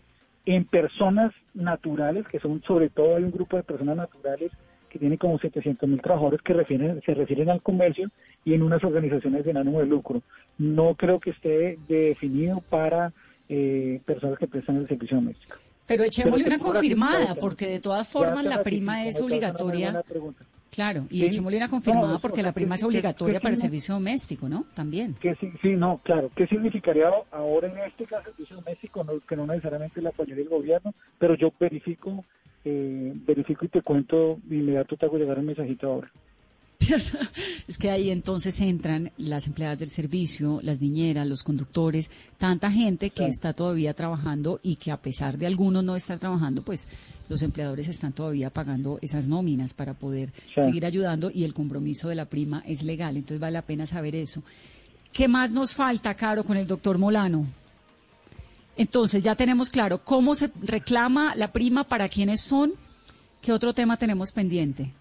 en 0.44 0.64
personas 0.64 1.32
naturales, 1.54 2.26
que 2.28 2.40
son 2.40 2.62
sobre 2.62 2.88
todo 2.90 3.16
hay 3.16 3.24
un 3.24 3.30
grupo 3.30 3.56
de 3.56 3.62
personas 3.62 3.96
naturales 3.96 4.50
que 4.88 4.98
tiene 4.98 5.16
como 5.16 5.38
700 5.38 5.88
mil 5.88 6.02
trabajadores 6.02 6.42
que 6.42 6.52
refieren, 6.52 7.00
se 7.06 7.14
refieren 7.14 7.48
al 7.48 7.62
comercio 7.62 8.10
y 8.44 8.54
en 8.54 8.62
unas 8.62 8.84
organizaciones 8.84 9.44
de 9.44 9.52
ánimo 9.52 9.80
de 9.80 9.86
lucro. 9.86 10.22
No 10.58 10.94
creo 10.96 11.18
que 11.18 11.30
esté 11.30 11.78
definido 11.88 12.60
para 12.68 13.12
eh, 13.48 14.00
personas 14.04 14.38
que 14.38 14.48
prestan 14.48 14.76
el 14.76 14.88
servicio 14.88 15.16
doméstico. 15.16 15.56
Pero 15.92 16.04
echémosle 16.04 16.46
una 16.46 16.58
confirmada, 16.58 17.34
porque 17.34 17.66
de 17.66 17.80
todas 17.80 18.08
formas 18.08 18.44
la 18.44 18.62
prima 18.62 19.04
es 19.04 19.20
obligatoria. 19.20 20.02
Claro, 20.70 21.06
y 21.10 21.26
echémosle 21.26 21.58
una 21.58 21.68
confirmada 21.68 22.18
porque 22.18 22.42
la 22.42 22.52
prima 22.52 22.76
es 22.76 22.82
obligatoria 22.82 23.40
para 23.40 23.54
el 23.54 23.60
servicio 23.60 23.94
doméstico, 23.94 24.48
¿no? 24.48 24.64
También. 24.74 25.14
Que 25.20 25.34
sí, 25.34 25.52
sí, 25.60 25.76
no, 25.76 26.00
claro. 26.02 26.30
¿Qué 26.34 26.46
significaría 26.46 27.10
ahora 27.30 27.68
en 27.68 27.76
este 27.78 28.06
caso 28.06 28.30
el 28.30 28.34
servicio 28.36 28.56
doméstico? 28.56 29.06
que 29.28 29.36
no 29.36 29.46
necesariamente 29.46 30.00
la 30.00 30.08
apoyaría 30.08 30.44
el 30.44 30.48
gobierno, 30.48 30.94
pero 31.18 31.34
yo 31.34 31.52
verifico 31.60 32.24
eh, 32.64 33.12
verifico 33.14 33.64
y 33.64 33.68
te 33.68 33.82
cuento 33.82 34.38
de 34.44 34.56
inmediato, 34.56 34.96
te 34.96 35.06
hago 35.06 35.18
llegar 35.18 35.38
un 35.38 35.46
mensajito 35.46 35.88
ahora. 35.88 36.10
Es 37.68 37.78
que 37.78 37.90
ahí 37.90 38.10
entonces 38.10 38.60
entran 38.60 39.12
las 39.16 39.46
empleadas 39.46 39.78
del 39.78 39.88
servicio, 39.88 40.60
las 40.62 40.80
niñeras, 40.80 41.26
los 41.26 41.42
conductores, 41.42 42.10
tanta 42.38 42.70
gente 42.70 43.10
que 43.10 43.26
está 43.26 43.52
todavía 43.52 43.94
trabajando 43.94 44.60
y 44.62 44.76
que 44.76 44.90
a 44.90 45.00
pesar 45.00 45.38
de 45.38 45.46
algunos 45.46 45.84
no 45.84 45.96
estar 45.96 46.18
trabajando, 46.18 46.62
pues 46.62 46.88
los 47.28 47.42
empleadores 47.42 47.88
están 47.88 48.12
todavía 48.12 48.50
pagando 48.50 48.98
esas 49.02 49.28
nóminas 49.28 49.74
para 49.74 49.94
poder 49.94 50.32
seguir 50.54 50.86
ayudando 50.86 51.30
y 51.32 51.44
el 51.44 51.54
compromiso 51.54 52.08
de 52.08 52.14
la 52.14 52.26
prima 52.26 52.62
es 52.66 52.82
legal, 52.82 53.16
entonces 53.16 53.40
vale 53.40 53.54
la 53.54 53.62
pena 53.62 53.86
saber 53.86 54.14
eso. 54.14 54.42
¿Qué 55.12 55.28
más 55.28 55.50
nos 55.50 55.74
falta, 55.74 56.14
Caro, 56.14 56.44
con 56.44 56.56
el 56.56 56.66
doctor 56.66 56.98
Molano? 56.98 57.46
Entonces 58.76 59.22
ya 59.22 59.36
tenemos 59.36 59.70
claro 59.70 60.02
cómo 60.02 60.34
se 60.34 60.50
reclama 60.62 61.34
la 61.36 61.52
prima, 61.52 61.84
para 61.84 62.08
quiénes 62.08 62.40
son. 62.40 62.72
¿Qué 63.42 63.52
otro 63.52 63.74
tema 63.74 63.96
tenemos 63.96 64.32
pendiente? 64.32 64.92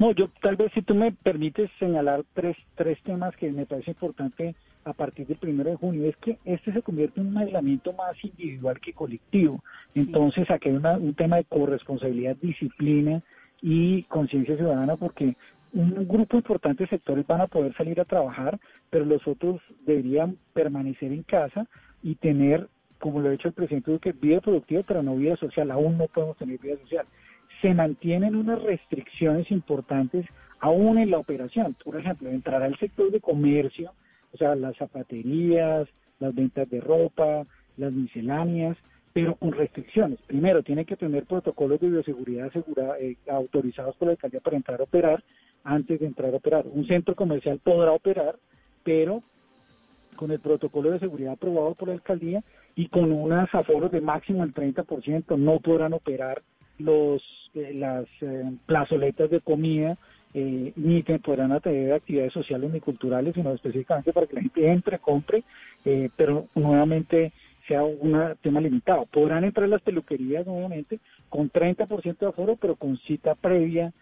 No, 0.00 0.12
yo 0.12 0.30
tal 0.40 0.56
vez 0.56 0.72
si 0.72 0.80
tú 0.80 0.94
me 0.94 1.12
permites 1.12 1.70
señalar 1.78 2.24
tres, 2.32 2.56
tres 2.74 2.98
temas 3.02 3.36
que 3.36 3.52
me 3.52 3.66
parece 3.66 3.90
importante 3.90 4.54
a 4.86 4.94
partir 4.94 5.26
del 5.26 5.36
primero 5.36 5.68
de 5.68 5.76
junio, 5.76 6.08
es 6.08 6.16
que 6.16 6.38
este 6.46 6.72
se 6.72 6.80
convierte 6.80 7.20
en 7.20 7.26
un 7.26 7.36
aislamiento 7.36 7.92
más 7.92 8.16
individual 8.24 8.80
que 8.80 8.94
colectivo. 8.94 9.62
Entonces 9.94 10.50
aquí 10.50 10.70
hay 10.70 10.76
un 10.76 11.14
tema 11.14 11.36
de 11.36 11.44
corresponsabilidad, 11.44 12.34
disciplina 12.36 13.22
y 13.60 14.04
conciencia 14.04 14.56
ciudadana 14.56 14.96
porque 14.96 15.36
un 15.74 16.08
grupo 16.08 16.38
importante 16.38 16.84
de 16.84 16.88
sectores 16.88 17.26
van 17.26 17.42
a 17.42 17.46
poder 17.46 17.76
salir 17.76 18.00
a 18.00 18.06
trabajar, 18.06 18.58
pero 18.88 19.04
los 19.04 19.28
otros 19.28 19.60
deberían 19.84 20.38
permanecer 20.54 21.12
en 21.12 21.24
casa 21.24 21.66
y 22.02 22.14
tener, 22.14 22.68
como 22.98 23.20
lo 23.20 23.28
ha 23.28 23.32
dicho 23.32 23.48
el 23.48 23.54
presidente 23.54 23.90
Duque, 23.90 24.12
vida 24.12 24.40
productiva, 24.40 24.80
pero 24.88 25.02
no 25.02 25.14
vida 25.16 25.36
social. 25.36 25.70
Aún 25.70 25.98
no 25.98 26.06
podemos 26.06 26.38
tener 26.38 26.58
vida 26.58 26.78
social. 26.78 27.04
Se 27.60 27.74
mantienen 27.74 28.36
unas 28.36 28.62
restricciones 28.62 29.50
importantes 29.50 30.26
aún 30.60 30.98
en 30.98 31.10
la 31.10 31.18
operación. 31.18 31.76
Por 31.84 31.96
ejemplo, 31.98 32.28
entrará 32.28 32.66
el 32.66 32.78
sector 32.78 33.10
de 33.10 33.20
comercio, 33.20 33.92
o 34.32 34.36
sea, 34.36 34.54
las 34.54 34.76
zapaterías, 34.76 35.88
las 36.20 36.34
ventas 36.34 36.68
de 36.70 36.80
ropa, 36.80 37.46
las 37.76 37.92
misceláneas, 37.92 38.76
pero 39.12 39.34
con 39.34 39.52
restricciones. 39.52 40.20
Primero, 40.26 40.62
tiene 40.62 40.84
que 40.84 40.96
tener 40.96 41.24
protocolos 41.24 41.80
de 41.80 41.90
bioseguridad 41.90 42.50
eh, 43.00 43.16
autorizados 43.28 43.96
por 43.96 44.06
la 44.06 44.12
alcaldía 44.12 44.40
para 44.40 44.56
entrar 44.56 44.80
a 44.80 44.84
operar 44.84 45.24
antes 45.64 46.00
de 46.00 46.06
entrar 46.06 46.32
a 46.32 46.36
operar. 46.36 46.66
Un 46.66 46.86
centro 46.86 47.14
comercial 47.14 47.58
podrá 47.62 47.92
operar, 47.92 48.36
pero 48.84 49.22
con 50.16 50.30
el 50.30 50.40
protocolo 50.40 50.90
de 50.90 50.98
seguridad 50.98 51.32
aprobado 51.32 51.74
por 51.74 51.88
la 51.88 51.94
alcaldía 51.94 52.42
y 52.74 52.88
con 52.88 53.10
unas 53.10 53.52
aforos 53.54 53.90
de 53.90 54.00
máximo 54.00 54.44
el 54.44 54.54
30%, 54.54 55.38
no 55.38 55.60
podrán 55.60 55.92
operar 55.92 56.42
los 56.80 57.22
eh, 57.54 57.72
las 57.74 58.06
eh, 58.20 58.52
plazoletas 58.66 59.30
de 59.30 59.40
comida 59.40 59.96
eh, 60.34 60.72
ni 60.76 61.02
podrán 61.02 61.52
atender 61.52 61.92
actividades 61.92 62.32
sociales 62.32 62.70
ni 62.72 62.80
culturales, 62.80 63.34
sino 63.34 63.52
específicamente 63.52 64.12
para 64.12 64.26
que 64.26 64.36
la 64.36 64.42
gente 64.42 64.70
entre, 64.70 64.98
compre, 65.00 65.42
pero 66.16 66.46
nuevamente 66.54 67.32
sea 67.66 67.82
un 67.82 68.36
tema 68.40 68.60
limitado. 68.60 69.06
Podrán 69.06 69.42
entrar 69.42 69.68
las 69.68 69.82
peluquerías, 69.82 70.46
nuevamente, 70.46 71.00
con 71.28 71.50
30% 71.50 72.18
de 72.18 72.26
aforo, 72.26 72.56
pero 72.56 72.76
con 72.76 72.96
cita 72.98 73.34
previa 73.34 73.92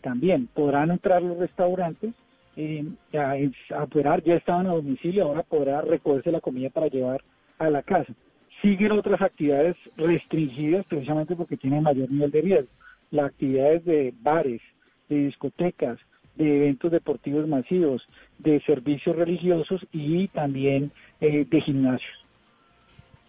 también. 0.00 0.46
Podrán 0.46 0.90
entrar 0.90 1.20
los 1.22 1.36
restaurantes 1.36 2.14
eh, 2.56 2.86
a, 3.12 3.82
operar, 3.82 4.22
ya 4.22 4.36
estaban 4.36 4.66
a 4.66 4.70
domicilio, 4.70 5.24
ahora 5.24 5.42
podrá 5.42 5.82
recogerse 5.82 6.32
la 6.32 6.40
comida 6.40 6.70
para 6.70 6.88
llevar 6.88 7.22
a 7.58 7.68
la 7.68 7.82
casa. 7.82 8.14
Siguen 8.62 8.92
otras 8.92 9.20
actividades 9.20 9.76
restringidas 9.96 10.86
precisamente 10.86 11.36
porque 11.36 11.56
tienen 11.56 11.82
mayor 11.82 12.10
nivel 12.10 12.30
de 12.30 12.40
riesgo. 12.40 12.70
Las 13.10 13.26
actividades 13.26 13.84
de 13.84 14.14
bares, 14.22 14.60
de 15.08 15.26
discotecas, 15.26 15.98
de 16.36 16.56
eventos 16.56 16.90
deportivos 16.90 17.46
masivos, 17.46 18.06
de 18.38 18.60
servicios 18.62 19.16
religiosos 19.16 19.86
y 19.92 20.28
también 20.28 20.90
eh, 21.20 21.46
de 21.48 21.60
gimnasios. 21.60 22.25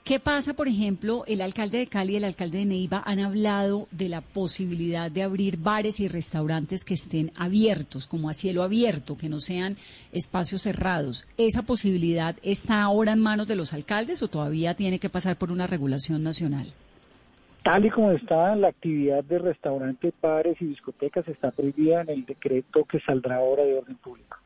¿Qué 0.07 0.21
pasa, 0.21 0.53
por 0.53 0.69
ejemplo, 0.69 1.25
el 1.27 1.41
alcalde 1.41 1.79
de 1.79 1.87
Cali 1.87 2.13
y 2.13 2.15
el 2.15 2.23
alcalde 2.23 2.59
de 2.59 2.65
Neiva 2.65 3.03
han 3.05 3.19
hablado 3.19 3.89
de 3.91 4.07
la 4.07 4.21
posibilidad 4.21 5.11
de 5.11 5.21
abrir 5.21 5.57
bares 5.57 5.99
y 5.99 6.07
restaurantes 6.07 6.85
que 6.85 6.93
estén 6.93 7.33
abiertos, 7.35 8.07
como 8.07 8.29
a 8.29 8.33
cielo 8.33 8.63
abierto, 8.63 9.17
que 9.17 9.27
no 9.27 9.41
sean 9.41 9.75
espacios 10.13 10.61
cerrados? 10.61 11.27
¿Esa 11.37 11.63
posibilidad 11.63 12.37
está 12.41 12.83
ahora 12.83 13.11
en 13.11 13.19
manos 13.19 13.47
de 13.47 13.57
los 13.57 13.73
alcaldes 13.73 14.23
o 14.23 14.29
todavía 14.29 14.75
tiene 14.75 14.97
que 14.97 15.09
pasar 15.09 15.35
por 15.35 15.51
una 15.51 15.67
regulación 15.67 16.23
nacional? 16.23 16.67
Tal 17.63 17.85
y 17.85 17.89
como 17.89 18.11
está 18.13 18.55
la 18.55 18.69
actividad 18.69 19.25
de 19.25 19.39
restaurantes, 19.39 20.13
bares 20.21 20.55
y 20.61 20.67
discotecas 20.67 21.27
está 21.27 21.51
prohibida 21.51 21.99
en 22.03 22.11
el 22.11 22.25
decreto 22.25 22.85
que 22.85 23.01
saldrá 23.01 23.39
ahora 23.39 23.63
de 23.65 23.77
orden 23.77 23.97
público. 23.97 24.37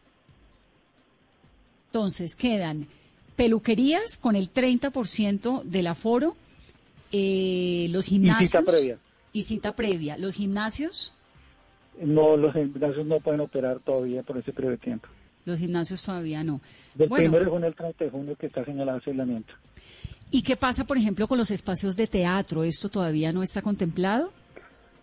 Entonces 1.92 2.36
quedan 2.36 2.88
peluquerías 3.36 4.18
con 4.18 4.36
el 4.36 4.52
30% 4.52 5.64
del 5.64 5.88
aforo, 5.88 6.36
eh, 7.12 7.88
los 7.90 8.06
gimnasios. 8.06 8.42
Y 8.42 8.46
cita 8.46 8.72
previa. 8.72 8.98
Y 9.34 9.42
cita 9.42 9.76
previa. 9.76 10.18
¿Los 10.18 10.36
gimnasios? 10.36 11.14
No, 12.02 12.38
los 12.38 12.54
gimnasios 12.54 13.06
no 13.06 13.20
pueden 13.20 13.42
operar 13.42 13.80
todavía 13.80 14.24
por 14.24 14.38
ese 14.38 14.52
periodo 14.52 14.72
de 14.72 14.78
tiempo. 14.78 15.08
Los 15.46 15.60
gimnasios 15.60 16.04
todavía 16.04 16.44
no. 16.44 16.62
Del 16.96 17.10
bueno, 17.10 17.30
1 17.30 17.40
de 17.40 17.46
junio 17.46 17.68
al 17.68 17.76
30 17.76 18.06
de 18.06 18.12
junio 18.12 18.36
que 18.36 18.48
está 18.48 18.64
señalado 18.64 19.00
el 19.00 19.04
aislamiento. 19.08 19.54
¿Y 20.30 20.44
qué 20.44 20.56
pasa, 20.56 20.86
por 20.86 20.98
ejemplo, 20.98 21.28
con 21.28 21.38
los 21.38 21.52
espacios 21.52 21.96
de 21.98 22.08
teatro? 22.08 22.64
¿Esto 22.64 22.90
todavía 22.90 23.34
no 23.34 23.44
está 23.44 23.62
contemplado? 23.62 24.32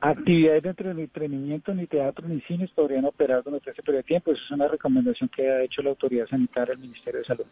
Actividades 0.01 0.63
de 0.63 0.71
entretenimiento, 0.71 1.75
ni 1.75 1.87
teatro, 1.87 2.27
ni 2.29 2.41
cines 2.43 2.71
podrían 2.71 3.05
operar 3.05 3.43
durante 3.43 3.71
ese 3.71 3.83
periodo 3.83 3.99
de 3.99 4.05
tiempo. 4.05 4.33
Esa 4.33 4.43
es 4.43 4.51
una 4.53 4.69
recomendación 4.69 5.29
que 5.29 5.51
ha 5.51 5.63
hecho 5.63 5.83
la 5.83 5.91
autoridad 5.91 6.27
sanitaria 6.29 6.75
del 6.75 6.79
Ministerio 6.79 7.21
de 7.21 7.27
Salud. 7.27 7.45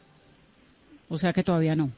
O 1.08 1.16
sea 1.16 1.32
que 1.32 1.42
todavía 1.42 1.76
no. 1.76 1.90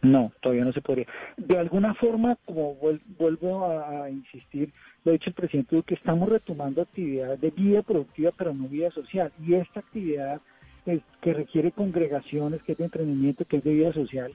No, 0.00 0.32
todavía 0.40 0.62
no 0.64 0.72
se 0.72 0.80
podría. 0.80 1.06
De 1.36 1.58
alguna 1.58 1.94
forma, 1.94 2.36
como 2.44 2.76
vuelvo 3.18 3.66
a, 3.66 4.08
insistir, 4.08 4.72
lo 5.04 5.10
ha 5.10 5.12
dicho 5.14 5.30
el 5.30 5.34
presidente 5.34 5.74
Duque, 5.74 5.94
estamos 5.94 6.28
retomando 6.28 6.82
actividades 6.82 7.40
de 7.40 7.50
vida 7.50 7.82
productiva, 7.82 8.30
pero 8.36 8.54
no 8.54 8.68
vida 8.68 8.90
social. 8.92 9.32
Y 9.44 9.54
esta 9.54 9.80
actividad 9.80 10.40
pues, 10.84 11.00
que 11.20 11.34
requiere 11.34 11.72
congregaciones, 11.72 12.62
que 12.62 12.72
es 12.72 12.78
de 12.78 12.84
entrenamiento, 12.84 13.44
que 13.44 13.56
es 13.56 13.64
de 13.64 13.72
vida 13.72 13.92
social, 13.92 14.32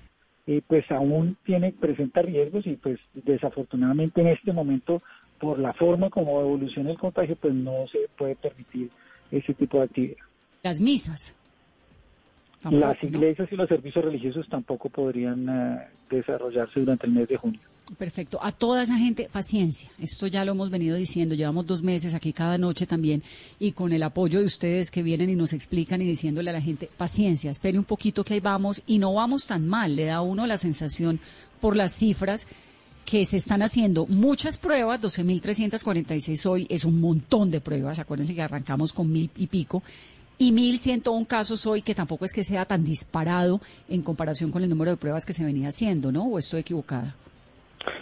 eh, 0.48 0.62
pues 0.68 0.90
aún 0.92 1.38
tiene 1.46 1.72
presenta 1.72 2.22
riesgos 2.22 2.68
y 2.68 2.76
pues 2.76 3.00
desafortunadamente 3.14 4.20
en 4.20 4.28
este 4.28 4.52
momento 4.52 5.02
por 5.40 5.58
la 5.58 5.72
forma 5.72 6.10
como 6.10 6.42
evoluciona 6.42 6.92
el 6.92 6.98
contagio 6.98 7.38
pues 7.38 7.54
no 7.54 7.88
se 7.90 8.10
puede 8.18 8.36
permitir 8.36 8.90
ese 9.32 9.54
tipo 9.54 9.78
de 9.78 9.84
actividad. 9.86 10.18
Las 10.62 10.82
misas. 10.82 11.38
Las 12.72 13.04
iglesias 13.04 13.50
y 13.52 13.56
los 13.56 13.68
servicios 13.68 14.06
religiosos 14.06 14.48
tampoco 14.50 14.90
podrían 14.90 15.48
eh, 15.50 15.88
desarrollarse 16.10 16.80
durante 16.80 17.06
el 17.08 17.14
mes 17.14 17.28
de 17.28 17.38
junio. 17.38 17.60
Perfecto. 17.98 18.40
A 18.42 18.52
toda 18.54 18.84
esa 18.84 18.98
gente, 18.98 19.28
paciencia. 19.32 19.90
Esto 20.00 20.28
ya 20.28 20.46
lo 20.46 20.54
hemos 20.54 20.70
venido 20.70 20.96
diciendo. 20.96 21.36
Llevamos 21.36 21.68
dos 21.68 21.84
meses 21.84 22.14
aquí 22.14 22.32
cada 22.32 22.58
noche 22.58 22.88
también 22.88 23.22
y 23.60 23.74
con 23.74 23.92
el 23.92 24.04
apoyo 24.04 24.40
de 24.40 24.46
ustedes 24.46 24.90
que 24.90 25.04
vienen 25.04 25.30
y 25.30 25.36
nos 25.36 25.52
explican 25.52 26.02
y 26.02 26.06
diciéndole 26.06 26.50
a 26.50 26.54
la 26.54 26.62
gente, 26.62 26.90
paciencia, 26.96 27.52
espere 27.52 27.78
un 27.78 27.84
poquito 27.84 28.24
que 28.24 28.36
ahí 28.36 28.40
vamos 28.40 28.82
y 28.88 29.00
no 29.00 29.14
vamos 29.14 29.48
tan 29.48 29.68
mal. 29.68 29.96
Le 29.96 30.06
da 30.06 30.16
a 30.16 30.22
uno 30.22 30.48
la 30.48 30.58
sensación 30.58 31.20
por 31.60 31.76
las 31.76 31.92
cifras 31.92 32.48
que 33.06 33.26
se 33.26 33.38
están 33.38 33.62
haciendo 33.62 34.06
muchas 34.06 34.58
pruebas, 34.58 35.02
12.346 35.02 36.46
hoy 36.46 36.68
es 36.70 36.86
un 36.86 37.02
montón 37.02 37.52
de 37.52 37.60
pruebas, 37.60 38.00
acuérdense 38.00 38.34
que 38.34 38.42
arrancamos 38.42 38.94
con 38.94 39.12
mil 39.12 39.30
y 39.36 39.48
pico, 39.48 39.84
y 40.38 40.52
1.101 40.52 41.28
casos 41.28 41.66
hoy, 41.68 41.82
que 41.82 41.96
tampoco 41.96 42.26
es 42.26 42.34
que 42.34 42.44
sea 42.44 42.66
tan 42.66 42.84
disparado 42.84 43.62
en 43.90 44.02
comparación 44.02 44.52
con 44.52 44.64
el 44.64 44.70
número 44.70 44.92
de 44.92 44.98
pruebas 44.98 45.26
que 45.26 45.34
se 45.34 45.46
venía 45.46 45.70
haciendo, 45.70 46.12
¿no? 46.12 46.26
¿O 46.26 46.40
estoy 46.40 46.62
equivocada? 46.62 47.16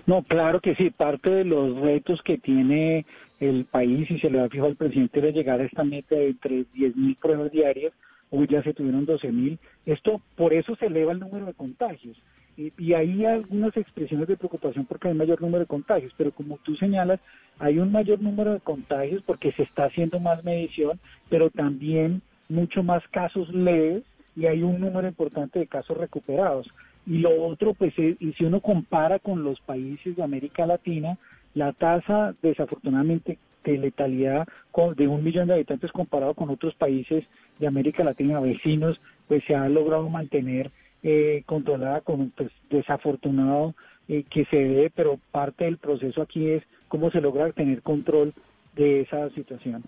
No, 0.05 0.23
claro 0.23 0.59
que 0.61 0.75
sí. 0.75 0.89
Parte 0.89 1.29
de 1.29 1.43
los 1.43 1.79
retos 1.79 2.21
que 2.23 2.37
tiene 2.37 3.05
el 3.39 3.65
país 3.65 4.09
y 4.09 4.19
se 4.19 4.29
le 4.29 4.39
ha 4.39 4.49
fijado 4.49 4.69
al 4.69 4.75
presidente 4.75 5.19
era 5.19 5.31
llegar 5.31 5.59
a 5.59 5.65
esta 5.65 5.83
meta 5.83 6.15
de 6.15 6.29
entre 6.29 6.65
10.000 6.73 7.17
pruebas 7.17 7.51
diarias. 7.51 7.93
Hoy 8.29 8.47
ya 8.49 8.63
se 8.63 8.73
tuvieron 8.73 9.05
12.000. 9.05 9.57
Esto, 9.85 10.21
por 10.35 10.53
eso 10.53 10.75
se 10.75 10.85
eleva 10.85 11.11
el 11.11 11.19
número 11.19 11.45
de 11.45 11.53
contagios. 11.53 12.17
Y, 12.57 12.71
y 12.77 12.93
hay 12.93 13.25
algunas 13.25 13.75
expresiones 13.77 14.27
de 14.27 14.37
preocupación 14.37 14.85
porque 14.85 15.07
hay 15.07 15.13
mayor 15.13 15.41
número 15.41 15.59
de 15.59 15.67
contagios, 15.67 16.13
pero 16.17 16.31
como 16.31 16.57
tú 16.57 16.75
señalas, 16.75 17.19
hay 17.59 17.79
un 17.79 17.91
mayor 17.91 18.21
número 18.21 18.53
de 18.53 18.59
contagios 18.59 19.23
porque 19.25 19.51
se 19.53 19.63
está 19.63 19.85
haciendo 19.85 20.19
más 20.19 20.43
medición, 20.43 20.99
pero 21.29 21.49
también 21.49 22.21
mucho 22.49 22.83
más 22.83 23.07
casos 23.09 23.49
leves 23.49 24.03
y 24.35 24.45
hay 24.45 24.63
un 24.63 24.79
número 24.79 25.07
importante 25.07 25.59
de 25.59 25.67
casos 25.67 25.97
recuperados. 25.97 26.67
Y 27.05 27.17
lo 27.17 27.43
otro, 27.43 27.73
pues, 27.73 27.93
y 27.97 28.33
si 28.33 28.45
uno 28.45 28.61
compara 28.61 29.19
con 29.19 29.43
los 29.43 29.59
países 29.61 30.15
de 30.15 30.23
América 30.23 30.65
Latina, 30.65 31.17
la 31.53 31.73
tasa, 31.73 32.35
desafortunadamente, 32.41 33.37
de 33.63 33.77
letalidad 33.77 34.47
de 34.95 35.07
un 35.07 35.23
millón 35.23 35.47
de 35.47 35.53
habitantes 35.55 35.91
comparado 35.91 36.33
con 36.33 36.49
otros 36.49 36.73
países 36.75 37.23
de 37.59 37.67
América 37.67 38.03
Latina 38.03 38.39
vecinos, 38.39 38.99
pues 39.27 39.43
se 39.45 39.55
ha 39.55 39.67
logrado 39.69 40.09
mantener 40.09 40.71
eh, 41.03 41.43
controlada 41.45 42.01
con 42.01 42.31
pues, 42.31 42.51
desafortunado 42.69 43.75
eh, 44.07 44.23
que 44.29 44.45
se 44.45 44.57
ve, 44.57 44.91
pero 44.95 45.19
parte 45.31 45.65
del 45.65 45.77
proceso 45.77 46.21
aquí 46.21 46.49
es 46.49 46.63
cómo 46.87 47.11
se 47.11 47.21
logra 47.21 47.51
tener 47.51 47.81
control 47.81 48.33
de 48.75 49.01
esa 49.01 49.29
situación 49.31 49.83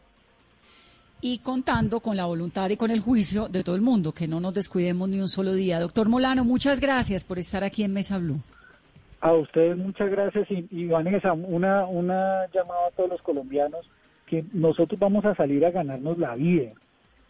y 1.25 1.39
contando 1.39 2.01
con 2.01 2.17
la 2.17 2.25
voluntad 2.25 2.69
y 2.69 2.75
con 2.75 2.91
el 2.91 2.99
juicio 2.99 3.47
de 3.47 3.63
todo 3.63 3.77
el 3.77 3.81
mundo, 3.81 4.11
que 4.11 4.27
no 4.27 4.41
nos 4.41 4.53
descuidemos 4.53 5.07
ni 5.07 5.21
un 5.21 5.29
solo 5.29 5.53
día. 5.53 5.79
Doctor 5.79 6.09
Molano, 6.09 6.43
muchas 6.43 6.81
gracias 6.81 7.23
por 7.23 7.39
estar 7.39 7.63
aquí 7.63 7.83
en 7.83 7.93
Mesa 7.93 8.17
Blue. 8.17 8.41
A 9.21 9.31
ustedes 9.31 9.77
muchas 9.77 10.11
gracias 10.11 10.45
y, 10.51 10.85
Vanessa, 10.87 11.31
una, 11.31 11.85
una 11.85 12.45
llamada 12.53 12.87
a 12.87 12.91
todos 12.91 13.09
los 13.09 13.21
colombianos 13.21 13.89
que 14.27 14.43
nosotros 14.51 14.99
vamos 14.99 15.23
a 15.23 15.33
salir 15.33 15.65
a 15.65 15.71
ganarnos 15.71 16.17
la 16.17 16.35
vida. 16.35 16.73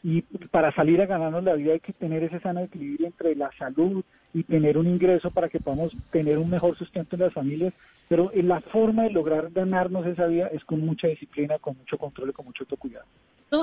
Y 0.04 0.22
para 0.52 0.74
salir 0.76 1.02
a 1.02 1.06
ganarnos 1.06 1.44
la 1.44 1.54
vida 1.54 1.74
hay 1.74 1.80
que 1.80 1.94
tener 1.94 2.24
ese 2.24 2.40
sano 2.42 2.60
equilibrio 2.60 3.08
entre 3.08 3.36
la 3.36 3.50
salud 3.58 4.04
y 4.34 4.44
tener 4.44 4.78
un 4.78 4.88
ingreso 4.88 5.32
para 5.32 5.48
que 5.48 5.60
podamos 5.60 5.94
tener 6.12 6.38
un 6.38 6.50
mejor 6.50 6.78
sustento 6.78 7.16
en 7.16 7.22
las 7.22 7.34
familias. 7.34 7.74
Pero 8.10 8.30
la 8.36 8.60
forma 8.60 9.04
de 9.04 9.12
lograr 9.12 9.50
ganarnos 9.52 10.06
esa 10.06 10.28
vida 10.28 10.48
es 10.48 10.64
con 10.66 10.82
mucha 10.82 11.08
disciplina, 11.08 11.58
con 11.60 11.78
mucho 11.78 11.98
control 11.98 12.32
y 12.32 12.34
con 12.34 12.46
mucho 12.46 12.64
autocuidado 12.64 13.06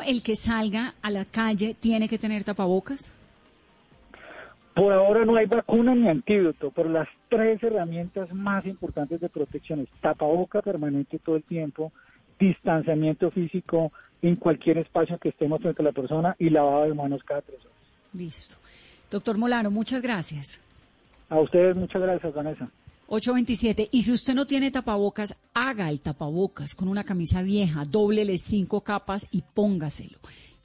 el 0.07 0.23
que 0.23 0.37
salga 0.37 0.95
a 1.03 1.11
la 1.11 1.25
calle 1.25 1.75
tiene 1.75 2.09
que 2.09 2.19
tener 2.19 2.45
tapabocas? 2.45 3.13
Por 4.75 4.93
ahora 4.93 5.25
no 5.25 5.35
hay 5.35 5.47
vacuna 5.47 5.95
ni 5.95 6.09
antídoto, 6.09 6.71
pero 6.71 6.89
las 6.89 7.09
tres 7.29 7.61
herramientas 7.63 8.33
más 8.33 8.65
importantes 8.67 9.21
de 9.21 9.29
protección 9.29 9.81
es 9.81 9.89
tapaboca 10.01 10.63
permanente 10.63 11.19
todo 11.19 11.37
el 11.37 11.43
tiempo, 11.43 11.93
distanciamiento 12.41 13.31
físico 13.31 13.93
en 14.23 14.37
cualquier 14.37 14.79
espacio 14.79 15.19
que 15.19 15.29
estemos 15.29 15.61
frente 15.61 15.83
a 15.83 15.85
la 15.85 15.93
persona 15.93 16.35
y 16.39 16.51
lavado 16.51 16.85
de 16.85 16.95
manos 16.95 17.23
cada 17.25 17.43
tres 17.43 17.61
horas. 17.61 17.79
Listo. 18.15 18.57
Doctor 19.11 19.39
Molano, 19.39 19.71
muchas 19.71 20.03
gracias. 20.03 20.61
A 21.29 21.39
ustedes 21.39 21.77
muchas 21.77 22.03
gracias, 22.03 22.35
Vanessa. 22.35 22.69
827. 23.07 23.89
Y 23.93 24.03
si 24.03 24.13
usted 24.13 24.35
no 24.35 24.47
tiene 24.47 24.71
tapabocas, 24.71 25.37
haga 25.53 25.91
el 25.91 26.01
tapabocas 26.01 26.75
con 26.75 26.89
una 26.89 27.05
camisa 27.05 27.43
vieja, 27.43 27.85
doblele 27.85 28.39
cinco 28.39 28.83
capas 28.83 29.27
y 29.31 29.43
póngaselo. 29.43 30.19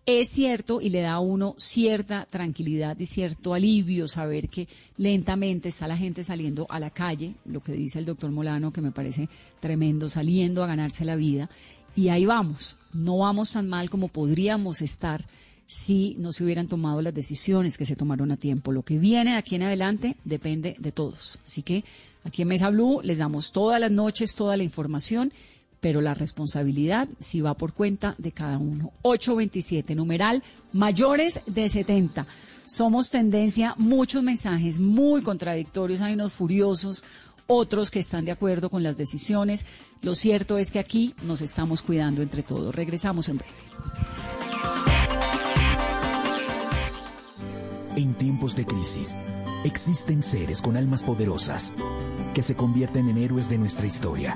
Es 0.07 0.29
cierto 0.29 0.81
y 0.81 0.89
le 0.89 1.01
da 1.01 1.13
a 1.13 1.19
uno 1.19 1.55
cierta 1.57 2.27
tranquilidad 2.29 2.95
y 2.99 3.07
cierto 3.07 3.55
alivio 3.55 4.07
saber 4.07 4.49
que 4.49 4.67
lentamente 4.97 5.69
está 5.69 5.87
la 5.87 5.97
gente 5.97 6.23
saliendo 6.23 6.67
a 6.69 6.79
la 6.79 6.91
calle, 6.91 7.33
lo 7.45 7.61
que 7.61 7.71
dice 7.71 7.97
el 7.97 8.05
doctor 8.05 8.29
Molano, 8.29 8.71
que 8.71 8.81
me 8.81 8.91
parece 8.91 9.29
tremendo, 9.59 10.07
saliendo 10.07 10.63
a 10.63 10.67
ganarse 10.67 11.05
la 11.05 11.15
vida. 11.15 11.49
Y 11.95 12.09
ahí 12.09 12.25
vamos, 12.25 12.77
no 12.93 13.17
vamos 13.17 13.53
tan 13.53 13.67
mal 13.67 13.89
como 13.89 14.09
podríamos 14.09 14.83
estar 14.83 15.25
si 15.65 16.15
no 16.19 16.31
se 16.31 16.43
hubieran 16.43 16.67
tomado 16.67 17.01
las 17.01 17.15
decisiones 17.15 17.75
que 17.75 17.87
se 17.87 17.95
tomaron 17.95 18.31
a 18.31 18.37
tiempo. 18.37 18.71
Lo 18.71 18.83
que 18.83 18.99
viene 18.99 19.31
de 19.31 19.37
aquí 19.37 19.55
en 19.55 19.63
adelante 19.63 20.17
depende 20.23 20.75
de 20.77 20.91
todos. 20.91 21.39
Así 21.47 21.63
que 21.63 21.83
aquí 22.23 22.43
en 22.43 22.49
Mesa 22.49 22.69
Blue 22.69 23.01
les 23.01 23.17
damos 23.17 23.51
todas 23.51 23.79
las 23.79 23.89
noches 23.89 24.35
toda 24.35 24.55
la 24.55 24.63
información, 24.63 25.33
pero 25.81 26.01
la 26.01 26.13
responsabilidad 26.13 27.07
sí 27.19 27.41
va 27.41 27.53
por 27.53 27.73
cuenta 27.73 28.15
de 28.17 28.31
cada 28.31 28.57
uno. 28.57 28.91
827, 29.03 29.95
numeral 29.95 30.43
mayores 30.73 31.41
de 31.45 31.69
70. 31.69 32.25
Somos 32.65 33.11
tendencia, 33.11 33.75
muchos 33.77 34.23
mensajes 34.23 34.79
muy 34.79 35.21
contradictorios, 35.21 36.01
hay 36.01 36.13
unos 36.15 36.33
furiosos, 36.33 37.03
otros 37.47 37.91
que 37.91 37.99
están 37.99 38.25
de 38.25 38.31
acuerdo 38.31 38.69
con 38.69 38.83
las 38.83 38.97
decisiones. 38.97 39.65
Lo 40.01 40.15
cierto 40.15 40.57
es 40.57 40.71
que 40.71 40.79
aquí 40.79 41.13
nos 41.23 41.41
estamos 41.41 41.81
cuidando 41.81 42.21
entre 42.21 42.43
todos. 42.43 42.73
Regresamos 42.73 43.29
en 43.29 43.37
breve. 43.37 43.53
En 47.95 48.13
tiempos 48.15 48.55
de 48.55 48.65
crisis, 48.65 49.15
existen 49.63 50.21
seres 50.21 50.61
con 50.61 50.75
almas 50.75 51.03
poderosas 51.03 51.73
que 52.33 52.41
se 52.41 52.55
convierten 52.55 53.07
en 53.07 53.17
héroes 53.17 53.47
de 53.47 53.57
nuestra 53.57 53.87
historia. 53.87 54.35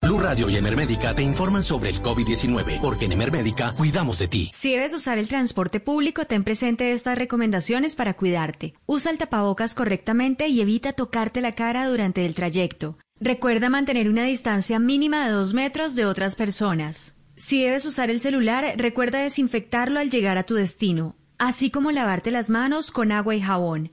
Blue 0.00 0.20
Radio 0.20 0.48
y 0.48 0.56
Emermédica 0.56 1.12
te 1.14 1.22
informan 1.22 1.64
sobre 1.64 1.90
el 1.90 2.00
COVID-19, 2.00 2.80
porque 2.80 3.06
en 3.06 3.12
Emermédica 3.12 3.74
cuidamos 3.74 4.20
de 4.20 4.28
ti. 4.28 4.50
Si 4.54 4.72
debes 4.72 4.94
usar 4.94 5.18
el 5.18 5.26
transporte 5.26 5.80
público, 5.80 6.24
ten 6.24 6.44
presente 6.44 6.92
estas 6.92 7.18
recomendaciones 7.18 7.96
para 7.96 8.14
cuidarte. 8.14 8.74
Usa 8.86 9.10
el 9.10 9.18
tapabocas 9.18 9.74
correctamente 9.74 10.46
y 10.46 10.60
evita 10.60 10.92
tocarte 10.92 11.40
la 11.40 11.56
cara 11.56 11.88
durante 11.88 12.24
el 12.24 12.34
trayecto. 12.34 12.96
Recuerda 13.20 13.70
mantener 13.70 14.08
una 14.08 14.22
distancia 14.22 14.78
mínima 14.78 15.26
de 15.26 15.32
dos 15.32 15.52
metros 15.52 15.96
de 15.96 16.06
otras 16.06 16.36
personas. 16.36 17.16
Si 17.34 17.64
debes 17.64 17.84
usar 17.84 18.08
el 18.08 18.20
celular, 18.20 18.74
recuerda 18.76 19.18
desinfectarlo 19.18 19.98
al 19.98 20.10
llegar 20.10 20.38
a 20.38 20.44
tu 20.44 20.54
destino 20.54 21.16
así 21.38 21.70
como 21.70 21.92
lavarte 21.92 22.30
las 22.30 22.50
manos 22.50 22.90
con 22.90 23.12
agua 23.12 23.34
y 23.34 23.40
jabón. 23.40 23.92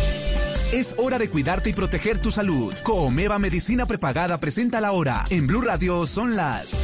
Es 0.71 0.95
hora 0.97 1.19
de 1.19 1.29
cuidarte 1.29 1.69
y 1.69 1.73
proteger 1.73 2.19
tu 2.19 2.31
salud. 2.31 2.73
Comeva 2.83 3.37
Medicina 3.39 3.85
Prepagada 3.85 4.39
presenta 4.39 4.79
la 4.79 4.93
hora. 4.93 5.25
En 5.29 5.45
Blue 5.45 5.61
Radio 5.61 6.07
son 6.07 6.37
las 6.37 6.81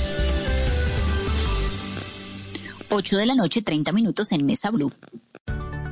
8 2.90 3.18
de 3.18 3.26
la 3.26 3.36
noche, 3.36 3.62
30 3.62 3.94
minutos 3.94 4.34
en 4.34 4.46
Mesa 4.46 4.72
Blue. 4.72 4.92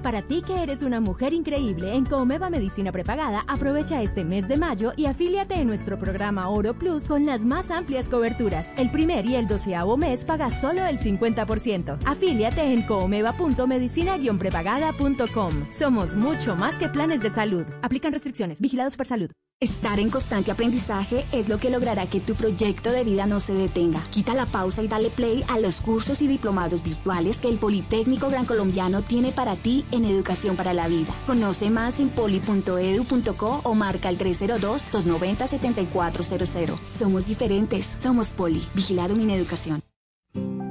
Para 0.06 0.22
ti 0.22 0.42
que 0.46 0.62
eres 0.62 0.84
una 0.84 1.02
mujer 1.02 1.34
increíble, 1.34 1.96
en 1.96 2.06
Comeva 2.06 2.52
Medicina 2.52 2.92
Prepagada, 2.92 3.44
aprovecha 3.48 4.04
este 4.04 4.24
mes 4.24 4.48
de 4.48 4.56
mayo 4.56 4.94
y 4.96 5.08
afíliate 5.08 5.56
en 5.56 5.66
nuestro 5.66 5.98
programa 5.98 6.48
Oro 6.48 6.76
Plus 6.76 7.08
con 7.08 7.26
las 7.26 7.44
más 7.44 7.72
amplias 7.72 8.08
coberturas. 8.08 8.68
El 8.78 8.92
primer 8.92 9.26
y 9.26 9.34
el 9.34 9.48
doceavo 9.48 9.98
mes 9.98 10.24
paga 10.24 10.52
solo 10.52 10.86
el 10.86 11.00
50%. 11.00 11.98
Afíliate 12.06 12.62
en 12.62 12.86
comeva.medicina-prepagada.com. 12.86 15.72
Somos 15.72 16.16
mucho 16.16 16.56
más 16.56 16.78
que 16.78 16.88
planes 16.88 17.22
de 17.22 17.32
salud. 17.32 17.66
Aplican 17.82 18.14
restricciones. 18.14 18.62
Vigilados 18.62 18.96
por 18.96 19.08
salud. 19.08 19.32
Estar 19.66 20.00
en 20.00 20.10
constante 20.12 20.52
aprendizaje 20.52 21.26
es 21.32 21.50
lo 21.50 21.58
que 21.58 21.72
logrará 21.72 22.06
que 22.06 22.20
tu 22.20 22.36
proyecto 22.36 22.92
de 22.92 23.04
vida 23.04 23.26
no 23.26 23.40
se 23.40 23.56
detenga. 23.56 24.00
Quita 24.12 24.36
la 24.36 24.46
pausa 24.46 24.84
y 24.84 24.88
dale 24.88 25.10
play 25.10 25.44
a 25.48 25.58
los 25.58 25.78
cursos 25.78 26.22
y 26.22 26.28
diplomados 26.28 26.84
virtuales 26.84 27.38
que 27.38 27.50
el 27.50 27.58
Politécnico 27.58 28.30
Gran 28.30 28.46
Colombiano 28.46 29.02
tiene 29.02 29.32
para 29.32 29.56
ti 29.56 29.84
en 29.92 30.06
Educación 30.06 30.56
para 30.56 30.76
la 30.76 30.88
Vida. 30.88 31.16
Conoce 31.26 31.72
más 31.72 32.00
en 32.00 32.10
poli.edu.co 32.10 33.62
o 33.64 33.74
marca 33.74 34.10
el 34.10 34.20
302-290-7400. 34.20 36.78
Somos 36.86 37.26
diferentes. 37.26 37.98
Somos 37.98 38.34
Poli. 38.34 38.64
Vigilado 38.76 39.16
Mineducación. 39.16 39.82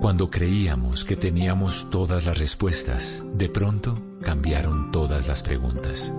Cuando 0.01 0.31
creíamos 0.31 1.05
que 1.05 1.17
teníamos 1.17 1.91
todas 1.91 2.27
las 2.27 2.39
respuestas, 2.39 3.25
de 3.35 3.49
pronto 3.49 4.01
cambiaron 4.23 4.93
todas 4.93 5.27
las 5.27 5.43
preguntas. 5.43 6.15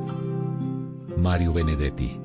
Mario 1.15 1.53
Benedetti 1.53 2.24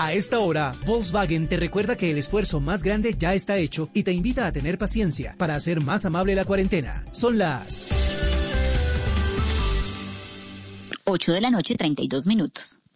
A 0.00 0.12
esta 0.12 0.38
hora, 0.38 0.76
Volkswagen 0.86 1.48
te 1.48 1.56
recuerda 1.56 1.96
que 1.96 2.12
el 2.12 2.18
esfuerzo 2.18 2.60
más 2.60 2.84
grande 2.84 3.16
ya 3.18 3.34
está 3.34 3.56
hecho 3.58 3.90
y 3.92 4.04
te 4.04 4.12
invita 4.12 4.46
a 4.46 4.52
tener 4.52 4.78
paciencia 4.78 5.34
para 5.36 5.56
hacer 5.56 5.80
más 5.80 6.04
amable 6.04 6.36
la 6.36 6.44
cuarentena. 6.44 7.04
Son 7.10 7.36
las 7.36 7.88
8 11.04 11.32
de 11.32 11.40
la 11.40 11.50
noche, 11.50 11.74
32 11.74 12.28
minutos. 12.28 12.78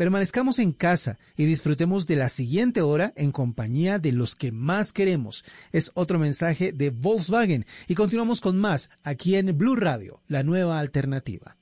permanezcamos 0.00 0.58
en 0.60 0.72
casa 0.72 1.18
y 1.36 1.44
disfrutemos 1.44 2.06
de 2.06 2.16
la 2.16 2.30
siguiente 2.30 2.80
hora 2.80 3.12
en 3.16 3.32
compañía 3.32 3.98
de 3.98 4.12
los 4.12 4.34
que 4.34 4.50
más 4.50 4.94
queremos. 4.94 5.44
Es 5.72 5.90
otro 5.92 6.18
mensaje 6.18 6.72
de 6.72 6.88
Volkswagen 6.88 7.66
y 7.86 7.96
continuamos 7.96 8.40
con 8.40 8.56
más 8.56 8.88
aquí 9.02 9.36
en 9.36 9.58
Blue 9.58 9.76
Radio, 9.76 10.22
la 10.26 10.42
nueva 10.42 10.78
alternativa. 10.78 11.58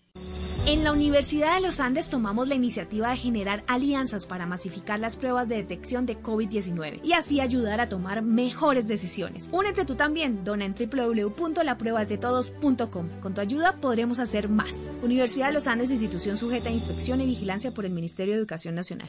En 0.68 0.84
la 0.84 0.92
Universidad 0.92 1.54
de 1.54 1.62
los 1.62 1.80
Andes 1.80 2.10
tomamos 2.10 2.46
la 2.46 2.54
iniciativa 2.54 3.08
de 3.08 3.16
generar 3.16 3.64
alianzas 3.68 4.26
para 4.26 4.44
masificar 4.44 5.00
las 5.00 5.16
pruebas 5.16 5.48
de 5.48 5.56
detección 5.56 6.04
de 6.04 6.20
COVID-19 6.20 7.00
y 7.02 7.14
así 7.14 7.40
ayudar 7.40 7.80
a 7.80 7.88
tomar 7.88 8.20
mejores 8.20 8.86
decisiones. 8.86 9.48
Únete 9.50 9.86
tú 9.86 9.94
también, 9.94 10.44
dona 10.44 10.66
en 10.66 10.74
www.lapruebasdetodos.com. 10.74 13.08
Con 13.22 13.32
tu 13.32 13.40
ayuda 13.40 13.80
podremos 13.80 14.18
hacer 14.18 14.50
más. 14.50 14.92
Universidad 15.02 15.46
de 15.46 15.54
los 15.54 15.66
Andes, 15.66 15.90
institución 15.90 16.36
sujeta 16.36 16.68
a 16.68 16.72
inspección 16.72 17.22
y 17.22 17.26
vigilancia 17.26 17.72
por 17.72 17.86
el 17.86 17.92
Ministerio 17.92 18.34
de 18.34 18.40
Educación 18.40 18.74
Nacional. 18.74 19.08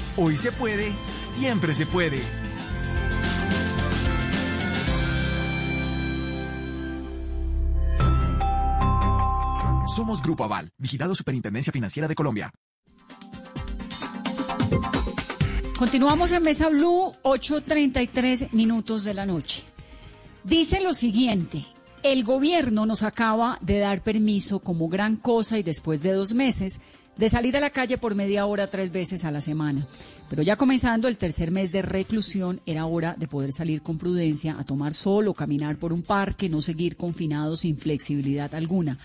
Hoy 0.17 0.35
se 0.35 0.51
puede, 0.51 0.91
siempre 1.17 1.73
se 1.73 1.85
puede. 1.85 2.21
Somos 9.95 10.21
Grupo 10.21 10.43
Aval, 10.43 10.69
vigilado 10.77 11.15
Superintendencia 11.15 11.71
Financiera 11.71 12.09
de 12.09 12.15
Colombia. 12.15 12.51
Continuamos 15.77 16.31
en 16.33 16.43
Mesa 16.43 16.69
Blue, 16.69 17.13
8.33 17.23 18.51
minutos 18.51 19.03
de 19.03 19.13
la 19.13 19.25
noche. 19.25 19.63
Dice 20.43 20.81
lo 20.81 20.93
siguiente, 20.93 21.65
el 22.03 22.23
gobierno 22.23 22.85
nos 22.85 23.03
acaba 23.03 23.57
de 23.61 23.79
dar 23.79 24.03
permiso 24.03 24.59
como 24.59 24.89
gran 24.89 25.15
cosa 25.15 25.57
y 25.57 25.63
después 25.63 26.03
de 26.03 26.13
dos 26.13 26.33
meses 26.33 26.81
de 27.21 27.29
salir 27.29 27.55
a 27.55 27.59
la 27.59 27.69
calle 27.69 27.99
por 27.99 28.15
media 28.15 28.47
hora 28.47 28.65
tres 28.65 28.91
veces 28.91 29.25
a 29.25 29.29
la 29.29 29.41
semana. 29.41 29.85
Pero 30.27 30.41
ya 30.41 30.55
comenzando 30.55 31.07
el 31.07 31.17
tercer 31.17 31.51
mes 31.51 31.71
de 31.71 31.83
reclusión, 31.83 32.61
era 32.65 32.87
hora 32.87 33.15
de 33.15 33.27
poder 33.27 33.53
salir 33.53 33.83
con 33.83 33.99
prudencia, 33.99 34.55
a 34.57 34.63
tomar 34.63 34.95
sol 34.95 35.27
o 35.27 35.35
caminar 35.35 35.77
por 35.77 35.93
un 35.93 36.01
parque, 36.01 36.49
no 36.49 36.61
seguir 36.61 36.97
confinados 36.97 37.59
sin 37.59 37.77
flexibilidad 37.77 38.55
alguna. 38.55 38.97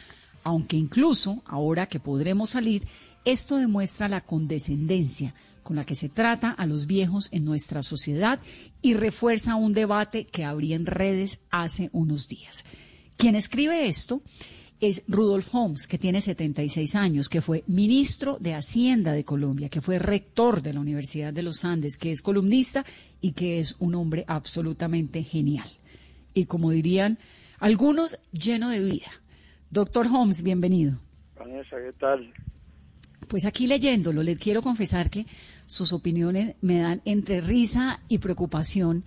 Aunque 0.45 0.79
incluso 0.79 1.43
ahora 1.45 1.89
que 1.89 2.01
podremos 2.01 2.49
salir, 2.49 2.89
esto 3.27 3.59
demuestra 3.59 4.09
la 4.09 4.23
condescendencia 4.23 5.35
con 5.63 5.77
la 5.77 5.85
que 5.85 5.95
se 5.95 6.09
trata 6.09 6.53
a 6.53 6.65
los 6.65 6.87
viejos 6.87 7.29
en 7.33 7.45
nuestra 7.45 7.83
sociedad 7.83 8.41
y 8.81 8.95
refuerza 8.95 9.57
un 9.57 9.75
debate 9.75 10.25
que 10.25 10.43
abrí 10.43 10.73
en 10.73 10.87
redes 10.87 11.41
hace 11.51 11.91
unos 11.93 12.29
días. 12.29 12.65
Quien 13.19 13.35
escribe 13.35 13.89
esto 13.89 14.23
es 14.81 15.03
Rudolf 15.09 15.55
Holmes, 15.55 15.87
que 15.87 15.99
tiene 15.99 16.21
76 16.21 16.95
años, 16.95 17.29
que 17.29 17.41
fue 17.41 17.65
ministro 17.67 18.37
de 18.39 18.55
Hacienda 18.55 19.13
de 19.13 19.25
Colombia, 19.25 19.69
que 19.69 19.81
fue 19.81 19.99
rector 19.99 20.63
de 20.63 20.75
la 20.75 20.81
Universidad 20.81 21.33
de 21.33 21.43
los 21.43 21.65
Andes, 21.65 21.97
que 21.97 22.11
es 22.11 22.23
columnista 22.23 22.85
y 23.21 23.33
que 23.33 23.59
es 23.59 23.77
un 23.79 23.95
hombre 23.95 24.25
absolutamente 24.29 25.23
genial. 25.23 25.69
Y 26.35 26.45
como 26.45 26.71
dirían 26.71 27.19
algunos, 27.59 28.19
lleno 28.33 28.69
de 28.69 28.83
vida. 28.83 29.11
Doctor 29.71 30.07
Holmes, 30.07 30.43
bienvenido. 30.43 30.99
Vanessa, 31.39 31.77
¿qué 31.77 31.93
tal? 31.99 32.33
Pues 33.29 33.45
aquí 33.45 33.67
leyéndolo, 33.67 34.23
le 34.23 34.37
quiero 34.37 34.63
confesar 34.63 35.11
que 35.11 35.27
sus 35.65 35.93
opiniones 35.93 36.55
me 36.61 36.79
dan 36.79 37.01
entre 37.05 37.41
risa 37.41 38.01
y 38.09 38.19
preocupación, 38.19 39.05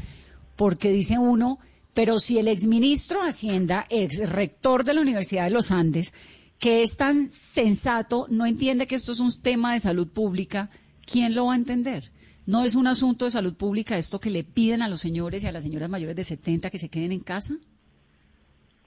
porque 0.55 0.89
dice 0.89 1.17
uno, 1.17 1.59
pero 1.99 2.17
si 2.17 2.39
el 2.39 2.47
exministro 2.47 3.23
de 3.23 3.27
Hacienda, 3.27 3.85
ex 3.89 4.31
rector 4.33 4.85
de 4.85 4.93
la 4.93 5.01
Universidad 5.01 5.43
de 5.43 5.49
los 5.49 5.69
Andes, 5.69 6.13
que 6.57 6.81
es 6.81 6.95
tan 6.95 7.27
sensato, 7.27 8.25
no 8.29 8.45
entiende 8.45 8.87
que 8.87 8.95
esto 8.95 9.11
es 9.11 9.19
un 9.19 9.31
tema 9.43 9.73
de 9.73 9.79
salud 9.79 10.07
pública, 10.07 10.69
¿quién 11.05 11.35
lo 11.35 11.47
va 11.47 11.55
a 11.55 11.57
entender? 11.57 12.03
¿No 12.47 12.63
es 12.63 12.75
un 12.75 12.87
asunto 12.87 13.25
de 13.25 13.31
salud 13.31 13.53
pública 13.57 13.97
esto 13.97 14.17
que 14.17 14.29
le 14.29 14.45
piden 14.45 14.81
a 14.81 14.87
los 14.87 15.01
señores 15.01 15.43
y 15.43 15.47
a 15.47 15.51
las 15.51 15.63
señoras 15.63 15.89
mayores 15.89 16.15
de 16.15 16.23
70 16.23 16.69
que 16.69 16.79
se 16.79 16.89
queden 16.89 17.11
en 17.11 17.19
casa? 17.19 17.55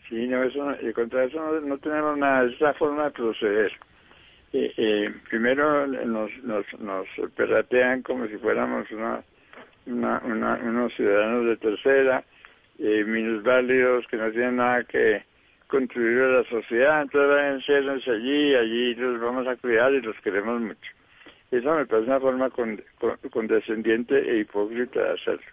Sí, 0.09 0.27
no, 0.27 0.43
eso, 0.43 0.65
contra 0.95 1.27
eso 1.27 1.61
no, 1.61 1.77
tenemos 1.77 2.17
nada, 2.17 2.51
esa 2.51 2.73
forma 2.73 3.05
de 3.05 3.11
proceder. 3.11 3.73
Eh, 4.55 4.73
eh, 4.75 5.15
primero 5.29 5.87
nos, 5.87 6.31
nos, 6.45 6.65
nos 6.79 7.07
perratean 7.37 8.01
como 8.01 8.27
si 8.27 8.39
fuéramos 8.39 8.91
una, 8.91 9.23
una, 9.85 10.59
unos 10.65 10.95
ciudadanos 10.95 11.45
de 11.45 11.57
tercera, 11.59 12.25
eh, 12.83 13.05
minusválidos 13.05 14.07
que 14.09 14.17
no 14.17 14.31
tienen 14.33 14.57
nada 14.57 14.83
que 14.83 15.23
contribuir 15.69 16.23
a 16.23 16.39
la 16.41 16.45
sociedad, 16.45 17.03
entonces 17.03 17.55
encérrense 17.55 18.11
allí, 18.11 18.55
allí 18.55 18.95
los 18.97 19.21
vamos 19.21 19.47
a 19.47 19.57
cuidar 19.57 19.93
y 19.93 20.03
los 20.03 20.17
queremos 20.21 20.61
mucho. 20.61 20.91
Eso 21.53 21.75
me 21.75 21.87
parece 21.87 22.09
una 22.09 22.21
forma 22.21 22.51
condescendiente 23.31 24.19
e 24.19 24.41
hipócrita 24.41 25.01
de 25.01 25.11
hacerlo. 25.11 25.47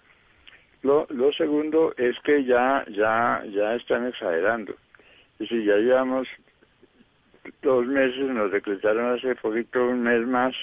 Lo, 0.82 1.08
lo 1.10 1.32
segundo 1.34 1.94
es 1.98 2.18
que 2.22 2.46
ya, 2.46 2.84
ya, 2.90 3.44
ya 3.52 3.76
están 3.76 4.08
exagerando. 4.08 4.74
Y 5.40 5.46
si 5.46 5.66
ya 5.66 5.76
llevamos 5.76 6.28
dos 7.62 7.86
meses, 7.86 8.30
nos 8.30 8.52
decretaron 8.52 9.18
hace 9.18 9.36
poquito 9.36 9.86
un 9.86 10.02
mes 10.02 10.26
más, 10.26 10.56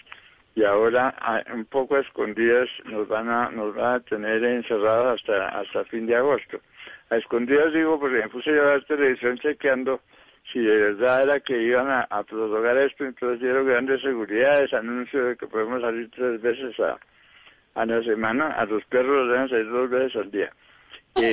y 0.56 0.64
ahora 0.64 1.14
un 1.54 1.66
poco 1.66 1.98
escondidas 1.98 2.68
nos 2.86 3.06
van 3.06 3.28
a 3.28 3.50
nos 3.50 3.74
van 3.74 3.96
a 3.96 4.00
tener 4.00 4.42
encerrados 4.42 5.20
hasta 5.20 5.48
hasta 5.48 5.84
fin 5.84 6.06
de 6.06 6.16
agosto. 6.16 6.58
A 7.10 7.16
escondidas 7.16 7.72
digo 7.74 8.00
porque 8.00 8.16
me 8.16 8.28
puse 8.30 8.50
a 8.50 8.64
la 8.64 8.80
televisión 8.80 9.38
chequeando 9.38 10.00
si 10.52 10.60
de 10.60 10.76
verdad 10.76 11.24
era 11.24 11.40
que 11.40 11.60
iban 11.60 11.88
a, 11.90 12.22
prorrogar 12.22 12.78
esto, 12.78 13.04
entonces 13.04 13.40
dieron 13.40 13.66
grandes 13.66 14.00
seguridades, 14.00 14.72
anuncio 14.72 15.24
de 15.24 15.36
que 15.36 15.46
podemos 15.46 15.82
salir 15.82 16.08
tres 16.10 16.40
veces 16.40 16.78
a, 16.80 16.96
a 17.74 17.84
la 17.84 18.02
semana, 18.02 18.52
a 18.52 18.64
los 18.64 18.84
perros 18.84 19.26
los 19.26 19.28
deben 19.28 19.48
salir 19.48 19.70
dos 19.70 19.90
veces 19.90 20.16
al 20.16 20.30
día. 20.30 20.50
Eh, 21.18 21.32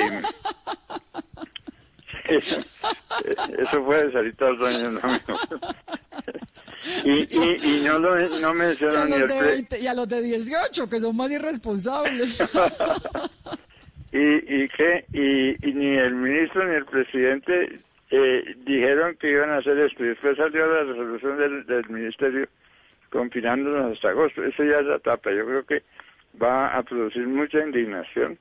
eso, 2.37 4.11
salir 4.11 4.35
todos 4.35 4.57
los 4.57 4.75
años, 4.75 4.93
no 4.93 5.01
y, 7.05 7.11
y, 7.11 7.57
y 7.63 7.83
no, 7.85 7.99
lo, 7.99 8.39
no 8.39 8.53
mencionan 8.53 9.09
ni 9.09 9.15
el 9.15 9.67
Y 9.81 9.87
a 9.87 9.93
los 9.93 10.07
de 10.07 10.21
18, 10.21 10.89
que 10.89 10.99
son 10.99 11.15
más 11.15 11.31
irresponsables. 11.31 12.41
y, 14.11 14.63
y, 14.63 14.69
que, 14.69 15.05
y, 15.13 15.69
y 15.69 15.73
ni 15.73 15.97
el 15.97 16.15
ministro 16.15 16.67
ni 16.67 16.75
el 16.75 16.85
presidente 16.85 17.79
eh, 18.11 18.55
dijeron 18.65 19.15
que 19.19 19.31
iban 19.31 19.51
a 19.51 19.57
hacer 19.57 19.77
esto. 19.79 20.03
Y 20.03 20.09
después 20.09 20.37
salió 20.37 20.67
la 20.67 20.83
resolución 20.83 21.37
del, 21.37 21.65
del 21.65 21.89
ministerio 21.89 22.47
confinándonos 23.09 23.93
hasta 23.93 24.09
agosto. 24.09 24.43
Eso 24.43 24.63
ya 24.63 24.79
es 24.79 24.85
la 24.85 24.99
tapa. 24.99 25.31
Yo 25.31 25.45
creo 25.45 25.65
que 25.65 25.83
va 26.41 26.75
a 26.75 26.83
producir 26.83 27.27
mucha 27.27 27.59
indignación. 27.59 28.37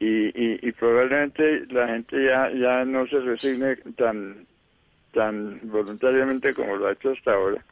Y, 0.00 0.06
y, 0.06 0.58
y, 0.60 0.72
probablemente 0.72 1.66
la 1.66 1.86
gente 1.86 2.24
ya 2.24 2.50
ya 2.50 2.84
no 2.84 3.06
se 3.06 3.20
resigne 3.20 3.76
tan 3.96 4.44
tan 5.12 5.60
voluntariamente 5.62 6.52
como 6.52 6.76
lo 6.76 6.88
ha 6.88 6.92
hecho 6.92 7.10
hasta 7.10 7.32
ahora. 7.32 7.64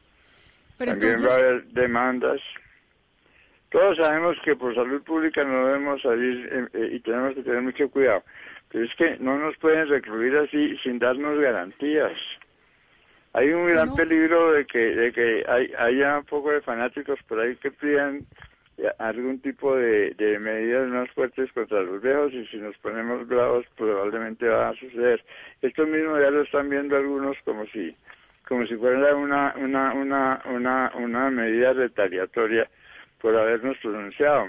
También 0.79 1.15
va 1.27 1.35
a 1.35 1.37
haber 1.37 1.65
demandas. 1.67 2.41
Todos 3.71 3.97
sabemos 3.97 4.37
que 4.45 4.55
por 4.55 4.75
salud 4.75 5.03
pública 5.03 5.43
no 5.45 5.67
debemos 5.67 6.03
salir 6.03 6.49
eh, 6.53 6.69
eh, 6.75 6.91
y 6.93 7.01
tenemos 7.01 7.35
que 7.35 7.43
tener 7.43 7.63
mucho 7.63 7.91
cuidado. 7.91 8.23
Pero 8.71 8.85
es 8.85 8.95
que 8.97 9.17
no 9.19 9.39
nos 9.39 9.57
pueden 9.59 9.89
recluir 9.89 10.37
así 10.37 10.77
sin 10.83 10.99
darnos 10.99 11.39
garantías. 11.39 12.13
Hay 13.35 13.51
un 13.51 13.67
gran 13.67 13.95
peligro 13.95 14.53
de 14.53 14.67
que, 14.67 14.79
de 14.79 15.13
que 15.13 15.45
hay, 15.49 15.73
haya 15.79 16.19
un 16.19 16.25
poco 16.25 16.51
de 16.51 16.61
fanáticos 16.61 17.19
por 17.27 17.41
ahí 17.41 17.57
que 17.57 17.71
pidan 17.71 18.27
algún 18.99 19.41
tipo 19.41 19.77
de, 19.77 20.15
de, 20.15 20.39
medidas 20.39 20.89
más 20.89 21.11
fuertes 21.11 21.53
contra 21.53 21.83
los 21.83 22.03
viejos 22.03 22.33
y 22.33 22.47
si 22.47 22.57
nos 22.57 22.77
ponemos 22.79 23.27
bravos 23.29 23.65
probablemente 23.77 24.49
va 24.49 24.71
a 24.71 24.77
suceder. 24.77 25.23
Esto 25.61 25.87
mismo 25.87 26.19
ya 26.19 26.31
lo 26.31 26.43
están 26.43 26.69
viendo 26.69 26.97
algunos 26.97 27.37
como 27.45 27.67
si 27.67 27.95
como 28.49 28.67
si 28.67 28.75
fuera 28.77 29.15
una 29.15 29.55
una 29.57 29.95
una 29.95 30.43
una 30.47 30.93
una 30.97 31.31
medida 31.31 31.73
retaliatoria 31.73 32.69
por 33.21 33.37
habernos 33.37 33.77
pronunciado. 33.79 34.49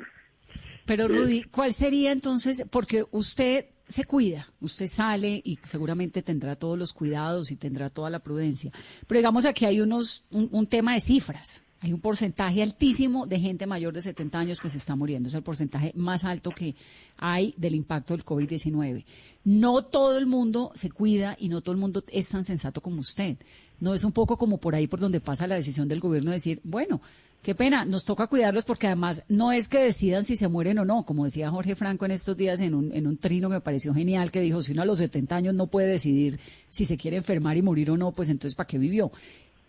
Pero 0.85 1.07
Rudy, 1.07 1.43
¿cuál 1.43 1.73
sería 1.73 2.11
entonces 2.11 2.67
porque 2.71 3.03
usted 3.11 3.65
se 3.93 4.05
cuida, 4.05 4.51
usted 4.59 4.87
sale 4.87 5.39
y 5.45 5.59
seguramente 5.63 6.23
tendrá 6.23 6.55
todos 6.55 6.77
los 6.77 6.93
cuidados 6.93 7.51
y 7.51 7.55
tendrá 7.55 7.91
toda 7.91 8.09
la 8.09 8.19
prudencia. 8.19 8.71
Pero 9.05 9.19
digamos 9.19 9.45
aquí 9.45 9.65
hay 9.65 9.81
unos 9.81 10.23
un 10.31 10.65
tema 10.65 10.95
de 10.95 10.99
cifras. 10.99 11.63
Hay 11.83 11.91
un 11.91 11.99
porcentaje 11.99 12.63
altísimo 12.63 13.27
de 13.27 13.41
gente 13.41 13.67
mayor 13.67 13.93
de 13.93 14.01
70 14.01 14.39
años 14.39 14.61
que 14.61 14.69
se 14.69 14.77
está 14.77 14.95
muriendo. 14.95 15.27
Es 15.27 15.35
el 15.35 15.43
porcentaje 15.43 15.91
más 15.95 16.23
alto 16.23 16.49
que 16.51 16.75
hay 17.17 17.53
del 17.57 17.75
impacto 17.75 18.13
del 18.13 18.23
COVID-19. 18.23 19.03
No 19.43 19.83
todo 19.83 20.17
el 20.17 20.25
mundo 20.25 20.71
se 20.75 20.89
cuida 20.89 21.35
y 21.37 21.49
no 21.49 21.59
todo 21.59 21.73
el 21.73 21.81
mundo 21.81 22.01
es 22.07 22.29
tan 22.29 22.45
sensato 22.45 22.79
como 22.79 23.01
usted. 23.01 23.35
No 23.81 23.93
es 23.93 24.05
un 24.05 24.13
poco 24.13 24.37
como 24.37 24.59
por 24.59 24.75
ahí 24.75 24.87
por 24.87 25.01
donde 25.01 25.19
pasa 25.19 25.45
la 25.45 25.55
decisión 25.55 25.89
del 25.89 25.99
gobierno 25.99 26.31
de 26.31 26.37
decir, 26.37 26.61
bueno, 26.63 27.01
qué 27.43 27.53
pena, 27.53 27.85
nos 27.85 28.05
toca 28.05 28.27
cuidarlos 28.27 28.65
porque 28.65 28.87
además 28.87 29.23
no 29.27 29.51
es 29.51 29.67
que 29.67 29.79
decidan 29.79 30.23
si 30.23 30.35
se 30.35 30.47
mueren 30.47 30.79
o 30.79 30.85
no. 30.85 31.03
Como 31.03 31.25
decía 31.25 31.51
Jorge 31.51 31.75
Franco 31.75 32.05
en 32.05 32.11
estos 32.11 32.35
días 32.35 32.61
en 32.61 32.73
un, 32.73 32.91
en 32.93 33.05
un 33.05 33.17
trino 33.17 33.49
que 33.49 33.55
me 33.55 33.61
pareció 33.61 33.93
genial, 33.93 34.31
que 34.31 34.39
dijo, 34.39 34.63
si 34.63 34.71
uno 34.71 34.81
a 34.81 34.85
los 34.85 34.97
70 34.97 35.35
años 35.35 35.53
no 35.53 35.67
puede 35.67 35.87
decidir 35.87 36.39
si 36.69 36.85
se 36.85 36.97
quiere 36.97 37.17
enfermar 37.17 37.57
y 37.57 37.61
morir 37.61 37.91
o 37.91 37.97
no, 37.97 38.11
pues 38.11 38.29
entonces 38.29 38.55
¿para 38.55 38.67
qué 38.67 38.77
vivió? 38.77 39.11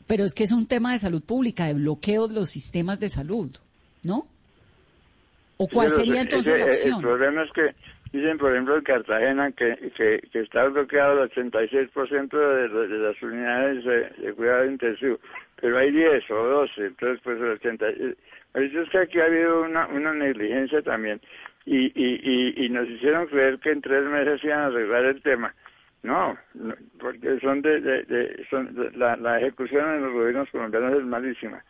pero 0.07 0.25
es 0.25 0.35
que 0.35 0.45
es 0.45 0.53
un 0.53 0.67
tema 0.67 0.93
de 0.93 0.99
salud 0.99 1.23
pública, 1.23 1.67
de 1.67 1.75
bloqueo 1.75 2.29
de 2.29 2.35
los 2.35 2.51
sistemas 2.51 3.01
de 3.01 3.09
salud, 3.09 3.51
¿no? 4.03 4.27
¿O 5.57 5.69
cuál 5.69 5.91
sería 5.91 6.23
entonces 6.23 6.59
la 6.59 6.67
opción? 6.67 6.97
El 6.97 7.03
problema 7.03 7.45
es 7.45 7.51
que 7.53 7.75
dicen, 8.19 8.39
por 8.39 8.53
ejemplo, 8.53 8.77
en 8.77 8.83
Cartagena 8.83 9.53
que, 9.53 9.91
que, 9.97 10.41
está 10.41 10.65
bloqueado 10.65 11.23
el 11.23 11.31
86% 11.31 12.31
de, 12.31 12.89
de, 12.89 12.99
las 12.99 13.23
unidades 13.23 13.85
de, 13.85 14.33
cuidado 14.35 14.67
intensivo, 14.67 15.19
pero 15.61 15.79
hay 15.79 15.91
10 15.91 16.31
o 16.31 16.35
12, 16.35 16.87
entonces 16.87 17.21
pues 17.23 17.41
el 17.41 17.51
80. 17.51 17.89
es 17.89 18.91
que 18.91 18.99
aquí 18.99 19.21
ha 19.21 19.25
habido 19.25 19.63
una, 19.63 19.87
una 19.89 20.15
negligencia 20.15 20.83
también 20.83 21.21
y, 21.67 21.87
y, 21.87 22.21
y, 22.23 22.67
y 22.67 22.69
nos 22.69 22.89
hicieron 22.89 23.27
creer 23.27 23.59
que 23.59 23.71
en 23.71 23.81
tres 23.81 24.05
meses 24.05 24.45
iban 24.45 24.61
a 24.61 24.67
arreglar 24.67 25.05
el 25.07 25.23
tema 25.23 25.55
no, 26.05 26.37
porque 27.01 27.41
son 27.41 27.63
de, 27.63 28.47
son 28.51 28.93
la, 28.95 29.39
ejecución 29.39 29.95
en 29.95 30.03
los 30.03 30.13
gobiernos 30.13 30.51
colombianos 30.51 30.99
es 30.99 31.05
malísima. 31.05 31.65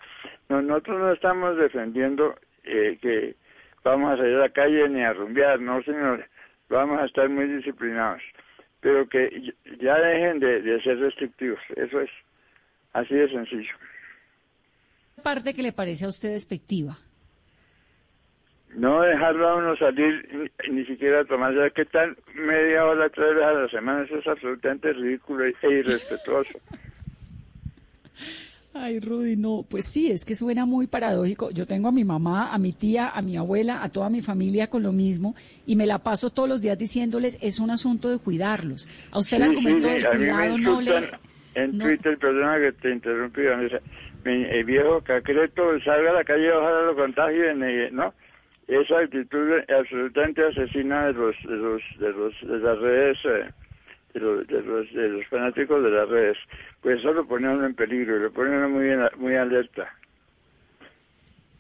nosotros 0.49 0.99
no 0.99 1.13
estamos 1.13 1.57
defendiendo 1.57 2.35
eh, 2.65 2.99
que 3.01 3.37
vamos 3.85 4.13
a 4.13 4.17
salir 4.17 4.35
a 4.35 4.41
la 4.41 4.49
calle 4.49 4.89
ni 4.89 5.05
a 5.05 5.13
rumbear, 5.13 5.61
no 5.61 5.81
señores, 5.85 6.27
vamos 6.69 7.01
a 7.01 7.07
estar 7.07 7.29
muy 7.29 7.47
disciplinados, 7.47 8.23
pero 8.81 9.09
que 9.09 9.55
ya 9.81 9.99
dejen 9.99 10.41
de, 10.41 10.81
ser 10.83 10.99
restrictivos, 10.99 11.61
eso 11.77 12.01
es 12.01 12.11
así 12.93 13.15
de 13.15 13.29
sencillo. 13.29 13.75
parte 15.23 15.55
que 15.55 15.63
le 15.63 15.73
parece 15.73 16.05
a 16.05 16.09
usted 16.09 16.31
despectiva? 16.31 16.99
no 18.77 19.03
dejarlo 19.03 19.49
a 19.49 19.55
uno 19.57 19.77
salir 19.77 20.51
ni, 20.69 20.85
siquiera 20.85 21.21
a 21.21 21.25
tomar, 21.25 21.55
ya 21.55 21.71
que 21.71 21.85
tal 21.85 22.17
media 22.35 22.85
hora, 22.85 23.09
tres 23.09 23.35
veces 23.35 23.45
a 23.45 23.53
la 23.53 23.69
semana, 23.69 24.05
eso 24.05 24.19
es 24.19 24.27
absolutamente 24.27 24.93
ridículo 24.93 25.45
e 25.45 25.55
irrespetuoso. 25.63 26.59
Ay, 28.77 28.99
Rudy, 28.99 29.37
no, 29.37 29.65
pues 29.71 29.87
sí, 29.87 30.11
es 30.11 30.25
que 30.25 30.35
suena 30.35 30.67
muy 30.67 30.89
paradójico. 30.89 31.51
Yo 31.53 31.65
tengo 31.65 31.89
a 31.89 31.93
mi 31.93 32.03
mamá, 32.03 32.53
a 32.53 32.59
mi 32.59 32.73
tía, 32.73 33.09
a 33.09 33.23
mi 33.23 33.37
abuela, 33.37 33.85
a 33.85 33.89
toda 33.89 34.11
mi 34.11 34.21
familia 34.21 34.69
con 34.69 34.83
lo 34.83 34.91
mismo 34.91 35.37
y 35.65 35.77
me 35.77 35.87
la 35.87 36.01
paso 36.01 36.31
todos 36.31 36.49
los 36.49 36.61
días 36.61 36.77
diciéndoles, 36.77 37.39
es 37.41 37.61
un 37.61 37.71
asunto 37.71 38.11
de 38.11 38.19
cuidarlos. 38.19 38.89
A 39.13 39.21
usted 39.21 39.37
el 39.37 39.45
argumento 39.45 39.89
del 39.89 40.05
cuidado 40.07 40.59
no 40.59 40.81
le... 40.81 40.93
En 41.55 41.79
Twitter, 41.79 42.19
perdona 42.19 42.59
que 42.59 42.73
te 42.73 42.91
interrumpí, 42.91 43.43
el 44.25 44.65
viejo 44.65 45.01
cacreto 45.03 45.63
salga 45.85 46.11
a 46.11 46.15
la 46.15 46.25
calle, 46.25 46.53
ojalá 46.53 46.83
lo 46.83 46.97
contagien, 46.97 47.61
¿no? 47.95 48.13
esa 48.67 48.99
actitud 48.99 49.61
absolutamente 49.69 50.43
asesina 50.43 51.07
de 51.07 51.13
los 51.13 51.37
de 51.45 51.57
los 51.57 51.83
de 51.99 52.13
los 52.13 52.41
de 52.41 52.59
las 52.59 52.79
redes 52.79 53.19
eh, 53.25 53.51
de 54.15 54.21
los, 54.21 54.47
de 54.47 54.63
los, 54.63 54.93
de 54.95 55.09
los 55.09 55.27
fanáticos 55.27 55.83
de 55.83 55.91
las 55.91 56.09
redes, 56.09 56.39
pues 56.81 57.01
eso 57.01 57.13
lo 57.13 57.27
pone 57.27 57.49
uno 57.53 57.67
en 57.67 57.75
peligro, 57.75 58.17
lo 58.19 58.33
pone 58.33 58.57
uno 58.57 58.69
muy, 58.71 58.89
en- 58.89 59.09
muy 59.19 59.35
alerta. 59.35 59.89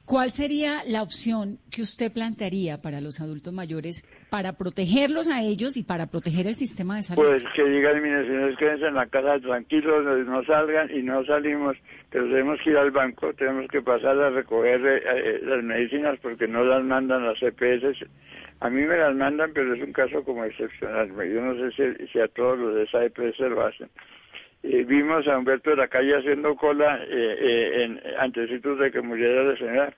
¿Cuál 0.06 0.30
sería 0.30 0.82
la 0.86 1.00
opción 1.02 1.56
que 1.74 1.80
usted 1.80 2.12
plantearía 2.12 2.76
para 2.76 3.00
los 3.00 3.22
adultos 3.22 3.54
mayores 3.54 4.06
para 4.28 4.52
protegerlos 4.52 5.28
a 5.28 5.40
ellos 5.42 5.78
y 5.78 5.82
para 5.82 6.08
proteger 6.08 6.46
el 6.46 6.54
sistema 6.54 6.96
de 6.96 7.02
salud? 7.02 7.22
Pues 7.22 7.42
que 7.56 7.64
digan, 7.64 8.02
mire, 8.02 8.26
señores, 8.26 8.58
quédense 8.58 8.86
en 8.86 8.94
la 8.96 9.06
casa 9.06 9.40
tranquilos, 9.40 10.04
no- 10.04 10.18
no 10.18 10.44
salgan 10.44 10.90
y 10.94 11.02
no 11.02 11.24
salimos, 11.24 11.78
pero 12.10 12.26
tenemos 12.26 12.60
que 12.62 12.70
ir 12.70 12.76
al 12.76 12.90
banco, 12.90 13.32
tenemos 13.32 13.66
que 13.70 13.80
pasar 13.80 14.18
a 14.20 14.28
recoger 14.28 14.84
eh, 14.86 15.02
eh, 15.06 15.40
las 15.42 15.64
medicinas 15.64 16.18
porque 16.20 16.46
no 16.48 16.64
las 16.64 16.84
mandan 16.84 17.24
las 17.26 17.42
EPS. 17.42 18.04
A 18.60 18.70
mí 18.70 18.82
me 18.82 18.96
las 18.96 19.14
mandan, 19.14 19.52
pero 19.52 19.74
es 19.74 19.82
un 19.82 19.92
caso 19.92 20.24
como 20.24 20.44
excepcional. 20.44 21.08
Yo 21.08 21.40
no 21.42 21.54
sé 21.70 21.96
si, 21.98 22.06
si 22.08 22.20
a 22.20 22.28
todos 22.28 22.58
los 22.58 22.74
de 22.74 22.84
esa 22.84 23.04
EPS 23.04 23.38
lo 23.40 23.66
hacen. 23.66 23.90
Eh, 24.62 24.84
vimos 24.84 25.26
a 25.28 25.36
Humberto 25.36 25.70
de 25.70 25.76
la 25.76 25.88
calle 25.88 26.16
haciendo 26.16 26.56
cola 26.56 26.98
eh, 27.04 27.36
eh, 27.38 27.82
en, 27.84 28.00
antecitos 28.18 28.78
de 28.78 28.90
que 28.90 29.02
muriera 29.02 29.42
la 29.42 29.56
señora, 29.58 29.94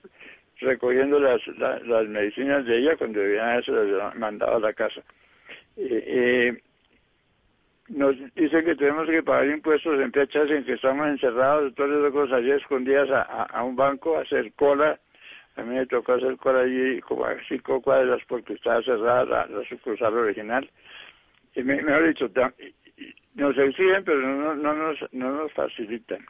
recogiendo 0.59 1.19
las, 1.19 1.39
la- 1.57 1.79
las 1.79 2.07
medicinas 2.07 2.65
de 2.65 2.77
ella 2.79 2.97
cuando 2.97 3.21
debían 3.21 3.47
haberse 3.49 3.71
las 3.71 4.15
mandado 4.15 4.57
a 4.57 4.59
la 4.59 4.73
casa. 4.73 5.01
Eh, 5.77 6.03
eh, 6.07 6.61
nos 7.89 8.17
dicen 8.35 8.65
que 8.65 8.75
tenemos 8.75 9.07
que 9.07 9.23
pagar 9.23 9.47
impuestos 9.47 9.97
en 10.01 10.11
fechas 10.11 10.49
en 10.51 10.65
que 10.65 10.73
estamos 10.73 11.07
encerrados, 11.07 11.73
todas 11.75 11.97
esas 11.97 12.11
cosas 12.11 12.37
allí 12.39 12.51
escondidas 12.51 13.07
a 13.49 13.63
un 13.63 13.77
banco, 13.77 14.17
a 14.17 14.23
hacer 14.23 14.51
cola. 14.53 14.99
A 15.57 15.63
mí 15.63 15.75
me 15.75 15.85
tocó 15.87 16.13
hacer 16.13 16.37
cola 16.37 16.61
allí 16.61 17.01
como 17.01 17.25
a 17.25 17.35
cinco 17.49 17.81
cuadras 17.81 18.21
porque 18.27 18.53
estaba 18.53 18.81
cerrada 18.83 19.25
la, 19.25 19.45
la 19.47 19.67
sucursal 19.67 20.13
original. 20.15 20.69
Y 21.55 21.63
me, 21.63 21.81
mejor 21.81 22.07
dicho, 22.07 22.29
nos 23.33 23.57
exigen, 23.57 24.03
pero 24.05 24.19
no, 24.19 24.55
no, 24.55 24.75
nos, 24.75 24.97
no 25.11 25.31
nos 25.31 25.51
facilitan. 25.53 26.23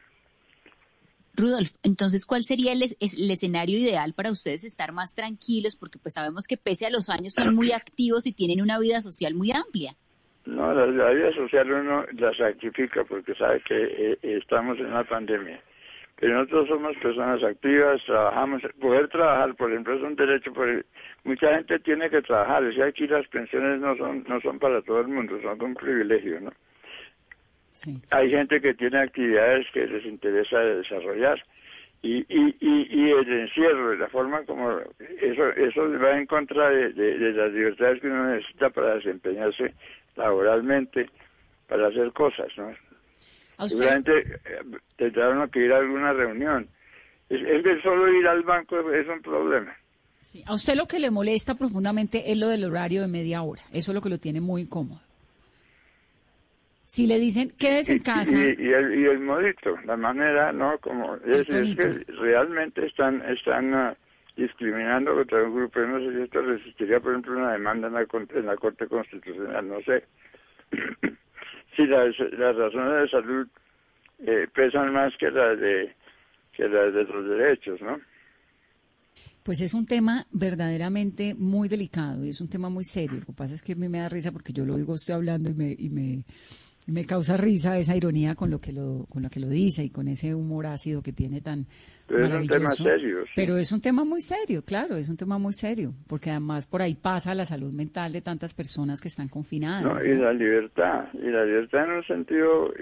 Rudolf, 1.36 1.76
entonces, 1.84 2.26
¿cuál 2.26 2.44
sería 2.44 2.74
el, 2.74 2.82
es- 2.84 2.98
el 3.00 3.30
escenario 3.30 3.78
ideal 3.78 4.14
para 4.14 4.32
ustedes 4.32 4.64
estar 4.64 4.92
más 4.92 5.14
tranquilos? 5.14 5.76
Porque 5.76 6.00
pues 6.00 6.16
sabemos 6.16 6.48
que 6.48 6.58
pese 6.58 6.86
a 6.88 6.90
los 6.90 7.10
años 7.10 7.34
son 7.34 7.54
muy 7.54 7.74
activos 7.74 8.26
y 8.26 8.34
tienen 8.34 8.62
una 8.62 8.80
vida 8.80 9.02
social 9.02 9.36
muy 9.36 9.52
amplia. 9.52 9.96
No, 10.46 10.74
la, 10.74 10.88
la 10.88 11.12
vida 11.12 11.32
social 11.36 11.70
uno 11.72 12.06
la 12.14 12.34
sacrifica 12.34 13.04
porque 13.04 13.36
sabe 13.36 13.62
que 13.68 13.76
eh, 13.76 14.18
estamos 14.24 14.80
en 14.80 14.88
una 14.88 15.04
pandemia. 15.04 15.62
Pero 16.20 16.34
nosotros 16.34 16.68
somos 16.70 16.98
personas 16.98 17.44
activas, 17.44 18.04
trabajamos, 18.06 18.62
poder 18.82 19.08
trabajar, 19.10 19.54
por 19.56 19.72
ejemplo, 19.72 19.94
es 19.96 20.02
un 20.02 20.16
derecho, 20.16 20.52
por, 20.52 20.84
mucha 21.24 21.54
gente 21.56 21.78
tiene 21.80 22.10
que 22.10 22.22
trabajar, 22.24 22.64
es 22.64 22.76
que 22.76 22.84
aquí 22.84 23.08
las 23.08 23.28
pensiones 23.28 23.80
no 23.80 23.96
son, 23.98 24.24
no 24.28 24.42
son 24.42 24.58
para 24.58 24.82
todo 24.82 25.02
el 25.02 25.10
mundo, 25.10 25.40
son 25.42 25.62
un 25.62 25.76
privilegio, 25.76 26.42
¿no? 26.42 26.52
Hay 28.10 28.30
gente 28.32 28.60
que 28.62 28.74
tiene 28.74 28.98
actividades 29.00 29.68
que 29.72 29.86
les 29.86 30.06
interesa 30.06 30.60
desarrollar 30.60 31.40
y, 32.02 32.18
y, 32.30 32.56
y, 32.62 32.88
y 32.90 33.12
el 33.12 33.32
encierro, 33.42 33.96
la 33.96 34.08
forma 34.08 34.44
como 34.46 34.80
eso 35.00 35.50
eso 35.50 35.92
va 36.00 36.18
en 36.18 36.26
contra 36.26 36.70
de, 36.70 36.94
de- 36.94 37.18
de 37.18 37.32
las 37.34 37.52
libertades 37.52 38.02
que 38.02 38.08
uno 38.08 38.28
necesita 38.34 38.70
para 38.70 38.96
desempeñarse 38.96 39.74
laboralmente, 40.16 41.10
para 41.68 41.88
hacer 41.88 42.12
cosas, 42.14 42.48
¿no? 42.58 42.74
¿A 43.58 43.66
usted- 43.66 43.78
Seguramente 43.78 44.20
eh, 44.46 44.62
tendrá 44.96 45.30
uno 45.30 45.50
que 45.50 45.66
ir 45.66 45.74
a 45.74 45.78
alguna 45.78 46.14
reunión. 46.14 46.68
Es, 47.30 47.42
es 47.42 47.64
que 47.64 47.82
solo 47.82 48.08
ir 48.14 48.28
al 48.28 48.44
banco 48.44 48.80
es 48.94 49.08
un 49.08 49.22
problema. 49.22 49.76
Sí. 50.22 50.44
A 50.46 50.54
usted 50.54 50.76
lo 50.76 50.88
que 50.88 51.00
le 51.00 51.10
molesta 51.10 51.56
profundamente 51.56 52.32
es 52.32 52.38
lo 52.38 52.48
del 52.50 52.66
horario 52.66 53.02
de 53.02 53.08
media 53.08 53.42
hora. 53.42 53.62
Eso 53.72 53.92
es 53.92 53.96
lo 53.96 54.02
que 54.02 54.10
lo 54.10 54.18
tiene 54.18 54.42
muy 54.42 54.62
incómodo. 54.64 55.02
Si 56.86 57.06
le 57.06 57.20
dicen, 57.20 57.52
quédese 57.58 57.94
en 57.94 58.00
casa. 58.00 58.38
Y, 58.38 58.56
y 58.60 58.68
el, 58.72 58.98
y 59.00 59.06
el 59.06 59.20
modito, 59.20 59.76
la 59.86 59.98
manera, 59.98 60.54
¿no? 60.54 60.78
Como 60.80 61.16
es, 61.16 61.50
es 61.50 61.76
que 61.76 62.06
realmente 62.14 62.86
están 62.86 63.22
están 63.30 63.74
ah, 63.74 63.98
discriminando 64.38 65.14
contra 65.14 65.44
un 65.44 65.56
grupo. 65.56 65.80
No 65.82 66.00
sé 66.00 66.16
si 66.16 66.22
esto 66.24 66.42
resistiría, 66.42 67.00
por 67.02 67.12
ejemplo, 67.12 67.36
una 67.38 67.52
demanda 67.52 67.88
en 67.88 67.94
la, 67.94 68.06
en 68.36 68.46
la 68.46 68.56
Corte 68.56 68.88
Constitucional, 68.88 69.68
no 69.68 69.82
sé. 69.82 70.04
si 71.78 71.86
las, 71.86 72.14
las 72.38 72.56
razones 72.56 73.04
de 73.04 73.10
salud 73.10 73.48
eh, 74.20 74.48
pesan 74.54 74.92
más 74.92 75.14
que 75.18 75.32
las 75.32 75.58
de 75.60 75.94
que 76.52 76.68
las 76.68 76.94
de 76.94 77.04
los 77.04 77.30
derechos, 77.30 77.80
¿no? 77.82 78.00
Pues 79.44 79.62
es 79.62 79.74
un 79.74 79.86
tema 79.86 80.26
verdaderamente 80.32 81.34
muy 81.36 81.70
delicado 81.70 82.26
y 82.26 82.30
es 82.30 82.42
un 82.42 82.50
tema 82.50 82.70
muy 82.70 82.84
serio. 82.84 83.20
Lo 83.20 83.26
que 83.26 83.32
pasa 83.32 83.54
es 83.54 83.62
que 83.62 83.74
a 83.74 83.76
mí 83.76 83.88
me 83.88 84.00
da 84.00 84.10
risa 84.10 84.32
porque 84.32 84.52
yo 84.52 84.66
lo 84.66 84.76
digo 84.76 84.94
usted 84.94 85.14
hablando 85.14 85.50
y 85.50 85.54
me, 85.54 85.76
y 85.78 85.90
me, 85.90 86.24
me 86.88 87.06
causa 87.06 87.36
risa 87.36 87.78
esa 87.78 87.96
ironía 87.96 88.36
con 88.36 88.50
lo 88.50 88.60
que 88.60 88.72
lo, 88.72 89.06
con 89.12 89.22
lo 89.22 89.30
que 89.30 89.40
lo 89.40 89.48
dice 89.48 89.84
y 89.84 89.90
con 89.90 90.08
ese 90.08 90.34
humor 90.34 90.68
ácido 90.68 91.02
que 91.04 91.12
tiene 91.12 91.42
tan 91.42 91.66
Pero 92.08 92.26
es 92.26 92.34
un 92.34 92.48
tema 92.48 92.70
serio, 92.70 93.26
sí. 93.26 93.32
Pero 93.36 93.58
es 93.58 93.72
un 93.74 93.82
tema 93.82 94.06
muy 94.06 94.22
serio, 94.22 94.64
claro, 94.64 94.96
es 94.96 95.10
un 95.10 95.18
tema 95.18 95.38
muy 95.38 95.54
serio, 95.54 95.94
porque 96.08 96.30
además 96.30 96.66
por 96.66 96.82
ahí 96.82 96.96
pasa 96.96 97.36
la 97.36 97.46
salud 97.46 97.74
mental 97.74 98.14
de 98.14 98.22
tantas 98.22 98.54
personas 98.54 99.02
que 99.02 99.10
están 99.10 99.28
confinadas. 99.28 99.84
No, 99.84 100.14
y 100.14 100.18
¿no? 100.18 100.24
la 100.24 100.34
libertad, 100.34 101.06
y 101.14 101.30
la 101.30 101.44
libertad 101.44 101.84
en 101.84 101.92
un 101.92 102.04
sentido, 102.06 102.74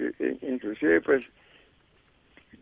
inclusive, 0.42 1.00
pues, 1.00 1.24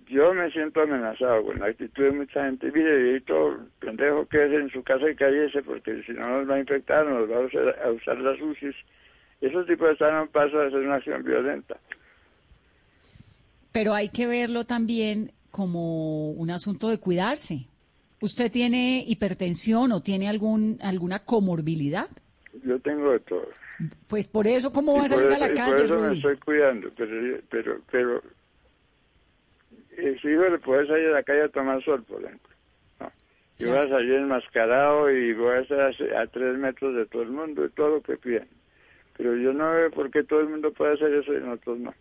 yo 0.08 0.32
me 0.32 0.50
siento 0.50 0.80
amenazado 0.82 1.44
con 1.44 1.58
la 1.58 1.66
actitud 1.66 2.04
de 2.04 2.10
mucha 2.12 2.44
gente. 2.44 2.70
Mire, 2.72 3.20
todo 3.22 3.58
pendejo 3.80 4.26
que 4.26 4.44
es 4.44 4.52
en 4.52 4.70
su 4.70 4.82
casa 4.82 5.10
y 5.10 5.14
cállese, 5.14 5.62
porque 5.62 6.02
si 6.04 6.12
no 6.12 6.28
nos 6.28 6.48
va 6.48 6.54
a 6.56 6.60
infectar, 6.60 7.06
nos 7.06 7.30
va 7.30 7.36
a 7.36 7.40
usar, 7.40 7.76
a 7.84 7.90
usar 7.90 8.18
las 8.18 8.40
UCIs. 8.40 8.76
Esos 9.40 9.66
tipos 9.66 9.90
están 9.90 10.14
a 10.14 10.22
un 10.22 10.28
paso 10.28 10.58
de 10.58 10.68
hacer 10.68 10.80
una 10.80 10.96
acción 10.96 11.22
violenta. 11.22 11.78
Pero 13.72 13.94
hay 13.94 14.08
que 14.08 14.26
verlo 14.26 14.64
también 14.64 15.32
como 15.50 16.30
un 16.30 16.50
asunto 16.50 16.88
de 16.88 16.98
cuidarse. 16.98 17.66
¿Usted 18.20 18.50
tiene 18.50 19.04
hipertensión 19.06 19.92
o 19.92 20.00
tiene 20.00 20.28
algún 20.28 20.78
alguna 20.80 21.18
comorbilidad? 21.24 22.08
Yo 22.64 22.78
tengo 22.80 23.12
de 23.12 23.20
todo. 23.20 23.48
Pues 24.08 24.28
por 24.28 24.46
eso, 24.46 24.72
¿cómo 24.72 24.96
Y 24.96 24.98
va 25.00 25.04
a 25.04 25.08
salir 25.08 25.32
a 25.32 25.38
la 25.38 25.52
y 25.52 25.54
calle, 25.54 25.72
Por 25.72 25.84
eso 25.84 25.98
me 25.98 26.12
estoy 26.14 26.36
cuidando, 26.38 26.90
pero, 26.96 27.40
pero, 27.50 27.80
pero, 27.90 28.22
eh, 29.96 30.16
si 30.22 30.28
hijo 30.28 30.48
le 30.48 30.58
puedes 30.58 30.88
salir 30.88 31.08
a 31.08 31.12
la 31.12 31.22
calle 31.22 31.42
a 31.42 31.48
tomar 31.48 31.84
sol, 31.84 32.02
por 32.04 32.24
ejemplo. 32.24 32.54
¿no? 33.00 33.12
Yo 33.58 33.70
voy 33.70 33.78
a 33.78 33.88
salir 33.88 34.14
enmascarado 34.14 35.10
y 35.10 35.34
voy 35.34 35.56
a 35.56 35.60
estar 35.60 35.80
a, 35.80 36.22
a 36.22 36.26
tres 36.28 36.56
metros 36.58 36.94
de 36.94 37.06
todo 37.06 37.22
el 37.22 37.30
mundo 37.30 37.64
y 37.64 37.70
todo 37.70 37.88
lo 37.96 38.00
que 38.00 38.16
pidan. 38.16 38.48
Pero 39.16 39.36
yo 39.36 39.52
no 39.52 39.70
veo 39.72 39.90
por 39.90 40.10
qué 40.10 40.24
todo 40.24 40.40
el 40.40 40.48
mundo 40.48 40.72
puede 40.72 40.94
hacer 40.94 41.12
eso 41.14 41.32
y 41.32 41.40
nosotros 41.40 41.78
no. 41.78 41.94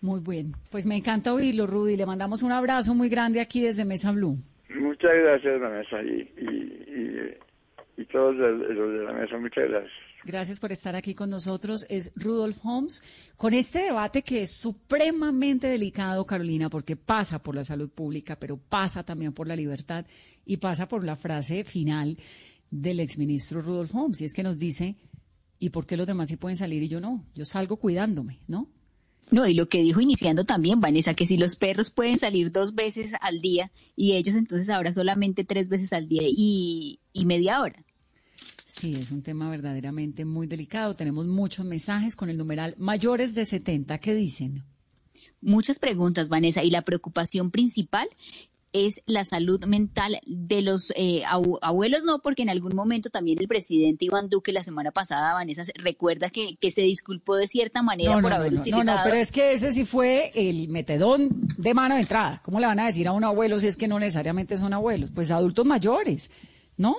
Muy 0.00 0.20
bien. 0.20 0.52
Pues 0.70 0.86
me 0.86 0.96
encanta 0.96 1.34
oírlo, 1.34 1.66
Rudy. 1.66 1.96
Le 1.96 2.06
mandamos 2.06 2.42
un 2.42 2.52
abrazo 2.52 2.94
muy 2.94 3.08
grande 3.08 3.40
aquí 3.40 3.60
desde 3.60 3.84
Mesa 3.84 4.12
Blue. 4.12 4.38
Muchas 4.74 5.10
gracias, 5.14 5.60
Vanessa, 5.60 6.02
y, 6.02 6.30
y, 6.38 6.46
y, 7.98 8.02
y 8.02 8.04
todos 8.06 8.36
los 8.36 8.92
de 8.92 9.04
la 9.04 9.12
mesa, 9.12 9.36
muchas 9.36 9.68
gracias. 9.68 9.92
Gracias 10.24 10.60
por 10.60 10.70
estar 10.70 10.94
aquí 10.94 11.14
con 11.14 11.30
nosotros. 11.30 11.86
Es 11.88 12.12
Rudolf 12.14 12.58
Holmes 12.62 13.32
con 13.36 13.54
este 13.54 13.80
debate 13.80 14.22
que 14.22 14.42
es 14.42 14.52
supremamente 14.52 15.66
delicado, 15.66 16.26
Carolina, 16.26 16.68
porque 16.68 16.96
pasa 16.96 17.42
por 17.42 17.54
la 17.54 17.64
salud 17.64 17.90
pública, 17.90 18.36
pero 18.38 18.58
pasa 18.58 19.02
también 19.02 19.32
por 19.32 19.48
la 19.48 19.56
libertad 19.56 20.04
y 20.44 20.58
pasa 20.58 20.86
por 20.88 21.04
la 21.04 21.16
frase 21.16 21.64
final 21.64 22.16
del 22.70 23.00
exministro 23.00 23.62
Rudolf 23.62 23.94
Holmes. 23.94 24.20
Y 24.20 24.26
es 24.26 24.34
que 24.34 24.42
nos 24.42 24.58
dice, 24.58 24.96
¿y 25.60 25.70
por 25.70 25.86
qué 25.86 25.96
los 25.96 26.06
demás 26.06 26.28
sí 26.28 26.36
pueden 26.36 26.56
salir 26.56 26.82
y 26.82 26.88
yo 26.88 26.98
no? 26.98 27.24
Yo 27.34 27.44
salgo 27.44 27.76
cuidándome, 27.76 28.40
¿no? 28.48 28.66
No, 29.30 29.46
y 29.46 29.54
lo 29.54 29.68
que 29.68 29.82
dijo 29.82 30.00
iniciando 30.00 30.44
también, 30.44 30.80
Vanessa, 30.80 31.14
que 31.14 31.26
si 31.26 31.36
los 31.36 31.54
perros 31.54 31.90
pueden 31.90 32.18
salir 32.18 32.50
dos 32.50 32.74
veces 32.74 33.12
al 33.20 33.40
día 33.40 33.70
y 33.94 34.14
ellos 34.14 34.34
entonces 34.34 34.68
ahora 34.70 34.92
solamente 34.92 35.44
tres 35.44 35.68
veces 35.68 35.92
al 35.92 36.08
día 36.08 36.22
y, 36.24 36.98
y 37.12 37.26
media 37.26 37.60
hora. 37.60 37.84
Sí, 38.66 38.94
es 38.98 39.12
un 39.12 39.22
tema 39.22 39.48
verdaderamente 39.48 40.24
muy 40.24 40.48
delicado. 40.48 40.96
Tenemos 40.96 41.26
muchos 41.26 41.64
mensajes 41.64 42.16
con 42.16 42.30
el 42.30 42.38
numeral 42.38 42.74
mayores 42.78 43.34
de 43.34 43.44
70 43.44 43.98
que 43.98 44.14
dicen. 44.14 44.64
Muchas 45.40 45.78
preguntas, 45.78 46.28
Vanessa, 46.28 46.62
y 46.64 46.70
la 46.70 46.82
preocupación 46.82 47.50
principal 47.50 48.08
es 48.72 49.02
la 49.06 49.24
salud 49.24 49.64
mental 49.66 50.18
de 50.26 50.62
los 50.62 50.92
eh, 50.96 51.22
abu- 51.26 51.58
abuelos, 51.60 52.04
no, 52.04 52.20
porque 52.20 52.42
en 52.42 52.50
algún 52.50 52.74
momento 52.76 53.10
también 53.10 53.38
el 53.40 53.48
presidente 53.48 54.04
Iván 54.04 54.28
Duque 54.28 54.52
la 54.52 54.62
semana 54.62 54.92
pasada, 54.92 55.34
Vanessa, 55.34 55.62
recuerda 55.74 56.30
que, 56.30 56.56
que 56.60 56.70
se 56.70 56.82
disculpó 56.82 57.34
de 57.36 57.48
cierta 57.48 57.82
manera 57.82 58.14
No, 58.14 58.20
por 58.22 58.30
no, 58.30 58.36
haber 58.36 58.52
no, 58.52 58.60
utilizado. 58.60 58.84
no, 58.84 58.96
no, 58.98 59.02
pero 59.04 59.16
es 59.16 59.32
que 59.32 59.52
ese 59.52 59.72
sí 59.72 59.84
fue 59.84 60.30
el 60.34 60.68
metedón 60.68 61.28
de 61.58 61.74
mano 61.74 61.96
de 61.96 62.02
entrada. 62.02 62.40
¿Cómo 62.44 62.60
le 62.60 62.66
van 62.66 62.78
a 62.80 62.86
decir 62.86 63.08
a 63.08 63.12
un 63.12 63.24
abuelo 63.24 63.58
si 63.58 63.66
es 63.66 63.76
que 63.76 63.88
no 63.88 63.98
necesariamente 63.98 64.56
son 64.56 64.72
abuelos? 64.72 65.10
Pues 65.14 65.30
adultos 65.30 65.66
mayores, 65.66 66.30
¿no? 66.76 66.96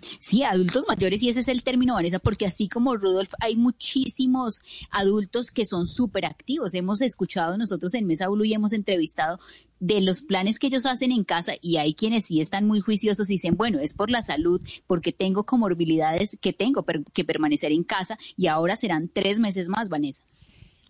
Sí, 0.00 0.18
Sí, 0.20 0.42
adultos 0.42 0.84
mayores 0.88 1.22
y 1.22 1.28
ese 1.28 1.40
es 1.40 1.48
el 1.48 1.62
término, 1.62 1.94
Vanessa, 1.94 2.18
porque 2.18 2.46
así 2.46 2.68
como 2.68 2.96
Rudolf, 2.96 3.32
hay 3.40 3.54
muchísimos 3.56 4.60
adultos 4.90 5.50
que 5.52 5.64
son 5.64 5.86
súper 5.86 6.24
activos. 6.26 6.74
Hemos 6.74 7.00
escuchado 7.02 7.56
nosotros 7.56 7.94
en 7.94 8.06
Mesa 8.06 8.28
Blue 8.28 8.44
y 8.44 8.54
hemos 8.54 8.72
entrevistado 8.72 9.38
de 9.82 10.00
los 10.00 10.22
planes 10.22 10.60
que 10.60 10.68
ellos 10.68 10.86
hacen 10.86 11.10
en 11.10 11.24
casa 11.24 11.54
y 11.60 11.78
hay 11.78 11.94
quienes 11.94 12.26
sí 12.26 12.40
están 12.40 12.68
muy 12.68 12.80
juiciosos 12.80 13.28
y 13.28 13.34
dicen, 13.34 13.56
bueno, 13.56 13.80
es 13.80 13.94
por 13.94 14.10
la 14.10 14.22
salud, 14.22 14.62
porque 14.86 15.12
tengo 15.12 15.44
comorbilidades 15.44 16.38
que 16.40 16.52
tengo 16.52 16.86
que 17.12 17.24
permanecer 17.24 17.72
en 17.72 17.82
casa 17.82 18.16
y 18.36 18.46
ahora 18.46 18.76
serán 18.76 19.10
tres 19.12 19.40
meses 19.40 19.66
más, 19.66 19.88
Vanessa. 19.88 20.22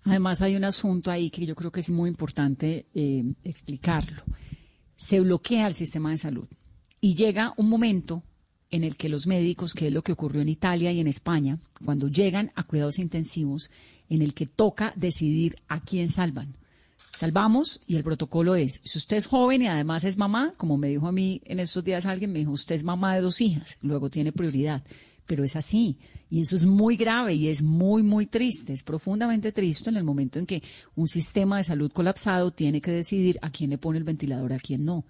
Además 0.04 0.42
hay 0.42 0.56
un 0.56 0.64
asunto 0.64 1.10
ahí 1.10 1.30
que 1.30 1.46
yo 1.46 1.54
creo 1.54 1.72
que 1.72 1.80
es 1.80 1.88
muy 1.88 2.10
importante 2.10 2.84
eh, 2.92 3.24
explicarlo. 3.44 4.24
Se 4.94 5.20
bloquea 5.20 5.68
el 5.68 5.74
sistema 5.74 6.10
de 6.10 6.18
salud 6.18 6.48
y 7.00 7.14
llega 7.14 7.54
un 7.56 7.70
momento 7.70 8.22
en 8.70 8.84
el 8.84 8.98
que 8.98 9.08
los 9.08 9.26
médicos, 9.26 9.72
que 9.72 9.86
es 9.86 9.92
lo 9.92 10.02
que 10.02 10.12
ocurrió 10.12 10.42
en 10.42 10.50
Italia 10.50 10.92
y 10.92 11.00
en 11.00 11.06
España, 11.06 11.58
cuando 11.82 12.08
llegan 12.08 12.52
a 12.56 12.64
cuidados 12.64 12.98
intensivos, 12.98 13.70
en 14.10 14.20
el 14.20 14.34
que 14.34 14.44
toca 14.44 14.92
decidir 14.96 15.56
a 15.68 15.80
quién 15.80 16.10
salvan. 16.10 16.58
Salvamos 17.16 17.80
y 17.86 17.96
el 17.96 18.04
protocolo 18.04 18.54
es, 18.56 18.80
si 18.82 18.98
usted 18.98 19.18
es 19.18 19.26
joven 19.26 19.62
y 19.62 19.68
además 19.68 20.04
es 20.04 20.16
mamá, 20.16 20.52
como 20.56 20.76
me 20.76 20.88
dijo 20.88 21.06
a 21.06 21.12
mí 21.12 21.40
en 21.44 21.60
estos 21.60 21.84
días 21.84 22.06
alguien, 22.06 22.32
me 22.32 22.40
dijo, 22.40 22.52
usted 22.52 22.74
es 22.74 22.84
mamá 22.84 23.14
de 23.14 23.20
dos 23.20 23.40
hijas, 23.40 23.78
luego 23.82 24.10
tiene 24.10 24.32
prioridad 24.32 24.82
pero 25.26 25.44
es 25.44 25.56
así. 25.56 25.98
Y 26.30 26.42
eso 26.42 26.56
es 26.56 26.66
muy 26.66 26.96
grave 26.96 27.34
y 27.34 27.48
es 27.48 27.62
muy, 27.62 28.02
muy 28.02 28.26
triste, 28.26 28.72
es 28.72 28.82
profundamente 28.82 29.52
triste 29.52 29.90
en 29.90 29.96
el 29.96 30.04
momento 30.04 30.38
en 30.38 30.46
que 30.46 30.62
un 30.94 31.08
sistema 31.08 31.58
de 31.58 31.64
salud 31.64 31.92
colapsado 31.92 32.50
tiene 32.50 32.80
que 32.80 32.90
decidir 32.90 33.38
a 33.42 33.50
quién 33.50 33.70
le 33.70 33.78
pone 33.78 33.98
el 33.98 34.04
ventilador, 34.04 34.52
a 34.52 34.58
quién 34.58 34.84
no. 34.84 35.04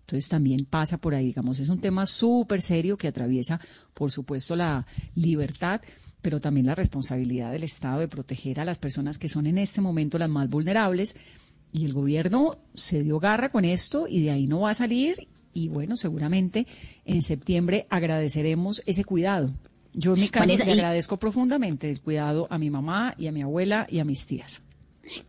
Entonces 0.00 0.28
también 0.28 0.66
pasa 0.66 0.98
por 0.98 1.14
ahí, 1.14 1.26
digamos, 1.26 1.60
es 1.60 1.68
un 1.68 1.80
tema 1.80 2.06
súper 2.06 2.60
serio 2.60 2.96
que 2.96 3.08
atraviesa, 3.08 3.58
por 3.94 4.10
supuesto, 4.10 4.54
la 4.54 4.86
libertad, 5.14 5.80
pero 6.20 6.40
también 6.40 6.66
la 6.66 6.74
responsabilidad 6.74 7.52
del 7.52 7.64
Estado 7.64 8.00
de 8.00 8.08
proteger 8.08 8.60
a 8.60 8.64
las 8.64 8.78
personas 8.78 9.18
que 9.18 9.28
son 9.28 9.46
en 9.46 9.58
este 9.58 9.80
momento 9.80 10.18
las 10.18 10.28
más 10.28 10.48
vulnerables. 10.48 11.16
Y 11.74 11.84
el 11.84 11.92
gobierno 11.92 12.56
se 12.74 13.02
dio 13.02 13.18
garra 13.18 13.50
con 13.50 13.66
esto 13.66 14.06
y 14.08 14.22
de 14.22 14.30
ahí 14.30 14.46
no 14.46 14.60
va 14.60 14.70
a 14.70 14.74
salir 14.74 15.28
y 15.52 15.68
bueno, 15.68 15.96
seguramente 15.96 16.66
en 17.04 17.22
septiembre 17.22 17.86
agradeceremos 17.90 18.82
ese 18.86 19.04
cuidado. 19.04 19.50
Yo 19.92 20.14
en 20.14 20.20
mi 20.20 20.28
caso 20.28 20.46
le 20.46 20.72
agradezco 20.72 21.18
profundamente 21.18 21.90
el 21.90 22.00
cuidado 22.00 22.46
a 22.48 22.58
mi 22.58 22.70
mamá 22.70 23.14
y 23.18 23.26
a 23.26 23.32
mi 23.32 23.42
abuela 23.42 23.86
y 23.90 23.98
a 23.98 24.04
mis 24.04 24.24
tías 24.24 24.62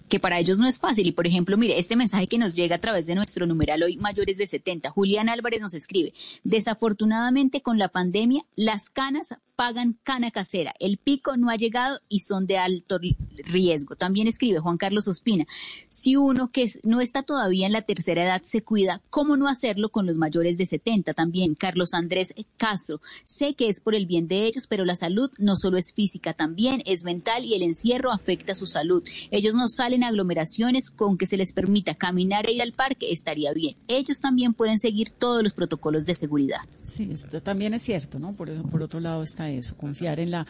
que 0.08 0.20
para 0.20 0.40
ellos 0.40 0.58
no 0.58 0.68
es 0.68 0.80
fácil. 0.80 1.08
Y 1.08 1.12
por 1.12 1.28
ejemplo, 1.28 1.58
mire, 1.58 1.78
este 1.80 1.96
mensaje 1.96 2.28
que 2.28 2.38
nos 2.38 2.54
llega 2.54 2.78
a 2.78 2.82
través 2.82 3.06
de 3.06 3.16
nuestro 3.16 3.46
numeral 3.46 3.84
hoy 3.84 3.98
mayores 3.98 4.38
de 4.38 4.48
70, 4.48 4.90
Julián 4.90 5.30
Álvarez 5.30 5.62
nos 5.62 5.74
escribe, 5.74 6.14
desafortunadamente 6.44 7.62
con 7.62 7.78
la 7.78 7.90
pandemia 7.90 8.44
las 8.56 8.90
canas 8.90 9.36
pagan 9.56 9.98
cana 10.04 10.32
casera, 10.32 10.74
el 10.80 10.98
pico 10.98 11.38
no 11.38 11.50
ha 11.50 11.56
llegado 11.56 12.00
y 12.10 12.22
son 12.22 12.46
de 12.46 12.58
alto 12.58 13.00
riesgo. 13.46 13.96
También 13.96 14.28
escribe 14.28 14.60
Juan 14.60 14.78
Carlos 14.78 15.08
Ospina, 15.08 15.46
si 15.90 16.16
uno 16.16 16.52
que 16.52 16.68
no 16.84 17.02
está 17.02 17.24
todavía 17.24 17.66
en 17.66 17.74
la 17.74 17.82
tercera 17.82 18.24
edad 18.24 18.42
se 18.44 18.64
cuida, 18.64 19.02
¿cómo 19.10 19.38
no 19.38 19.48
hacerlo 19.48 19.90
con 19.90 20.06
los 20.06 20.16
mayores 20.16 20.58
de 20.58 20.66
70? 20.66 21.14
También 21.14 21.56
Carlos 21.56 21.94
Andrés 21.94 22.34
Castro, 22.58 23.02
sé 23.24 23.56
que 23.56 23.68
es 23.68 23.80
por 23.80 23.96
el 23.96 24.06
bien 24.06 24.28
de 24.28 24.46
ellos, 24.46 24.68
pero 24.68 24.86
la 24.86 24.96
salud 24.96 25.32
no 25.38 25.56
solo 25.56 25.78
es 25.78 25.94
física, 25.94 26.34
también 26.34 26.82
es 26.86 27.04
mental 27.04 27.46
y 27.46 27.56
el 27.56 27.64
encierro 27.64 28.12
afecta 28.12 28.56
su 28.56 28.66
salud. 28.66 29.04
Ellos 29.32 29.56
no 29.56 29.68
salen 29.68 30.04
a 30.04 30.08
aglomeraciones, 30.08 30.90
con 30.90 31.18
que 31.18 31.28
se 31.28 31.38
les 31.38 31.54
permita 31.54 31.96
caminar 31.96 32.48
e 32.48 32.54
ir 32.54 32.62
al 32.62 32.74
parque 32.74 33.12
estaría 33.12 33.54
bien. 33.54 33.76
Ellos 33.88 34.20
también 34.20 34.54
pueden 34.54 34.80
seguir 34.80 35.12
todos 35.12 35.44
los 35.44 35.54
protocolos 35.54 36.06
de 36.06 36.16
seguridad. 36.16 36.60
Sí, 36.84 37.10
esto 37.12 37.42
también 37.42 37.74
es 37.74 37.84
cierto, 37.84 38.20
¿no? 38.20 38.34
Por, 38.34 38.52
por 38.70 38.82
otro 38.82 39.00
lado 39.00 39.24
está 39.24 39.45
eso, 39.50 39.78
confiar 39.78 40.20
en 40.20 40.32
la 40.32 40.46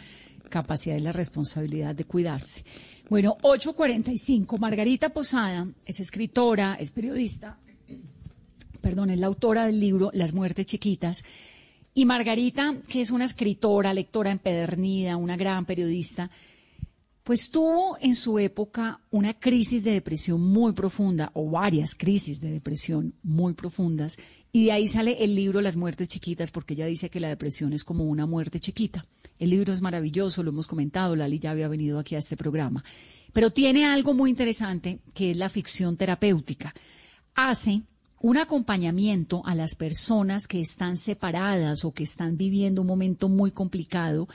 capacidad 0.49 0.95
y 0.95 0.99
la 0.99 1.11
responsabilidad 1.11 1.95
de 1.95 2.05
cuidarse. 2.05 2.63
Bueno, 3.09 3.37
8.45. 3.41 4.57
Margarita 4.57 5.09
Posada 5.09 5.67
es 5.85 5.99
escritora, 5.99 6.75
es 6.79 6.91
periodista, 6.91 7.57
perdón, 8.81 9.09
es 9.09 9.19
la 9.19 9.27
autora 9.27 9.65
del 9.65 9.79
libro 9.79 10.09
Las 10.13 10.33
muertes 10.33 10.65
chiquitas. 10.65 11.23
Y 11.93 12.05
Margarita, 12.05 12.75
que 12.89 13.01
es 13.01 13.11
una 13.11 13.25
escritora, 13.25 13.93
lectora 13.93 14.31
empedernida, 14.31 15.15
una 15.15 15.37
gran 15.37 15.65
periodista, 15.65 16.29
pues 17.25 17.49
tuvo 17.49 17.97
en 18.01 18.13
su 18.13 18.37
época 18.37 19.01
una 19.09 19.33
crisis 19.33 19.83
de 19.83 19.93
depresión 19.93 20.39
muy 20.41 20.73
profunda, 20.73 21.31
o 21.33 21.49
varias 21.49 21.95
crisis 21.95 22.39
de 22.39 22.51
depresión 22.51 23.15
muy 23.23 23.55
profundas, 23.55 24.17
y 24.51 24.65
de 24.65 24.71
ahí 24.71 24.87
sale 24.87 25.23
el 25.23 25.33
libro 25.33 25.59
Las 25.59 25.75
muertes 25.75 26.07
chiquitas, 26.07 26.51
porque 26.51 26.75
ella 26.75 26.85
dice 26.85 27.09
que 27.09 27.19
la 27.19 27.29
depresión 27.29 27.73
es 27.73 27.83
como 27.83 28.03
una 28.03 28.27
muerte 28.27 28.59
chiquita. 28.59 29.07
El 29.39 29.49
libro 29.49 29.73
es 29.73 29.81
maravilloso, 29.81 30.43
lo 30.43 30.51
hemos 30.51 30.67
comentado, 30.67 31.15
Lali 31.15 31.39
ya 31.39 31.49
había 31.49 31.67
venido 31.67 31.97
aquí 31.97 32.13
a 32.13 32.19
este 32.19 32.37
programa, 32.37 32.83
pero 33.33 33.49
tiene 33.49 33.85
algo 33.85 34.13
muy 34.13 34.29
interesante 34.29 34.99
que 35.15 35.31
es 35.31 35.37
la 35.37 35.49
ficción 35.49 35.97
terapéutica. 35.97 36.75
Hace 37.33 37.81
un 38.21 38.37
acompañamiento 38.37 39.41
a 39.45 39.55
las 39.55 39.73
personas 39.73 40.47
que 40.47 40.61
están 40.61 40.97
separadas 40.97 41.85
o 41.85 41.91
que 41.91 42.03
están 42.03 42.37
viviendo 42.37 42.81
un 42.81 42.87
momento 42.87 43.29
muy 43.29 43.51
complicado 43.51 44.27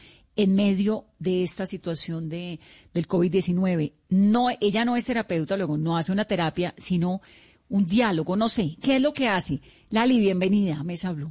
en 0.43 0.55
medio 0.55 1.05
de 1.19 1.43
esta 1.43 1.67
situación 1.67 2.31
de, 2.31 2.59
del 2.95 3.07
COVID-19. 3.07 3.93
No, 4.09 4.49
ella 4.61 4.87
no 4.87 4.97
es 4.97 5.05
terapeuta, 5.05 5.57
luego 5.59 5.77
no 5.77 5.99
hace 5.99 6.13
una 6.13 6.25
terapia, 6.25 6.73
sino 6.79 7.21
un 7.69 7.85
diálogo, 7.85 8.37
no 8.37 8.49
sé. 8.49 8.77
¿Qué 8.83 8.97
es 8.97 9.03
lo 9.03 9.13
que 9.13 9.29
hace? 9.29 9.61
Lali, 9.91 10.19
bienvenida 10.19 10.81
a 10.81 10.83
Mesa 10.83 11.13
Blue. 11.13 11.31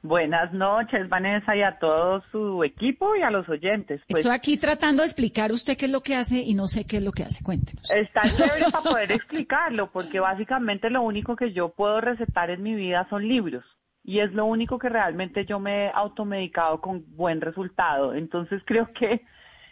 Buenas 0.00 0.54
noches, 0.54 1.06
Vanessa, 1.10 1.54
y 1.54 1.62
a 1.62 1.78
todo 1.78 2.22
su 2.32 2.64
equipo 2.64 3.14
y 3.14 3.20
a 3.20 3.30
los 3.30 3.46
oyentes. 3.48 4.00
Pues, 4.08 4.24
Estoy 4.24 4.34
aquí 4.34 4.56
tratando 4.56 5.02
de 5.02 5.08
explicar 5.08 5.52
usted 5.52 5.76
qué 5.76 5.84
es 5.84 5.92
lo 5.92 6.00
que 6.00 6.14
hace 6.14 6.38
y 6.38 6.54
no 6.54 6.66
sé 6.66 6.86
qué 6.86 6.98
es 6.98 7.04
lo 7.04 7.12
que 7.12 7.24
hace. 7.24 7.44
Cuéntenos. 7.44 7.90
Está 7.90 8.22
chévere 8.22 8.70
para 8.70 8.84
poder 8.90 9.12
explicarlo, 9.12 9.90
porque 9.90 10.18
básicamente 10.18 10.88
lo 10.88 11.02
único 11.02 11.36
que 11.36 11.52
yo 11.52 11.70
puedo 11.70 12.00
recetar 12.00 12.48
en 12.48 12.62
mi 12.62 12.74
vida 12.74 13.06
son 13.10 13.28
libros 13.28 13.64
y 14.08 14.20
es 14.20 14.32
lo 14.32 14.46
único 14.46 14.78
que 14.78 14.88
realmente 14.88 15.44
yo 15.44 15.60
me 15.60 15.84
he 15.84 15.90
automedicado 15.90 16.80
con 16.80 17.04
buen 17.14 17.42
resultado. 17.42 18.14
Entonces 18.14 18.62
creo 18.64 18.90
que 18.94 19.20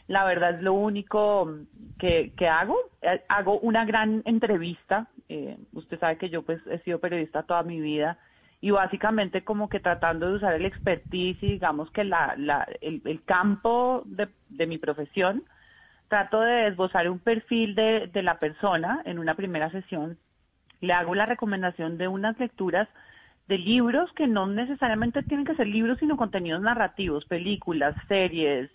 la 0.08 0.26
verdad 0.26 0.56
es 0.56 0.62
lo 0.62 0.74
único 0.74 1.50
que, 1.98 2.34
que 2.36 2.46
hago. 2.46 2.76
Eh, 3.00 3.22
hago 3.30 3.58
una 3.60 3.86
gran 3.86 4.20
entrevista. 4.26 5.06
Eh, 5.30 5.56
usted 5.72 5.98
sabe 5.98 6.18
que 6.18 6.28
yo 6.28 6.42
pues 6.42 6.60
he 6.66 6.80
sido 6.80 6.98
periodista 6.98 7.44
toda 7.44 7.62
mi 7.62 7.80
vida 7.80 8.18
y 8.60 8.72
básicamente 8.72 9.42
como 9.42 9.70
que 9.70 9.80
tratando 9.80 10.28
de 10.28 10.34
usar 10.34 10.52
el 10.52 10.66
expertise 10.66 11.42
y 11.42 11.52
digamos 11.52 11.90
que 11.92 12.04
la, 12.04 12.34
la, 12.36 12.68
el, 12.82 13.00
el 13.06 13.24
campo 13.24 14.02
de, 14.04 14.28
de 14.50 14.66
mi 14.66 14.76
profesión, 14.76 15.44
trato 16.08 16.42
de 16.42 16.66
esbozar 16.66 17.08
un 17.08 17.20
perfil 17.20 17.74
de, 17.74 18.10
de 18.12 18.22
la 18.22 18.38
persona 18.38 19.00
en 19.06 19.18
una 19.18 19.34
primera 19.34 19.70
sesión. 19.70 20.18
Le 20.82 20.92
hago 20.92 21.14
la 21.14 21.24
recomendación 21.24 21.96
de 21.96 22.06
unas 22.06 22.38
lecturas 22.38 22.86
de 23.48 23.58
libros 23.58 24.12
que 24.12 24.26
no 24.26 24.46
necesariamente 24.46 25.22
tienen 25.22 25.46
que 25.46 25.54
ser 25.54 25.66
libros, 25.66 25.98
sino 25.98 26.16
contenidos 26.16 26.62
narrativos, 26.62 27.24
películas, 27.26 27.94
series, 28.08 28.70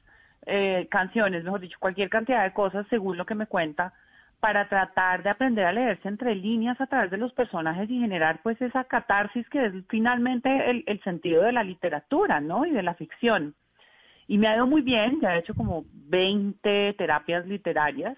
eh, 0.45 0.87
canciones, 0.89 1.43
mejor 1.43 1.59
dicho, 1.59 1.77
cualquier 1.79 2.09
cantidad 2.09 2.43
de 2.43 2.53
cosas 2.53 2.85
según 2.89 3.17
lo 3.17 3.25
que 3.25 3.35
me 3.35 3.47
cuenta, 3.47 3.93
para 4.39 4.67
tratar 4.67 5.21
de 5.21 5.29
aprender 5.29 5.65
a 5.65 5.71
leerse 5.71 6.07
entre 6.07 6.33
líneas 6.33 6.79
a 6.81 6.87
través 6.87 7.11
de 7.11 7.17
los 7.17 7.31
personajes 7.33 7.89
y 7.89 7.99
generar 7.99 8.39
pues 8.41 8.59
esa 8.59 8.85
catarsis 8.85 9.47
que 9.49 9.65
es 9.65 9.73
finalmente 9.87 10.69
el, 10.69 10.83
el 10.87 10.99
sentido 11.03 11.43
de 11.43 11.51
la 11.51 11.63
literatura, 11.63 12.41
¿no? 12.41 12.65
Y 12.65 12.71
de 12.71 12.81
la 12.81 12.95
ficción. 12.95 13.53
Y 14.27 14.37
me 14.39 14.47
ha 14.47 14.55
ido 14.55 14.65
muy 14.65 14.81
bien, 14.81 15.19
ya 15.21 15.35
he 15.35 15.39
hecho 15.39 15.53
como 15.53 15.85
20 15.93 16.95
terapias 16.97 17.45
literarias. 17.45 18.17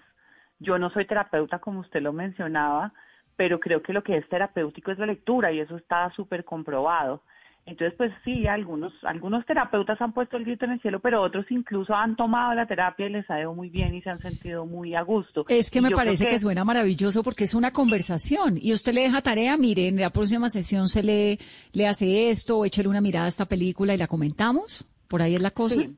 Yo 0.60 0.78
no 0.78 0.88
soy 0.90 1.04
terapeuta 1.04 1.58
como 1.58 1.80
usted 1.80 2.00
lo 2.00 2.12
mencionaba, 2.12 2.92
pero 3.36 3.60
creo 3.60 3.82
que 3.82 3.92
lo 3.92 4.02
que 4.02 4.16
es 4.16 4.28
terapéutico 4.28 4.90
es 4.90 4.98
la 4.98 5.06
lectura 5.06 5.52
y 5.52 5.60
eso 5.60 5.76
está 5.76 6.10
súper 6.14 6.44
comprobado. 6.44 7.22
Entonces, 7.66 7.94
pues 7.96 8.12
sí, 8.24 8.46
algunos, 8.46 8.92
algunos 9.04 9.46
terapeutas 9.46 9.98
han 10.02 10.12
puesto 10.12 10.36
el 10.36 10.44
grito 10.44 10.66
en 10.66 10.72
el 10.72 10.82
cielo, 10.82 11.00
pero 11.00 11.22
otros 11.22 11.46
incluso 11.48 11.94
han 11.94 12.14
tomado 12.14 12.52
la 12.52 12.66
terapia 12.66 13.06
y 13.06 13.10
les 13.10 13.30
ha 13.30 13.40
ido 13.40 13.54
muy 13.54 13.70
bien 13.70 13.94
y 13.94 14.02
se 14.02 14.10
han 14.10 14.20
sentido 14.20 14.66
muy 14.66 14.94
a 14.94 15.00
gusto. 15.00 15.46
Es 15.48 15.70
que 15.70 15.80
me 15.80 15.90
parece 15.90 16.26
que... 16.26 16.38
suena 16.38 16.62
maravilloso 16.62 17.22
porque 17.22 17.44
es 17.44 17.54
una 17.54 17.70
conversación 17.70 18.58
y 18.60 18.74
usted 18.74 18.92
le 18.92 19.02
deja 19.02 19.22
tarea, 19.22 19.56
mire, 19.56 19.88
en 19.88 19.98
la 19.98 20.10
próxima 20.10 20.50
sesión 20.50 20.88
se 20.88 21.02
le, 21.02 21.38
le 21.72 21.86
hace 21.86 22.28
esto, 22.28 22.58
o 22.58 22.64
échale 22.66 22.88
una 22.88 23.00
mirada 23.00 23.26
a 23.26 23.30
esta 23.30 23.46
película 23.46 23.94
y 23.94 23.98
la 23.98 24.08
comentamos. 24.08 24.86
Por 25.08 25.22
ahí 25.22 25.34
es 25.34 25.42
la 25.42 25.50
cosa. 25.50 25.80
Sí 25.80 25.96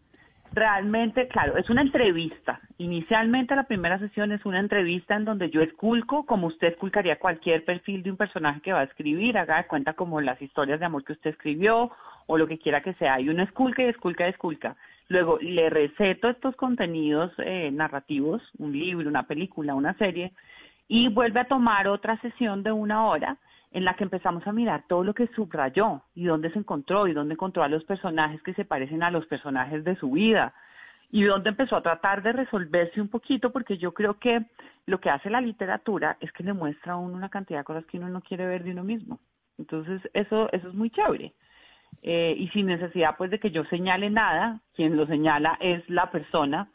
realmente, 0.57 1.29
claro, 1.29 1.57
es 1.59 1.69
una 1.69 1.83
entrevista. 1.83 2.61
Inicialmente 2.79 3.55
la 3.55 3.65
primera 3.65 3.99
sesión 3.99 4.33
es 4.33 4.45
una 4.47 4.59
entrevista 4.59 5.15
en 5.15 5.27
donde 5.27 5.51
yo 5.51 5.61
esculco, 5.61 6.25
como 6.25 6.47
usted 6.47 6.69
esculcaría 6.69 7.19
cualquier 7.19 7.65
perfil 7.65 8.03
de 8.03 8.11
un 8.11 8.17
personaje 8.17 8.63
que 8.63 8.73
va 8.73 8.81
a 8.81 8.85
escribir, 8.85 9.37
haga 9.37 9.67
cuenta 9.69 9.93
como 9.93 10.21
las 10.21 10.41
historias 10.41 10.81
de 10.81 10.87
amor 10.87 11.05
que 11.05 11.13
usted 11.13 11.31
escribió 11.31 11.93
o 12.27 12.39
lo 12.39 12.47
que 12.47 12.59
quiera 12.59 12.83
que 12.83 12.95
sea. 12.95 13.21
Y 13.21 13.29
uno 13.29 13.43
esculca 13.43 13.83
y 13.83 13.87
esculca 13.87 14.27
y 14.27 14.31
esculca. 14.31 14.77
Luego 15.09 15.39
le 15.41 15.69
receto 15.69 16.31
estos 16.31 16.57
contenidos 16.57 17.33
eh, 17.39 17.71
narrativos, 17.71 18.43
un 18.57 18.73
libro, 18.73 19.09
una 19.09 19.25
película, 19.25 19.75
una 19.75 19.93
serie, 19.99 20.33
y 20.89 21.09
vuelve 21.09 21.41
a 21.41 21.49
tomar 21.49 21.87
otra 21.87 22.19
sesión 22.23 22.63
de 22.63 22.73
una 22.73 23.05
hora 23.05 23.37
en 23.77 23.85
la 23.85 23.93
que 23.93 24.05
empezamos 24.05 24.47
a 24.47 24.53
mirar 24.53 24.85
todo 24.89 25.05
lo 25.05 25.13
que 25.13 25.27
subrayó 25.35 26.01
y 26.15 26.25
dónde 26.25 26.51
se 26.51 26.59
encontró 26.59 27.07
y 27.07 27.13
dónde 27.13 27.35
encontró 27.35 27.63
a 27.63 27.69
los 27.69 27.85
personajes 27.85 28.41
que 28.43 28.55
se 28.55 28.65
parecen 28.65 29.03
a 29.03 29.11
los 29.11 29.27
personajes 29.27 29.85
de 29.85 29.97
su 29.97 30.13
vida 30.13 30.55
y 31.11 31.25
dónde 31.25 31.51
empezó 31.51 31.77
a 31.77 31.83
tratar 31.83 32.23
de 32.23 32.33
resolverse 32.33 33.03
un 33.03 33.09
poquito 33.09 33.53
porque 33.53 33.77
yo 33.77 33.93
creo 33.93 34.19
que 34.19 34.47
lo 34.87 34.99
que 34.99 35.11
hace 35.11 35.29
la 35.29 35.43
literatura 35.43 36.17
es 36.21 36.33
que 36.33 36.43
le 36.43 36.55
muestra 36.55 36.95
a 36.95 36.97
uno 36.97 37.17
una 37.17 37.29
cantidad 37.29 37.59
de 37.59 37.65
cosas 37.65 37.85
que 37.85 37.99
uno 37.99 38.09
no 38.09 38.23
quiere 38.23 38.47
ver 38.47 38.65
de 38.65 38.71
uno 38.71 38.83
mismo. 38.83 39.21
Entonces 39.59 40.01
eso, 40.15 40.51
eso 40.53 40.69
es 40.69 40.75
muy 40.75 40.89
chévere. 40.89 41.35
Eh, 42.03 42.35
y 42.35 42.49
sin 42.49 42.65
necesidad 42.69 43.19
pues 43.19 43.31
de 43.31 43.39
que 43.39 43.51
yo 43.51 43.63
señale 43.67 44.09
nada, 44.09 44.59
quien 44.75 44.97
lo 44.97 45.07
señala 45.07 45.59
es 45.61 45.87
la 45.91 46.11
persona, 46.11 46.71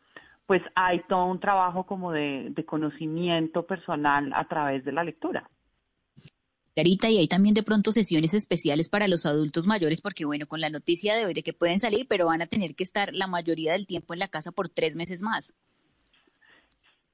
pues 0.45 0.61
hay 0.75 0.99
todo 1.09 1.25
un 1.25 1.39
trabajo 1.39 1.87
como 1.87 2.11
de 2.11 2.63
conocimiento 2.67 3.65
personal 3.65 4.31
a 4.35 4.43
través 4.43 4.85
de 4.85 4.91
la 4.91 5.03
lectura 5.03 5.49
y 6.76 7.17
hay 7.17 7.28
también 7.28 7.53
de 7.53 7.63
pronto 7.63 7.91
sesiones 7.91 8.34
especiales 8.34 8.89
para 8.89 9.07
los 9.07 9.26
adultos 9.26 9.67
mayores, 9.67 10.01
porque 10.01 10.26
bueno, 10.26 10.47
con 10.47 10.61
la 10.61 10.69
noticia 10.69 11.15
de 11.15 11.26
hoy 11.26 11.34
de 11.34 11.43
que 11.43 11.53
pueden 11.53 11.80
salir, 11.80 12.07
pero 12.07 12.28
van 12.28 12.41
a 12.41 12.47
tener 12.47 12.76
que 12.76 12.84
estar 12.84 13.13
la 13.13 13.28
mayoría 13.28 13.74
del 13.74 13.88
tiempo 13.88 14.13
en 14.13 14.19
la 14.19 14.30
casa 14.30 14.51
por 14.51 14.69
tres 14.69 14.95
meses 14.95 15.22
más. 15.22 15.53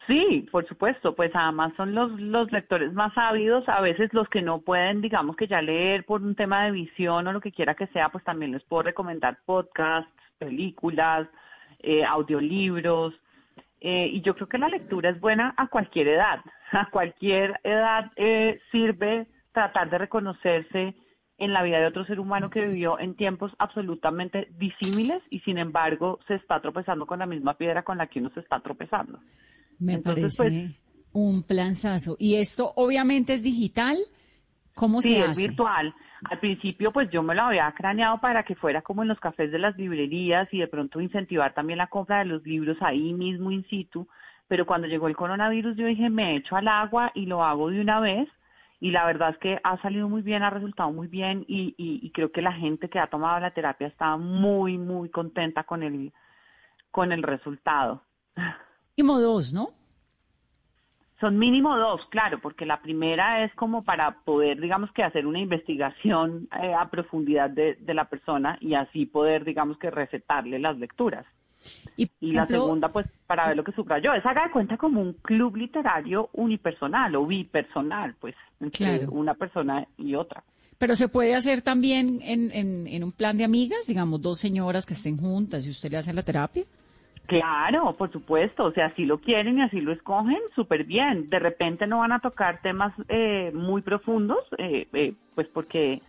Sí, 0.05 0.47
por 0.51 0.66
supuesto, 0.68 1.16
pues 1.16 1.32
además 1.34 1.74
son 1.76 1.93
los, 1.93 2.12
los 2.20 2.49
lectores 2.51 2.93
más 2.93 3.12
ávidos, 3.18 3.68
a 3.68 3.82
veces 3.82 4.14
los 4.14 4.30
que 4.30 4.41
no 4.41 4.62
pueden, 4.62 5.01
digamos 5.01 5.36
que 5.36 5.47
ya 5.47 5.62
leer 5.62 6.05
por 6.05 6.22
un 6.22 6.34
tema 6.34 6.64
de 6.64 6.72
visión 6.72 7.28
o 7.28 7.34
lo 7.34 7.41
que 7.41 7.51
quiera 7.51 7.76
que 7.76 7.88
sea, 7.88 8.08
pues 8.10 8.24
también 8.24 8.53
les 8.53 8.64
puedo 8.64 8.84
recomendar 8.84 9.39
podcasts, 9.45 10.10
películas, 10.38 11.28
eh, 11.80 12.05
audiolibros, 12.05 13.16
eh, 13.82 14.10
y 14.14 14.22
yo 14.22 14.34
creo 14.34 14.47
que 14.47 14.58
la 14.58 14.70
lectura 14.70 15.10
es 15.10 15.20
buena 15.20 15.53
a 15.58 15.68
cualquier 15.68 16.08
edad, 16.08 16.39
a 16.72 16.89
cualquier 16.89 17.60
edad 17.64 18.10
eh, 18.16 18.62
sirve 18.72 19.28
tratar 19.58 19.89
de 19.89 19.97
reconocerse 19.97 20.93
en 21.39 21.51
la 21.51 21.64
vida 21.64 21.80
de 21.80 21.88
otro 21.88 22.05
ser 22.05 22.20
humano 22.20 22.51
que 22.51 22.68
vivió 22.68 22.99
en 22.99 23.16
tiempos 23.16 23.51
absolutamente 23.58 24.49
disímiles 24.51 25.24
y 25.32 25.39
sin 25.39 25.58
embargo 25.58 26.20
se 26.28 26.36
está 26.36 26.62
tropezando 26.62 27.08
con 27.08 27.18
la 27.18 27.26
misma 27.26 27.55
piedra 27.55 27.82
con 27.82 27.97
la 27.97 28.05
que 28.05 28.20
uno 28.20 28.30
se 28.36 28.41
está 28.41 28.60
tropezando. 28.60 29.20
Me 29.80 29.97
parece 29.97 30.43
pues, 30.43 30.80
un 31.12 31.41
planzazo. 31.41 32.18
¿Y 32.20 32.36
esto 32.36 32.72
obviamente 32.76 33.34
es 33.34 33.41
digital? 33.41 33.97
¿Cómo 34.76 35.01
se 35.01 35.24
hace? 35.24 35.34
Sí, 35.34 35.41
es 35.41 35.47
virtual. 35.47 35.91
Al 36.30 36.39
principio, 36.39 36.91
pues 36.91 37.10
yo 37.10 37.24
me 37.24 37.34
lo 37.34 37.43
había 37.43 37.72
craneado 37.72 38.20
para 38.20 38.43
que 38.43 38.53
fuera 38.53 38.84
como 38.84 39.01
en 39.01 39.08
los 39.08 39.20
cafés 39.20 39.51
de 39.51 39.58
las 39.58 39.76
librerías 39.76 40.47
y 40.51 40.60
de 40.60 40.68
pronto 40.68 41.01
incentivar 41.01 41.55
también 41.55 41.78
la 41.78 41.88
compra 41.88 42.20
de 42.20 42.26
los 42.26 42.43
libros 42.43 42.78
ahí 42.82 43.12
mismo 43.14 43.49
in 43.49 43.66
situ. 43.70 44.08
Pero 44.47 44.68
cuando 44.68 44.88
llegó 44.88 45.08
el 45.08 45.16
coronavirus, 45.16 45.76
yo 45.78 45.88
dije, 45.88 46.12
me 46.12 46.36
echo 46.36 46.55
al 46.55 46.68
agua 46.68 47.12
y 47.16 47.26
lo 47.26 47.43
hago 47.43 47.72
de 47.72 47.82
una 47.82 47.99
vez 47.99 48.30
y 48.80 48.91
la 48.91 49.05
verdad 49.05 49.32
es 49.32 49.38
que 49.39 49.59
ha 49.63 49.82
salido 49.82 50.07
muy 50.07 50.21
bien, 50.21 50.43
ha 50.43 50.49
resultado 50.49 50.91
muy 50.91 51.07
bien 51.07 51.43
y, 51.47 51.73
y, 51.78 52.09
creo 52.11 52.32
que 52.32 52.41
la 52.41 52.53
gente 52.53 52.89
que 52.89 52.99
ha 52.99 53.07
tomado 53.07 53.39
la 53.39 53.51
terapia 53.51 53.88
está 53.88 54.17
muy, 54.17 54.78
muy 54.78 55.09
contenta 55.09 55.63
con 55.63 55.82
el, 55.82 56.13
con 56.91 57.11
el 57.11 57.23
resultado. 57.23 58.03
Mínimo 58.95 59.19
dos, 59.19 59.53
¿no? 59.53 59.69
Son 61.19 61.39
mínimo 61.39 61.75
dos, 61.75 62.05
claro, 62.09 62.39
porque 62.39 62.67
la 62.67 62.80
primera 62.80 63.43
es 63.43 63.53
como 63.55 63.84
para 63.84 64.19
poder, 64.19 64.61
digamos 64.61 64.91
que 64.91 65.03
hacer 65.03 65.25
una 65.25 65.39
investigación 65.39 66.47
eh, 66.61 66.75
a 66.75 66.89
profundidad 66.91 67.49
de, 67.49 67.73
de 67.75 67.93
la 67.95 68.05
persona 68.05 68.59
y 68.61 68.75
así 68.75 69.07
poder, 69.07 69.43
digamos 69.43 69.80
que 69.80 69.89
recetarle 69.89 70.59
las 70.59 70.78
lecturas. 70.78 71.25
Y, 71.95 72.09
la 72.20 72.45
segunda, 72.45 72.89
pues, 72.89 73.07
para 73.26 73.47
ver 73.47 73.57
lo 73.57 73.63
que 73.63 73.72
subrayó, 73.72 74.13
es 74.13 74.26
haga 74.26 74.45
de 74.45 74.51
cuenta 74.51 74.78
como 74.78 75.01
un 75.01 75.13
club 75.13 75.55
literario 75.55 76.30
unipersonal 76.34 77.15
o 77.15 77.26
bipersonal, 77.26 78.15
pues, 78.20 78.36
entre 78.59 79.07
una 79.07 79.34
persona 79.34 79.88
y 79.97 80.15
otra. 80.15 80.43
Pero 80.78 80.95
se 80.95 81.07
puede 81.07 81.34
hacer 81.34 81.63
también 81.63 82.20
en, 82.22 82.51
en, 82.51 83.03
un 83.03 83.11
plan 83.11 83.36
de 83.38 83.43
amigas, 83.43 83.88
digamos, 83.88 84.22
dos 84.22 84.39
señoras 84.39 84.86
que 84.86 84.93
estén 84.93 85.18
juntas 85.18 85.65
y 85.65 85.72
usted 85.72 85.89
le 85.89 85.97
hace 85.97 86.13
la 86.13 86.22
terapia. 86.22 86.65
Claro, 87.26 87.93
por 87.97 88.11
supuesto, 88.11 88.63
o 88.63 88.72
sea, 88.72 88.93
si 88.95 89.05
lo 89.05 89.20
quieren 89.20 89.57
y 89.57 89.61
así 89.61 89.82
lo 89.82 89.91
escogen, 89.91 90.39
súper 90.55 90.86
bien. 90.86 91.30
De 91.30 91.39
repente 91.39 91.86
no 91.88 91.99
van 91.99 92.13
a 92.13 92.20
tocar 92.20 92.61
temas 92.61 92.93
eh, 93.09 93.51
muy 93.53 93.82
profundos, 93.82 94.39
eh, 94.57 94.88
eh, 94.93 95.13
pues 95.36 95.47
porque 95.47 96.01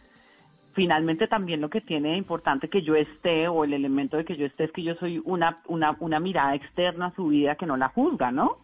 finalmente 0.79 1.27
también 1.27 1.61
lo 1.61 1.71
que 1.71 1.81
tiene 1.81 2.17
importante 2.17 2.69
que 2.69 2.83
yo 2.83 2.95
esté 2.95 3.49
o 3.49 3.65
el 3.65 3.73
elemento 3.73 4.17
de 4.17 4.25
que 4.25 4.37
yo 4.37 4.47
esté 4.47 4.65
es 4.65 4.71
que 4.71 4.85
yo 4.85 4.95
soy 4.95 5.21
una, 5.25 5.59
una, 5.67 5.97
una 5.99 6.21
mirada 6.21 6.55
externa 6.55 7.07
a 7.07 7.15
su 7.17 7.27
vida 7.27 7.57
que 7.57 7.67
no 7.67 7.77
la 7.77 7.89
juzga, 7.89 8.31
¿no? 8.31 8.59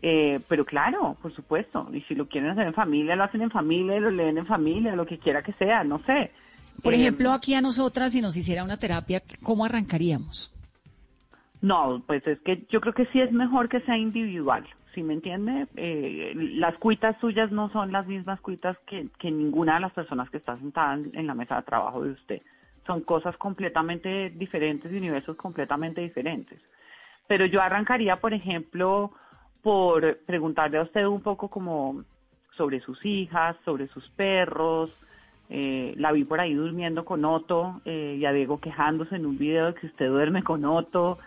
Eh, 0.00 0.40
pero 0.48 0.64
claro, 0.64 1.18
por 1.20 1.34
supuesto, 1.34 1.90
y 1.92 2.00
si 2.02 2.14
lo 2.14 2.26
quieren 2.26 2.50
hacer 2.50 2.66
en 2.66 2.72
familia, 2.72 3.16
lo 3.16 3.24
hacen 3.24 3.42
en 3.42 3.50
familia, 3.50 4.00
lo 4.00 4.10
leen 4.10 4.38
en 4.38 4.46
familia, 4.46 4.96
lo 4.96 5.04
que 5.04 5.18
quiera 5.18 5.42
que 5.42 5.52
sea, 5.52 5.84
no 5.84 5.98
sé. 6.06 6.32
Por 6.82 6.94
eh, 6.94 6.96
ejemplo, 6.96 7.32
aquí 7.32 7.52
a 7.52 7.60
nosotras, 7.60 8.12
si 8.12 8.22
nos 8.22 8.34
hiciera 8.34 8.64
una 8.64 8.78
terapia, 8.78 9.20
¿cómo 9.42 9.66
arrancaríamos? 9.66 10.54
No, 11.60 12.02
pues 12.06 12.26
es 12.26 12.40
que 12.40 12.64
yo 12.70 12.80
creo 12.80 12.94
que 12.94 13.04
sí 13.12 13.20
es 13.20 13.30
mejor 13.30 13.68
que 13.68 13.80
sea 13.80 13.98
individual. 13.98 14.66
¿Sí 14.94 15.02
me 15.02 15.14
entiende? 15.14 15.66
Eh, 15.76 16.32
las 16.34 16.76
cuitas 16.78 17.16
suyas 17.20 17.50
no 17.50 17.70
son 17.70 17.92
las 17.92 18.06
mismas 18.06 18.40
cuitas 18.40 18.76
que, 18.86 19.08
ninguna 19.30 19.74
de 19.74 19.80
las 19.80 19.92
personas 19.92 20.28
que 20.30 20.38
está 20.38 20.56
sentada 20.58 20.94
en, 20.94 21.26
la 21.26 21.34
mesa 21.34 21.56
de 21.56 21.62
trabajo 21.62 22.02
de 22.02 22.12
usted. 22.12 22.42
Son 22.86 23.02
cosas 23.02 23.36
completamente 23.36 24.30
diferentes 24.30 24.92
y 24.92 24.96
universos 24.96 25.36
completamente 25.36 26.00
diferentes. 26.00 26.60
Pero 27.26 27.46
yo 27.46 27.62
arrancaría, 27.62 28.16
por 28.16 28.34
ejemplo, 28.34 29.12
por 29.62 30.18
preguntarle 30.26 30.78
a 30.78 30.82
usted 30.82 31.06
un 31.06 31.22
poco 31.22 31.48
como 31.48 32.04
sobre 32.56 32.80
sus 32.80 33.04
hijas, 33.04 33.56
sobre 33.64 33.88
sus 33.88 34.08
perros. 34.10 34.90
Eh, 35.48 35.94
la 35.96 36.12
vi 36.12 36.24
por 36.24 36.40
ahí 36.40 36.54
durmiendo 36.54 37.04
con 37.04 37.24
Otto 37.24 37.80
eh, 37.84 38.16
y 38.18 38.24
a 38.24 38.32
Diego 38.32 38.60
quejándose 38.60 39.16
en 39.16 39.26
un 39.26 39.38
video 39.38 39.66
de 39.66 39.74
que 39.74 39.86
usted 39.86 40.08
duerme 40.08 40.42
con 40.42 40.64
Otto. 40.64 41.18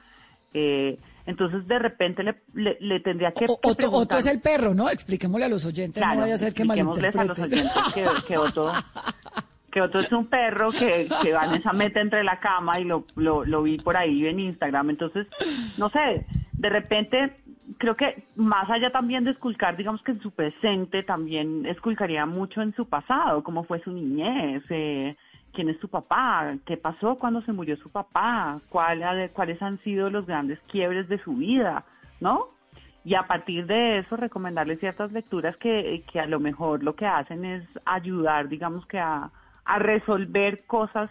Eh, 0.53 0.97
entonces, 1.25 1.67
de 1.67 1.79
repente 1.79 2.23
le, 2.23 2.77
le, 2.79 2.99
tendría 2.99 3.31
que, 3.31 3.45
Otto, 3.47 4.17
es 4.17 4.27
el 4.27 4.41
perro, 4.41 4.73
¿no? 4.73 4.89
Expliquémosle 4.89 5.45
a 5.45 5.49
los 5.49 5.65
oyentes, 5.65 6.03
no 6.03 6.21
vaya 6.21 6.35
a 6.35 6.37
ser 6.37 6.53
que 6.53 6.65
malinterpreten. 6.65 7.21
a 7.21 7.23
los 7.25 7.39
oyentes 7.39 7.93
que, 7.93 8.05
que, 8.27 8.37
Otto, 8.37 8.71
que 9.71 9.81
Otto 9.81 9.99
es 9.99 10.11
un 10.11 10.27
perro 10.27 10.69
que, 10.69 11.07
que 11.23 11.33
Vanessa 11.33 11.73
mete 11.73 11.99
entre 11.99 12.23
la 12.23 12.39
cama 12.39 12.79
y 12.79 12.83
lo, 12.83 13.05
lo, 13.15 13.43
lo 13.43 13.63
vi 13.63 13.77
por 13.79 13.97
ahí 13.97 14.27
en 14.27 14.39
Instagram. 14.39 14.91
Entonces, 14.91 15.27
no 15.77 15.89
sé, 15.89 16.27
de 16.53 16.69
repente 16.69 17.37
creo 17.77 17.95
que 17.95 18.23
más 18.35 18.69
allá 18.69 18.91
también 18.91 19.23
de 19.23 19.31
esculcar, 19.31 19.75
digamos 19.75 20.01
que 20.03 20.11
en 20.11 20.21
su 20.21 20.31
presente, 20.31 21.03
también 21.03 21.65
esculcaría 21.65 22.25
mucho 22.25 22.61
en 22.61 22.73
su 22.75 22.87
pasado, 22.87 23.43
cómo 23.43 23.63
fue 23.63 23.81
su 23.81 23.91
niñez, 23.91 24.63
eh, 24.69 25.15
quién 25.55 25.69
es 25.69 25.79
su 25.79 25.87
papá, 25.87 26.53
qué 26.65 26.77
pasó 26.77 27.15
cuando 27.15 27.41
se 27.41 27.53
murió 27.53 27.75
su 27.77 27.89
papá, 27.89 28.59
cuáles 28.69 29.61
han 29.61 29.79
sido 29.79 30.09
los 30.09 30.27
grandes 30.27 30.59
quiebres 30.67 31.07
de 31.07 31.17
su 31.23 31.33
vida, 31.33 31.85
¿no? 32.19 32.49
Y 33.03 33.15
a 33.15 33.23
partir 33.23 33.65
de 33.65 33.99
eso 33.99 34.17
recomendarle 34.17 34.77
ciertas 34.77 35.11
lecturas 35.11 35.55
que, 35.57 36.03
que 36.11 36.19
a 36.19 36.25
lo 36.25 36.39
mejor 36.39 36.83
lo 36.83 36.95
que 36.95 37.05
hacen 37.05 37.45
es 37.45 37.63
ayudar, 37.85 38.49
digamos 38.49 38.85
que 38.87 38.99
a, 38.99 39.31
a 39.63 39.79
resolver 39.79 40.65
cosas 40.65 41.09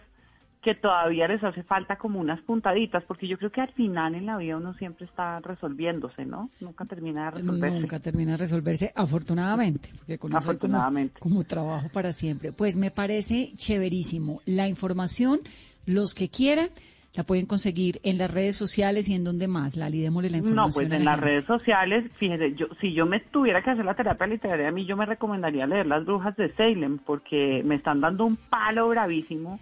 que 0.65 0.73
todavía 0.73 1.27
les 1.27 1.43
hace 1.43 1.61
falta 1.61 1.95
como 1.97 2.19
unas 2.19 2.41
puntaditas, 2.41 3.03
porque 3.03 3.27
yo 3.27 3.37
creo 3.37 3.51
que 3.51 3.61
al 3.61 3.71
final 3.73 4.15
en 4.15 4.25
la 4.25 4.35
vida 4.35 4.57
uno 4.57 4.73
siempre 4.73 5.05
está 5.05 5.39
resolviéndose, 5.39 6.25
¿no? 6.25 6.49
Nunca 6.59 6.85
termina 6.85 7.25
de 7.25 7.31
resolverse. 7.37 7.79
Nunca 7.79 7.99
termina 7.99 8.31
de 8.31 8.37
resolverse, 8.37 8.91
afortunadamente, 8.95 9.89
porque 9.95 10.17
con 10.17 10.35
afortunadamente. 10.35 11.19
como, 11.19 11.43
trabajo 11.43 11.87
para 11.89 12.11
siempre. 12.11 12.51
Pues 12.51 12.77
me 12.77 12.89
parece 12.89 13.51
chéverísimo. 13.55 14.41
La 14.45 14.67
información, 14.67 15.41
los 15.85 16.15
que 16.15 16.29
quieran, 16.29 16.69
la 17.13 17.21
pueden 17.21 17.45
conseguir 17.45 17.99
en 18.01 18.17
las 18.17 18.33
redes 18.33 18.55
sociales 18.55 19.07
y 19.07 19.13
en 19.13 19.23
donde 19.23 19.47
más, 19.47 19.75
Lali, 19.75 20.01
démosle 20.01 20.31
la 20.31 20.37
información. 20.37 20.85
No, 20.85 20.89
pues 20.89 20.99
en 20.99 21.05
las 21.05 21.19
redes 21.19 21.45
sociales, 21.45 22.11
fíjese, 22.15 22.55
yo, 22.55 22.65
si 22.81 22.91
yo 22.91 23.05
me 23.05 23.19
tuviera 23.19 23.61
que 23.61 23.69
hacer 23.69 23.85
la 23.85 23.93
terapia 23.93 24.25
literaria, 24.25 24.69
a 24.69 24.71
mí 24.71 24.87
yo 24.87 24.97
me 24.97 25.05
recomendaría 25.05 25.67
leer 25.67 25.85
Las 25.85 26.03
Brujas 26.05 26.35
de 26.37 26.51
Salem, 26.55 26.97
porque 26.97 27.61
me 27.63 27.75
están 27.75 28.01
dando 28.01 28.25
un 28.25 28.35
palo 28.35 28.89
bravísimo 28.89 29.59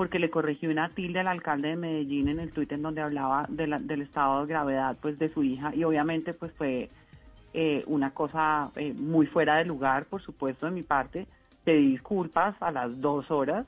porque 0.00 0.18
le 0.18 0.30
corrigió 0.30 0.70
una 0.70 0.88
tilde 0.88 1.20
al 1.20 1.28
alcalde 1.28 1.68
de 1.68 1.76
Medellín 1.76 2.28
en 2.28 2.40
el 2.40 2.52
tuit 2.52 2.72
en 2.72 2.80
donde 2.80 3.02
hablaba 3.02 3.44
del 3.50 4.00
estado 4.00 4.40
de 4.40 4.46
gravedad 4.46 4.96
pues 4.98 5.18
de 5.18 5.28
su 5.28 5.44
hija 5.44 5.74
y 5.74 5.84
obviamente 5.84 6.32
pues 6.32 6.52
fue 6.52 6.88
eh, 7.52 7.84
una 7.86 8.12
cosa 8.12 8.70
eh, 8.76 8.94
muy 8.94 9.26
fuera 9.26 9.56
de 9.56 9.66
lugar, 9.66 10.06
por 10.06 10.22
supuesto, 10.22 10.64
de 10.64 10.72
mi 10.72 10.82
parte. 10.82 11.26
Pedí 11.64 11.90
disculpas 11.90 12.54
a 12.62 12.70
las 12.70 12.98
dos 12.98 13.30
horas, 13.30 13.66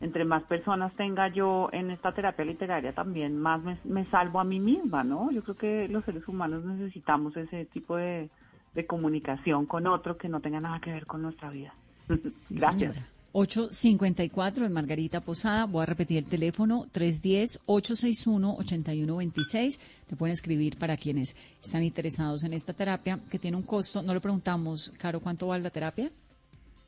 entre 0.00 0.24
más 0.24 0.42
personas 0.42 0.92
tenga 0.96 1.28
yo 1.28 1.70
en 1.72 1.90
esta 1.90 2.12
terapia 2.12 2.44
literaria 2.44 2.92
también 2.92 3.38
más 3.38 3.62
me, 3.62 3.78
me 3.84 4.04
salvo 4.10 4.40
a 4.40 4.44
mí 4.44 4.60
misma, 4.60 5.02
¿no? 5.02 5.30
Yo 5.30 5.42
creo 5.42 5.56
que 5.56 5.88
los 5.88 6.04
seres 6.04 6.26
humanos 6.28 6.64
necesitamos 6.64 7.36
ese 7.36 7.64
tipo 7.64 7.96
de, 7.96 8.28
de 8.76 8.86
comunicación 8.86 9.66
con 9.66 9.88
otro 9.88 10.16
que 10.16 10.28
no 10.28 10.40
tenga 10.40 10.60
nada 10.60 10.80
que 10.80 10.92
ver 10.92 11.06
con 11.06 11.22
nuestra 11.22 11.50
vida. 11.50 11.74
Sí, 12.30 12.54
gracias. 12.54 12.94
señora. 12.94 13.08
854 13.32 14.64
en 14.64 14.72
Margarita 14.72 15.20
Posada. 15.20 15.66
Voy 15.66 15.82
a 15.82 15.86
repetir 15.86 16.16
el 16.18 16.24
teléfono 16.24 16.86
310-861-8126. 16.94 19.78
Le 20.08 20.16
pueden 20.16 20.32
escribir 20.32 20.78
para 20.78 20.96
quienes 20.96 21.36
están 21.62 21.82
interesados 21.82 22.44
en 22.44 22.54
esta 22.54 22.72
terapia, 22.72 23.18
que 23.30 23.38
tiene 23.38 23.58
un 23.58 23.62
costo. 23.62 24.02
No 24.02 24.14
le 24.14 24.20
preguntamos, 24.20 24.90
Caro, 24.96 25.20
¿cuánto 25.20 25.48
vale 25.48 25.64
la 25.64 25.70
terapia? 25.70 26.10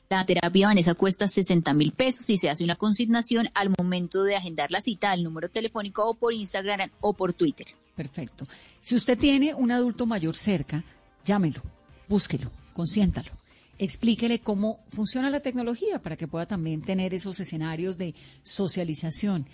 La 0.08 0.24
terapia 0.24 0.68
Vanessa 0.68 0.94
cuesta 0.94 1.28
60 1.28 1.74
mil 1.74 1.92
pesos 1.92 2.30
y 2.30 2.38
se 2.38 2.48
hace 2.48 2.64
una 2.64 2.76
consignación 2.76 3.50
al 3.52 3.68
momento 3.76 4.22
de 4.22 4.36
agendar 4.36 4.70
la 4.70 4.80
cita 4.80 5.10
al 5.10 5.22
número 5.22 5.50
telefónico 5.50 6.08
o 6.08 6.14
por 6.14 6.32
Instagram 6.32 6.88
o 7.02 7.12
por 7.12 7.34
Twitter. 7.34 7.66
Perfecto. 7.94 8.46
Si 8.80 8.94
usted 8.94 9.18
tiene 9.18 9.52
un 9.52 9.70
adulto 9.70 10.06
mayor 10.06 10.34
cerca, 10.34 10.82
llámelo, 11.26 11.60
búsquelo, 12.08 12.50
consiéntalo. 12.72 13.30
Explíquele 13.78 14.40
cómo 14.40 14.80
funciona 14.88 15.30
la 15.30 15.40
tecnología 15.40 16.00
para 16.02 16.16
que 16.16 16.26
pueda 16.26 16.46
también 16.46 16.82
tener 16.82 17.14
esos 17.14 17.38
escenarios 17.38 17.96
de 17.96 18.14
socialización. 18.42 19.46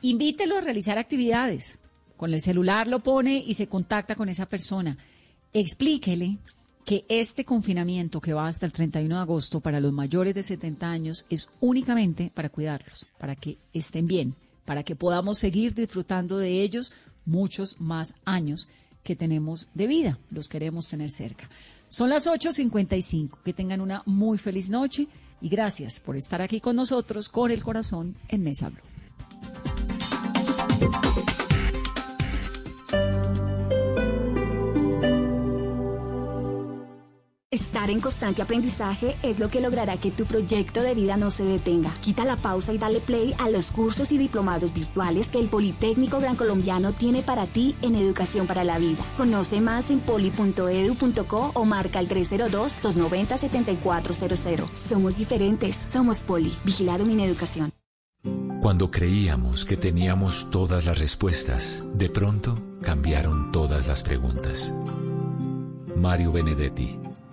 Invítelo 0.00 0.56
a 0.56 0.62
realizar 0.62 0.96
actividades. 0.96 1.78
Con 2.16 2.32
el 2.32 2.40
celular 2.40 2.88
lo 2.88 3.02
pone 3.02 3.44
y 3.46 3.54
se 3.54 3.66
contacta 3.66 4.14
con 4.14 4.28
esa 4.28 4.46
persona. 4.46 4.96
Explíquele 5.52 6.38
que 6.84 7.04
este 7.10 7.44
confinamiento 7.44 8.18
que 8.20 8.32
va 8.32 8.48
hasta 8.48 8.64
el 8.64 8.72
31 8.72 9.14
de 9.14 9.20
agosto 9.20 9.60
para 9.60 9.78
los 9.78 9.92
mayores 9.92 10.34
de 10.34 10.42
70 10.42 10.90
años 10.90 11.26
es 11.28 11.50
únicamente 11.60 12.32
para 12.34 12.48
cuidarlos, 12.48 13.06
para 13.18 13.36
que 13.36 13.58
estén 13.74 14.06
bien, 14.06 14.34
para 14.64 14.82
que 14.82 14.96
podamos 14.96 15.38
seguir 15.38 15.74
disfrutando 15.74 16.38
de 16.38 16.62
ellos 16.62 16.94
muchos 17.26 17.78
más 17.78 18.14
años 18.24 18.70
que 19.08 19.16
tenemos 19.16 19.68
de 19.72 19.86
vida, 19.86 20.18
los 20.30 20.50
queremos 20.50 20.86
tener 20.86 21.10
cerca. 21.10 21.48
Son 21.88 22.10
las 22.10 22.26
8.55, 22.26 23.38
que 23.42 23.54
tengan 23.54 23.80
una 23.80 24.02
muy 24.04 24.36
feliz 24.36 24.68
noche 24.68 25.08
y 25.40 25.48
gracias 25.48 25.98
por 25.98 26.14
estar 26.14 26.42
aquí 26.42 26.60
con 26.60 26.76
nosotros 26.76 27.30
con 27.30 27.50
el 27.50 27.62
corazón 27.62 28.16
en 28.28 28.44
Mesa 28.44 28.68
Blue. 28.68 28.82
Estar 37.50 37.88
en 37.88 38.02
constante 38.02 38.42
aprendizaje 38.42 39.16
es 39.22 39.38
lo 39.38 39.48
que 39.48 39.62
logrará 39.62 39.96
que 39.96 40.10
tu 40.10 40.26
proyecto 40.26 40.82
de 40.82 40.94
vida 40.94 41.16
no 41.16 41.30
se 41.30 41.44
detenga. 41.44 41.90
Quita 42.02 42.26
la 42.26 42.36
pausa 42.36 42.74
y 42.74 42.78
dale 42.78 43.00
play 43.00 43.34
a 43.38 43.48
los 43.48 43.70
cursos 43.70 44.12
y 44.12 44.18
diplomados 44.18 44.74
virtuales 44.74 45.28
que 45.28 45.38
el 45.38 45.48
Politécnico 45.48 46.20
Gran 46.20 46.36
Colombiano 46.36 46.92
tiene 46.92 47.22
para 47.22 47.46
ti 47.46 47.74
en 47.80 47.94
educación 47.94 48.46
para 48.46 48.64
la 48.64 48.78
vida. 48.78 49.02
Conoce 49.16 49.62
más 49.62 49.90
en 49.90 50.00
poli.edu.co 50.00 51.52
o 51.54 51.64
marca 51.64 52.00
el 52.00 52.08
302-290-7400. 52.10 54.68
Somos 54.74 55.16
diferentes, 55.16 55.86
somos 55.90 56.24
Poli. 56.24 56.54
Vigilado 56.66 57.06
Mineducación. 57.06 57.72
Cuando 58.60 58.90
creíamos 58.90 59.64
que 59.64 59.78
teníamos 59.78 60.50
todas 60.50 60.84
las 60.84 60.98
respuestas, 60.98 61.82
de 61.94 62.10
pronto 62.10 62.58
cambiaron 62.82 63.52
todas 63.52 63.88
las 63.88 64.02
preguntas. 64.02 64.70
Mario 65.96 66.30
Benedetti, 66.30 66.98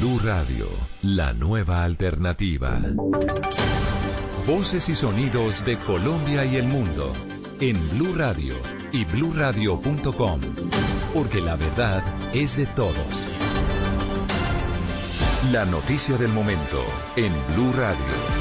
Blue 0.00 0.18
Radio, 0.24 0.66
la 1.02 1.34
nueva 1.34 1.84
alternativa. 1.84 2.80
Voces 4.46 4.88
y 4.88 4.96
sonidos 4.96 5.62
de 5.66 5.76
Colombia 5.76 6.46
y 6.46 6.56
el 6.56 6.68
mundo 6.68 7.12
en 7.60 7.76
Blue 7.90 8.14
Radio 8.16 8.54
y 8.92 9.04
bluradio.com, 9.04 10.40
porque 11.12 11.42
la 11.42 11.56
verdad 11.56 12.02
es 12.32 12.56
de 12.56 12.64
todos. 12.64 13.28
La 15.52 15.66
noticia 15.66 16.16
del 16.16 16.32
momento 16.32 16.82
en 17.16 17.34
Blue 17.54 17.70
Radio. 17.74 18.39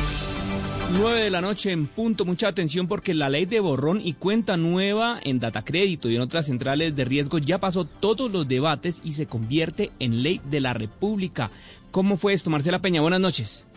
9 0.92 1.24
de 1.24 1.30
la 1.30 1.42
noche 1.42 1.72
en 1.72 1.86
punto. 1.86 2.26
Mucha 2.26 2.48
atención 2.48 2.88
porque 2.88 3.14
la 3.14 3.30
ley 3.30 3.46
de 3.46 3.60
borrón 3.60 4.02
y 4.04 4.14
cuenta 4.14 4.58
nueva 4.58 5.20
en 5.24 5.40
Datacrédito 5.40 6.10
y 6.10 6.16
en 6.16 6.22
otras 6.22 6.48
centrales 6.48 6.96
de 6.96 7.06
riesgo 7.06 7.38
ya 7.38 7.60
pasó 7.60 7.86
todos 7.86 8.32
los 8.32 8.48
debates 8.48 9.02
y 9.04 9.12
se 9.12 9.28
convierte 9.28 9.92
en 10.00 10.24
ley 10.24 10.42
de 10.50 10.62
la 10.62 10.74
República. 10.74 11.52
¿Cómo 11.92 12.18
fue 12.18 12.34
esto, 12.34 12.50
Marcela 12.50 12.82
Peña? 12.82 13.02
Buenas 13.02 13.22
noches. 13.22 13.68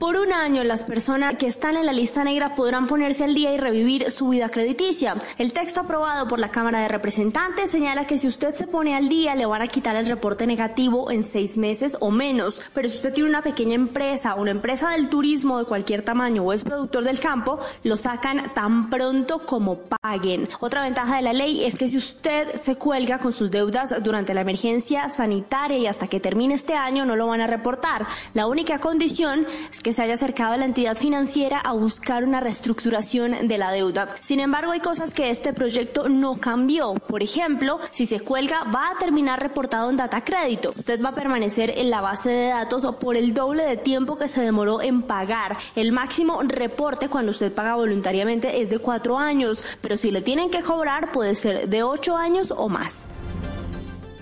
Por 0.00 0.16
un 0.16 0.32
año, 0.32 0.64
las 0.64 0.82
personas 0.82 1.34
que 1.34 1.46
están 1.46 1.76
en 1.76 1.84
la 1.84 1.92
lista 1.92 2.24
negra 2.24 2.54
podrán 2.54 2.86
ponerse 2.86 3.22
al 3.22 3.34
día 3.34 3.52
y 3.52 3.58
revivir 3.58 4.10
su 4.10 4.30
vida 4.30 4.48
crediticia. 4.48 5.16
El 5.36 5.52
texto 5.52 5.80
aprobado 5.80 6.26
por 6.26 6.38
la 6.38 6.50
Cámara 6.50 6.80
de 6.80 6.88
Representantes 6.88 7.70
señala 7.70 8.06
que 8.06 8.16
si 8.16 8.26
usted 8.26 8.54
se 8.54 8.66
pone 8.66 8.96
al 8.96 9.10
día, 9.10 9.34
le 9.34 9.44
van 9.44 9.60
a 9.60 9.66
quitar 9.66 9.96
el 9.96 10.06
reporte 10.06 10.46
negativo 10.46 11.10
en 11.10 11.22
seis 11.22 11.58
meses 11.58 11.98
o 12.00 12.10
menos. 12.10 12.58
Pero 12.72 12.88
si 12.88 12.96
usted 12.96 13.12
tiene 13.12 13.28
una 13.28 13.42
pequeña 13.42 13.74
empresa, 13.74 14.36
una 14.36 14.52
empresa 14.52 14.88
del 14.88 15.10
turismo 15.10 15.58
de 15.58 15.66
cualquier 15.66 16.00
tamaño 16.00 16.44
o 16.44 16.54
es 16.54 16.64
productor 16.64 17.04
del 17.04 17.20
campo, 17.20 17.60
lo 17.84 17.98
sacan 17.98 18.54
tan 18.54 18.88
pronto 18.88 19.44
como 19.44 19.80
paguen. 19.80 20.48
Otra 20.60 20.82
ventaja 20.82 21.16
de 21.16 21.22
la 21.22 21.34
ley 21.34 21.66
es 21.66 21.76
que 21.76 21.90
si 21.90 21.98
usted 21.98 22.54
se 22.54 22.76
cuelga 22.76 23.18
con 23.18 23.34
sus 23.34 23.50
deudas 23.50 24.02
durante 24.02 24.32
la 24.32 24.40
emergencia 24.40 25.10
sanitaria 25.10 25.76
y 25.76 25.86
hasta 25.86 26.08
que 26.08 26.20
termine 26.20 26.54
este 26.54 26.72
año, 26.72 27.04
no 27.04 27.16
lo 27.16 27.26
van 27.26 27.42
a 27.42 27.46
reportar. 27.46 28.06
La 28.32 28.46
única 28.46 28.78
condición 28.78 29.46
es 29.70 29.82
que 29.82 29.89
se 29.92 30.02
haya 30.02 30.14
acercado 30.14 30.52
a 30.52 30.56
la 30.56 30.64
entidad 30.64 30.96
financiera 30.96 31.58
a 31.58 31.72
buscar 31.72 32.24
una 32.24 32.40
reestructuración 32.40 33.48
de 33.48 33.58
la 33.58 33.72
deuda. 33.72 34.14
Sin 34.20 34.40
embargo, 34.40 34.72
hay 34.72 34.80
cosas 34.80 35.12
que 35.12 35.30
este 35.30 35.52
proyecto 35.52 36.08
no 36.08 36.36
cambió. 36.36 36.94
Por 36.94 37.22
ejemplo, 37.22 37.80
si 37.90 38.06
se 38.06 38.20
cuelga, 38.20 38.64
va 38.64 38.90
a 38.90 38.98
terminar 38.98 39.40
reportado 39.40 39.90
en 39.90 39.96
data 39.96 40.22
crédito. 40.24 40.72
Usted 40.76 41.02
va 41.02 41.10
a 41.10 41.14
permanecer 41.14 41.70
en 41.78 41.90
la 41.90 42.00
base 42.00 42.30
de 42.30 42.48
datos 42.48 42.86
por 42.96 43.16
el 43.16 43.34
doble 43.34 43.64
de 43.64 43.76
tiempo 43.76 44.16
que 44.16 44.28
se 44.28 44.40
demoró 44.40 44.82
en 44.82 45.02
pagar. 45.02 45.58
El 45.76 45.92
máximo 45.92 46.40
reporte 46.42 47.08
cuando 47.08 47.30
usted 47.30 47.52
paga 47.52 47.74
voluntariamente 47.74 48.60
es 48.60 48.70
de 48.70 48.78
cuatro 48.78 49.18
años, 49.18 49.62
pero 49.80 49.96
si 49.96 50.10
le 50.10 50.22
tienen 50.22 50.50
que 50.50 50.62
cobrar 50.62 51.12
puede 51.12 51.34
ser 51.34 51.68
de 51.68 51.82
ocho 51.82 52.16
años 52.16 52.52
o 52.56 52.68
más. 52.68 53.06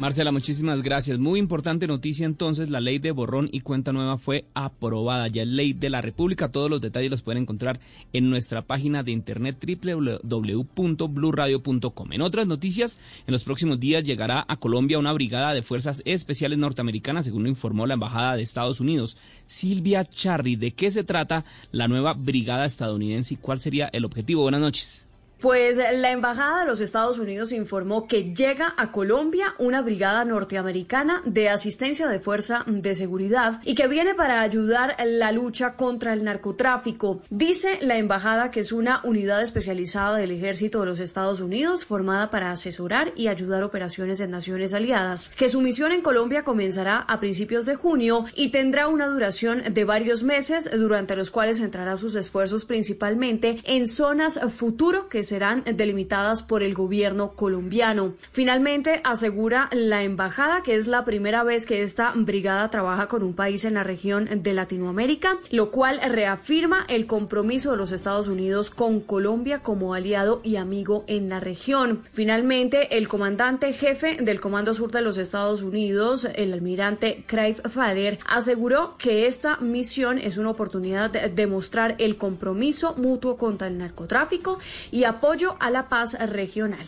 Marcela, 0.00 0.30
muchísimas 0.30 0.84
gracias. 0.84 1.18
Muy 1.18 1.40
importante 1.40 1.88
noticia 1.88 2.24
entonces, 2.24 2.70
la 2.70 2.80
ley 2.80 3.00
de 3.00 3.10
borrón 3.10 3.48
y 3.50 3.62
cuenta 3.62 3.92
nueva 3.92 4.16
fue 4.16 4.44
aprobada, 4.54 5.26
ya 5.26 5.42
es 5.42 5.48
ley 5.48 5.72
de 5.72 5.90
la 5.90 6.00
República. 6.00 6.52
Todos 6.52 6.70
los 6.70 6.80
detalles 6.80 7.10
los 7.10 7.22
pueden 7.22 7.42
encontrar 7.42 7.80
en 8.12 8.30
nuestra 8.30 8.62
página 8.62 9.02
de 9.02 9.10
internet 9.10 9.56
www.bluradio.com. 9.60 12.12
En 12.12 12.22
otras 12.22 12.46
noticias, 12.46 13.00
en 13.26 13.32
los 13.32 13.42
próximos 13.42 13.80
días 13.80 14.04
llegará 14.04 14.44
a 14.46 14.58
Colombia 14.58 15.00
una 15.00 15.12
brigada 15.12 15.52
de 15.52 15.62
fuerzas 15.62 16.00
especiales 16.04 16.58
norteamericanas, 16.58 17.24
según 17.24 17.42
lo 17.42 17.48
informó 17.48 17.84
la 17.84 17.94
Embajada 17.94 18.36
de 18.36 18.42
Estados 18.42 18.78
Unidos. 18.78 19.16
Silvia 19.46 20.04
Charry, 20.04 20.54
¿de 20.54 20.74
qué 20.74 20.92
se 20.92 21.02
trata 21.02 21.44
la 21.72 21.88
nueva 21.88 22.14
brigada 22.14 22.66
estadounidense 22.66 23.34
y 23.34 23.38
cuál 23.38 23.58
sería 23.58 23.90
el 23.92 24.04
objetivo? 24.04 24.42
Buenas 24.42 24.60
noches. 24.60 25.07
Pues 25.40 25.76
la 25.76 26.10
Embajada 26.10 26.60
de 26.60 26.66
los 26.66 26.80
Estados 26.80 27.20
Unidos 27.20 27.52
informó 27.52 28.08
que 28.08 28.34
llega 28.34 28.74
a 28.76 28.90
Colombia 28.90 29.54
una 29.58 29.82
brigada 29.82 30.24
norteamericana 30.24 31.22
de 31.24 31.48
asistencia 31.48 32.08
de 32.08 32.18
fuerza 32.18 32.64
de 32.66 32.92
seguridad 32.92 33.60
y 33.64 33.76
que 33.76 33.86
viene 33.86 34.16
para 34.16 34.40
ayudar 34.40 34.96
en 34.98 35.20
la 35.20 35.30
lucha 35.30 35.76
contra 35.76 36.12
el 36.12 36.24
narcotráfico. 36.24 37.22
Dice 37.30 37.78
la 37.82 37.98
Embajada 37.98 38.50
que 38.50 38.58
es 38.58 38.72
una 38.72 39.00
unidad 39.04 39.40
especializada 39.40 40.16
del 40.16 40.32
Ejército 40.32 40.80
de 40.80 40.86
los 40.86 40.98
Estados 40.98 41.38
Unidos 41.38 41.84
formada 41.84 42.30
para 42.30 42.50
asesorar 42.50 43.12
y 43.14 43.28
ayudar 43.28 43.62
operaciones 43.62 44.18
en 44.18 44.32
naciones 44.32 44.74
aliadas, 44.74 45.28
que 45.36 45.48
su 45.48 45.60
misión 45.60 45.92
en 45.92 46.02
Colombia 46.02 46.42
comenzará 46.42 46.98
a 46.98 47.20
principios 47.20 47.64
de 47.64 47.76
junio 47.76 48.24
y 48.34 48.48
tendrá 48.48 48.88
una 48.88 49.06
duración 49.06 49.62
de 49.72 49.84
varios 49.84 50.24
meses 50.24 50.68
durante 50.68 51.14
los 51.14 51.30
cuales 51.30 51.58
centrará 51.58 51.96
sus 51.96 52.16
esfuerzos 52.16 52.64
principalmente 52.64 53.60
en 53.62 53.86
zonas 53.86 54.40
futuro 54.48 55.08
que 55.08 55.27
serán 55.28 55.64
delimitadas 55.64 56.42
por 56.42 56.62
el 56.62 56.74
gobierno 56.74 57.30
colombiano. 57.30 58.14
Finalmente, 58.32 59.00
asegura 59.04 59.68
la 59.72 60.02
embajada 60.02 60.62
que 60.62 60.74
es 60.74 60.86
la 60.86 61.04
primera 61.04 61.42
vez 61.42 61.66
que 61.66 61.82
esta 61.82 62.12
brigada 62.14 62.70
trabaja 62.70 63.08
con 63.08 63.22
un 63.22 63.34
país 63.34 63.64
en 63.64 63.74
la 63.74 63.84
región 63.84 64.28
de 64.42 64.52
Latinoamérica, 64.52 65.38
lo 65.50 65.70
cual 65.70 66.00
reafirma 66.00 66.84
el 66.88 67.06
compromiso 67.06 67.70
de 67.70 67.76
los 67.76 67.92
Estados 67.92 68.28
Unidos 68.28 68.70
con 68.70 69.00
Colombia 69.00 69.60
como 69.60 69.94
aliado 69.94 70.40
y 70.42 70.56
amigo 70.56 71.04
en 71.06 71.28
la 71.28 71.40
región. 71.40 72.02
Finalmente, 72.12 72.96
el 72.96 73.08
comandante 73.08 73.72
jefe 73.72 74.16
del 74.20 74.40
Comando 74.40 74.74
Sur 74.74 74.90
de 74.90 75.02
los 75.02 75.18
Estados 75.18 75.62
Unidos, 75.62 76.26
el 76.34 76.52
almirante 76.52 77.24
Craig 77.26 77.56
Fader, 77.68 78.18
aseguró 78.26 78.96
que 78.98 79.26
esta 79.26 79.56
misión 79.58 80.18
es 80.18 80.38
una 80.38 80.50
oportunidad 80.50 81.10
de 81.10 81.28
demostrar 81.28 81.94
el 81.98 82.16
compromiso 82.16 82.94
mutuo 82.96 83.36
contra 83.36 83.68
el 83.68 83.78
narcotráfico 83.78 84.58
y 84.90 85.04
apoyo 85.18 85.56
a 85.58 85.70
la 85.70 85.88
paz 85.88 86.16
regional. 86.30 86.86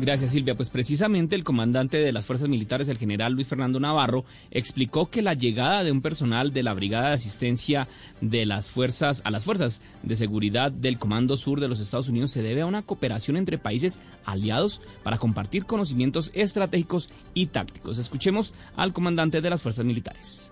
Gracias 0.00 0.32
Silvia. 0.32 0.56
Pues 0.56 0.70
precisamente 0.70 1.36
el 1.36 1.44
comandante 1.44 1.98
de 1.98 2.10
las 2.10 2.26
fuerzas 2.26 2.48
militares, 2.48 2.88
el 2.88 2.98
general 2.98 3.34
Luis 3.34 3.46
Fernando 3.46 3.78
Navarro, 3.78 4.24
explicó 4.50 5.10
que 5.10 5.22
la 5.22 5.34
llegada 5.34 5.84
de 5.84 5.92
un 5.92 6.00
personal 6.00 6.52
de 6.52 6.64
la 6.64 6.74
Brigada 6.74 7.08
de 7.08 7.14
Asistencia 7.14 7.86
de 8.20 8.46
las 8.46 8.68
fuerzas 8.68 9.22
a 9.24 9.30
las 9.30 9.44
fuerzas 9.44 9.80
de 10.02 10.16
seguridad 10.16 10.72
del 10.72 10.98
Comando 10.98 11.36
Sur 11.36 11.60
de 11.60 11.68
los 11.68 11.78
Estados 11.78 12.08
Unidos 12.08 12.32
se 12.32 12.42
debe 12.42 12.62
a 12.62 12.66
una 12.66 12.82
cooperación 12.82 13.36
entre 13.36 13.58
países 13.58 14.00
aliados 14.24 14.80
para 15.04 15.18
compartir 15.18 15.66
conocimientos 15.66 16.32
estratégicos 16.34 17.10
y 17.34 17.46
tácticos. 17.46 17.98
Escuchemos 17.98 18.54
al 18.74 18.92
comandante 18.92 19.40
de 19.40 19.50
las 19.50 19.62
fuerzas 19.62 19.84
militares. 19.84 20.50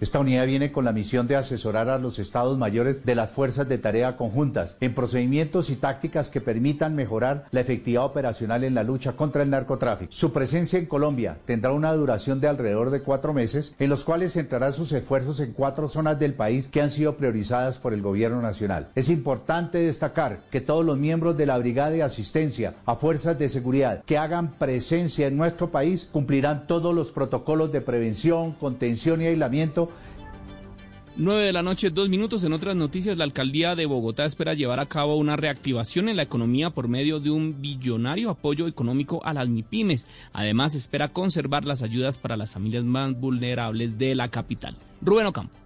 Esta 0.00 0.20
unidad 0.20 0.46
viene 0.46 0.70
con 0.70 0.84
la 0.84 0.92
misión 0.92 1.26
de 1.26 1.34
asesorar 1.34 1.88
a 1.88 1.98
los 1.98 2.20
estados 2.20 2.56
mayores 2.56 3.04
de 3.04 3.16
las 3.16 3.32
fuerzas 3.32 3.68
de 3.68 3.78
tarea 3.78 4.16
conjuntas 4.16 4.76
en 4.80 4.94
procedimientos 4.94 5.70
y 5.70 5.76
tácticas 5.76 6.30
que 6.30 6.40
permitan 6.40 6.94
mejorar 6.94 7.46
la 7.50 7.60
efectividad 7.60 8.04
operacional 8.04 8.62
en 8.62 8.76
la 8.76 8.84
lucha 8.84 9.14
contra 9.14 9.42
el 9.42 9.50
narcotráfico. 9.50 10.12
Su 10.12 10.32
presencia 10.32 10.78
en 10.78 10.86
Colombia 10.86 11.38
tendrá 11.46 11.72
una 11.72 11.92
duración 11.94 12.40
de 12.40 12.46
alrededor 12.46 12.90
de 12.90 13.00
cuatro 13.00 13.32
meses, 13.32 13.74
en 13.80 13.90
los 13.90 14.04
cuales 14.04 14.34
centrará 14.34 14.70
sus 14.70 14.92
esfuerzos 14.92 15.40
en 15.40 15.52
cuatro 15.52 15.88
zonas 15.88 16.20
del 16.20 16.34
país 16.34 16.68
que 16.68 16.80
han 16.80 16.90
sido 16.90 17.16
priorizadas 17.16 17.78
por 17.78 17.92
el 17.92 18.00
gobierno 18.00 18.40
nacional. 18.40 18.90
Es 18.94 19.08
importante 19.08 19.78
destacar 19.78 20.38
que 20.52 20.60
todos 20.60 20.84
los 20.84 20.96
miembros 20.96 21.36
de 21.36 21.46
la 21.46 21.58
Brigada 21.58 21.90
de 21.90 22.04
Asistencia 22.04 22.74
a 22.86 22.94
Fuerzas 22.94 23.36
de 23.36 23.48
Seguridad 23.48 24.04
que 24.04 24.16
hagan 24.16 24.52
presencia 24.52 25.26
en 25.26 25.36
nuestro 25.36 25.72
país 25.72 26.08
cumplirán 26.12 26.68
todos 26.68 26.94
los 26.94 27.10
protocolos 27.10 27.72
de 27.72 27.80
prevención, 27.80 28.52
contención 28.52 29.22
y 29.22 29.26
aislamiento 29.26 29.87
9 31.20 31.42
de 31.42 31.52
la 31.52 31.64
noche, 31.64 31.90
dos 31.90 32.08
minutos. 32.08 32.44
En 32.44 32.52
otras 32.52 32.76
noticias, 32.76 33.18
la 33.18 33.24
alcaldía 33.24 33.74
de 33.74 33.86
Bogotá 33.86 34.24
espera 34.24 34.54
llevar 34.54 34.78
a 34.78 34.86
cabo 34.86 35.16
una 35.16 35.34
reactivación 35.34 36.08
en 36.08 36.16
la 36.16 36.22
economía 36.22 36.70
por 36.70 36.86
medio 36.86 37.18
de 37.18 37.30
un 37.30 37.60
billonario 37.60 38.30
apoyo 38.30 38.68
económico 38.68 39.20
a 39.24 39.34
las 39.34 39.48
MIPIMES. 39.48 40.06
Además, 40.32 40.76
espera 40.76 41.08
conservar 41.08 41.64
las 41.64 41.82
ayudas 41.82 42.18
para 42.18 42.36
las 42.36 42.50
familias 42.50 42.84
más 42.84 43.18
vulnerables 43.18 43.98
de 43.98 44.14
la 44.14 44.28
capital. 44.28 44.76
Rubén 45.02 45.26
Ocampo. 45.26 45.58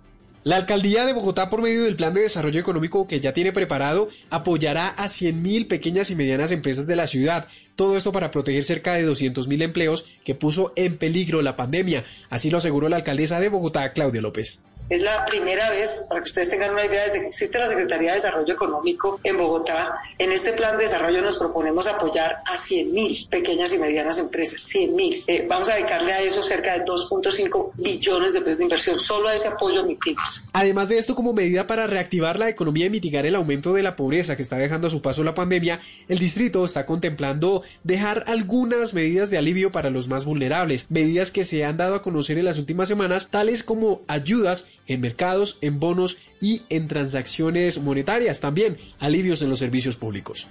La 0.42 0.57
alcaldía 0.57 1.05
de 1.05 1.12
Bogotá, 1.12 1.50
por 1.50 1.61
medio 1.61 1.84
del 1.84 1.96
plan 1.96 2.14
de 2.14 2.22
desarrollo 2.22 2.59
económico 2.59 3.07
que 3.07 3.20
ya 3.20 3.34
tiene 3.34 3.53
preparado, 3.53 4.09
apoyará 4.30 4.88
a 4.88 5.05
100.000 5.05 5.68
pequeñas 5.68 6.11
y 6.11 6.16
medianas 6.16 6.50
empresas 6.50 6.86
de 6.86 6.96
la 6.96 7.07
ciudad. 7.07 7.46
Todo 7.76 7.98
esto 7.98 8.11
para 8.11 8.30
proteger 8.30 8.64
cerca 8.64 8.94
de 8.94 9.07
200.000 9.07 9.62
empleos 9.62 10.07
que 10.24 10.34
puso 10.34 10.72
en 10.76 10.96
peligro 10.96 11.42
la 11.42 11.57
pandemia. 11.57 12.05
Así 12.30 12.48
lo 12.48 12.57
aseguró 12.57 12.88
la 12.88 12.96
alcaldesa 12.96 13.38
de 13.38 13.50
Bogotá, 13.50 13.92
Claudia 13.92 14.22
López. 14.22 14.62
Es 14.89 15.01
la 15.01 15.24
primera 15.24 15.70
vez, 15.70 16.07
para 16.09 16.22
que 16.22 16.28
ustedes 16.28 16.51
tengan 16.51 16.70
una 16.70 16.85
idea, 16.85 17.05
desde 17.05 17.20
que 17.20 17.28
existe 17.28 17.59
la 17.59 17.66
Secretaría 17.66 18.11
de 18.11 18.16
Desarrollo 18.16 18.53
Económico 18.53 19.20
en 19.24 19.39
Bogotá, 19.39 19.95
en 20.18 20.33
este 20.33 20.53
plan 20.53 20.76
de 20.76 20.85
desarrollo 20.85 21.22
nos 21.22 21.39
proponemos 21.39 21.87
apoyar 21.87 22.43
a 22.45 22.57
100.000 22.57 23.28
pequeñas 23.28 23.72
y 23.72 23.78
medianas 23.78 24.18
empresas, 24.18 24.61
100.000. 24.70 25.24
Eh, 25.26 25.47
vamos 25.49 25.68
a 25.68 25.74
dedicarle 25.74 26.12
a 26.12 26.20
eso 26.20 26.43
cerca 26.43 26.78
de 26.78 26.85
2.5 26.85 27.72
billones 27.76 28.33
de 28.35 28.41
pesos 28.41 28.59
de 28.59 28.64
inversión, 28.64 29.01
solo 29.01 29.28
a 29.28 29.35
ese 29.35 29.49
apoyo 29.49 29.80
a 29.80 29.85
MIPIMES. 29.85 30.49
Además 30.53 30.89
de 30.89 30.99
esto, 30.99 31.14
como 31.14 31.33
medida 31.33 31.66
para 31.66 31.87
reactivar 31.87 32.39
la 32.39 32.49
economía 32.49 32.87
y 32.87 32.91
mitigar 32.91 33.24
el 33.24 33.35
aumento 33.35 33.72
de 33.72 33.83
la 33.83 33.97
pobreza 33.97 34.37
que 34.37 34.43
está 34.43 34.57
dejando 34.57 34.89
a 34.89 34.91
su 34.91 35.01
paso 35.01 35.24
la 35.24 35.35
pandemia, 35.35 35.80
el 36.09 36.18
distrito 36.18 36.64
está 36.64 36.85
contemplando 36.85 37.62
dejar 37.83 38.24
algunas 38.26 38.95
medidas 38.95 39.30
de 39.30 39.39
alivio 39.39 39.72
para 39.72 39.91
los 39.91 40.09
más 40.09 40.24
vulnerables, 40.24 40.87
medidas 40.91 41.30
que 41.30 41.45
se 41.45 41.64
han 41.64 41.76
dado 41.76 41.95
a 41.95 42.03
conocer 42.03 42.39
en 42.39 42.45
las 42.45 42.59
últimas 42.59 42.89
semanas, 42.89 43.28
tales 43.30 43.62
como 43.62 44.03
ayudas 44.07 44.66
en 44.87 45.01
mercados, 45.01 45.59
en 45.61 45.80
bonos 45.80 46.18
y 46.41 46.62
en 46.68 46.89
transacciones 46.89 47.80
monetarias, 47.80 48.41
también 48.41 48.76
alivios 48.99 49.43
en 49.43 49.51
los 49.51 49.59
servicios 49.59 49.97
públicos. 49.97 50.49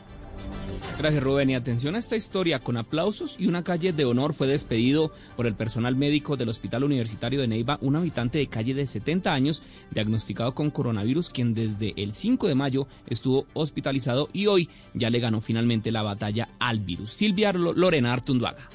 Gracias 1.02 1.24
Rubén 1.24 1.50
y 1.50 1.56
atención 1.56 1.96
a 1.96 1.98
esta 1.98 2.16
historia. 2.16 2.60
Con 2.60 2.78
aplausos 2.78 3.36
y 3.40 3.48
una 3.48 3.64
calle 3.64 3.92
de 3.92 4.06
honor 4.06 4.36
fue 4.36 4.46
despedido 4.46 5.12
por 5.36 5.48
el 5.48 5.56
personal 5.56 5.96
médico 5.96 6.38
del 6.38 6.50
Hospital 6.50 6.84
Universitario 6.84 7.42
de 7.42 7.48
Neiva 7.48 7.80
un 7.82 7.96
habitante 7.96 8.38
de 8.38 8.46
calle 8.46 8.76
de 8.76 8.86
70 8.86 9.34
años 9.34 9.64
diagnosticado 9.90 10.54
con 10.54 10.70
coronavirus 10.70 11.32
quien 11.32 11.56
desde 11.56 11.94
el 11.98 12.14
5 12.14 12.48
de 12.48 12.56
mayo 12.56 12.88
estuvo 13.08 13.48
hospitalizado 13.54 14.30
y 14.32 14.46
hoy 14.46 14.70
ya 14.94 15.10
le 15.10 15.20
ganó 15.20 15.42
finalmente 15.42 15.92
la 15.92 16.04
batalla 16.04 16.50
al 16.60 16.82
virus. 16.82 17.14
Silvia 17.14 17.52
Lorena 17.52 18.14
Artunduaga. 18.14 18.70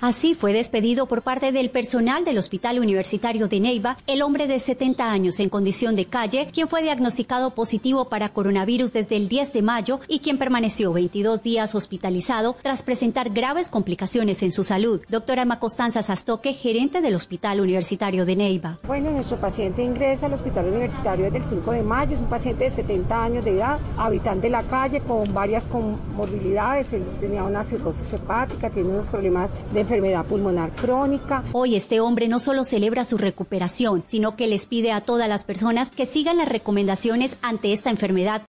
Así 0.00 0.32
fue 0.34 0.54
despedido 0.54 1.04
por 1.04 1.20
parte 1.20 1.52
del 1.52 1.68
personal 1.68 2.24
del 2.24 2.38
Hospital 2.38 2.78
Universitario 2.78 3.48
de 3.48 3.60
Neiva 3.60 3.98
el 4.06 4.22
hombre 4.22 4.46
de 4.46 4.58
70 4.58 5.12
años 5.12 5.38
en 5.40 5.50
condición 5.50 5.94
de 5.94 6.06
calle, 6.06 6.48
quien 6.54 6.68
fue 6.68 6.82
diagnosticado 6.82 7.50
positivo 7.50 8.06
para 8.06 8.30
coronavirus 8.30 8.94
desde 8.94 9.16
el 9.16 9.28
10 9.28 9.52
de 9.52 9.60
mayo 9.60 10.00
y 10.08 10.20
quien 10.20 10.38
permaneció 10.38 10.94
22 10.94 11.42
días 11.42 11.74
hospitalizado 11.74 12.56
tras 12.62 12.82
presentar 12.82 13.28
graves 13.28 13.68
complicaciones 13.68 14.42
en 14.42 14.52
su 14.52 14.64
salud. 14.64 15.02
Doctora 15.10 15.42
Emma 15.42 15.58
Costanza 15.58 16.02
Sastoque, 16.02 16.54
gerente 16.54 17.02
del 17.02 17.14
Hospital 17.14 17.60
Universitario 17.60 18.24
de 18.24 18.36
Neiva. 18.36 18.78
Bueno, 18.86 19.10
nuestro 19.10 19.36
paciente 19.36 19.84
ingresa 19.84 20.26
al 20.26 20.32
Hospital 20.32 20.68
Universitario 20.68 21.26
desde 21.26 21.44
el 21.44 21.44
5 21.44 21.72
de 21.72 21.82
mayo, 21.82 22.14
es 22.14 22.22
un 22.22 22.30
paciente 22.30 22.64
de 22.64 22.70
70 22.70 23.22
años 23.22 23.44
de 23.44 23.50
edad, 23.50 23.78
habitante 23.98 24.46
de 24.46 24.50
la 24.50 24.62
calle 24.62 25.00
con 25.00 25.24
varias 25.34 25.66
comorbilidades, 25.66 26.94
él 26.94 27.04
tenía 27.20 27.44
una 27.44 27.62
cirrosis 27.64 28.10
hepática, 28.14 28.70
tiene 28.70 28.88
unos 28.88 29.08
problemas 29.08 29.50
de 29.74 29.89
enfermedad 29.90 30.24
pulmonar 30.24 30.70
crónica. 30.76 31.42
Hoy 31.52 31.74
este 31.74 31.98
hombre 31.98 32.28
no 32.28 32.38
solo 32.38 32.62
celebra 32.62 33.04
su 33.04 33.18
recuperación, 33.18 34.04
sino 34.06 34.36
que 34.36 34.46
les 34.46 34.66
pide 34.66 34.92
a 34.92 35.00
todas 35.00 35.28
las 35.28 35.42
personas 35.42 35.90
que 35.90 36.06
sigan 36.06 36.36
las 36.36 36.48
recomendaciones 36.48 37.36
ante 37.42 37.72
esta 37.72 37.90
enfermedad 37.90 38.38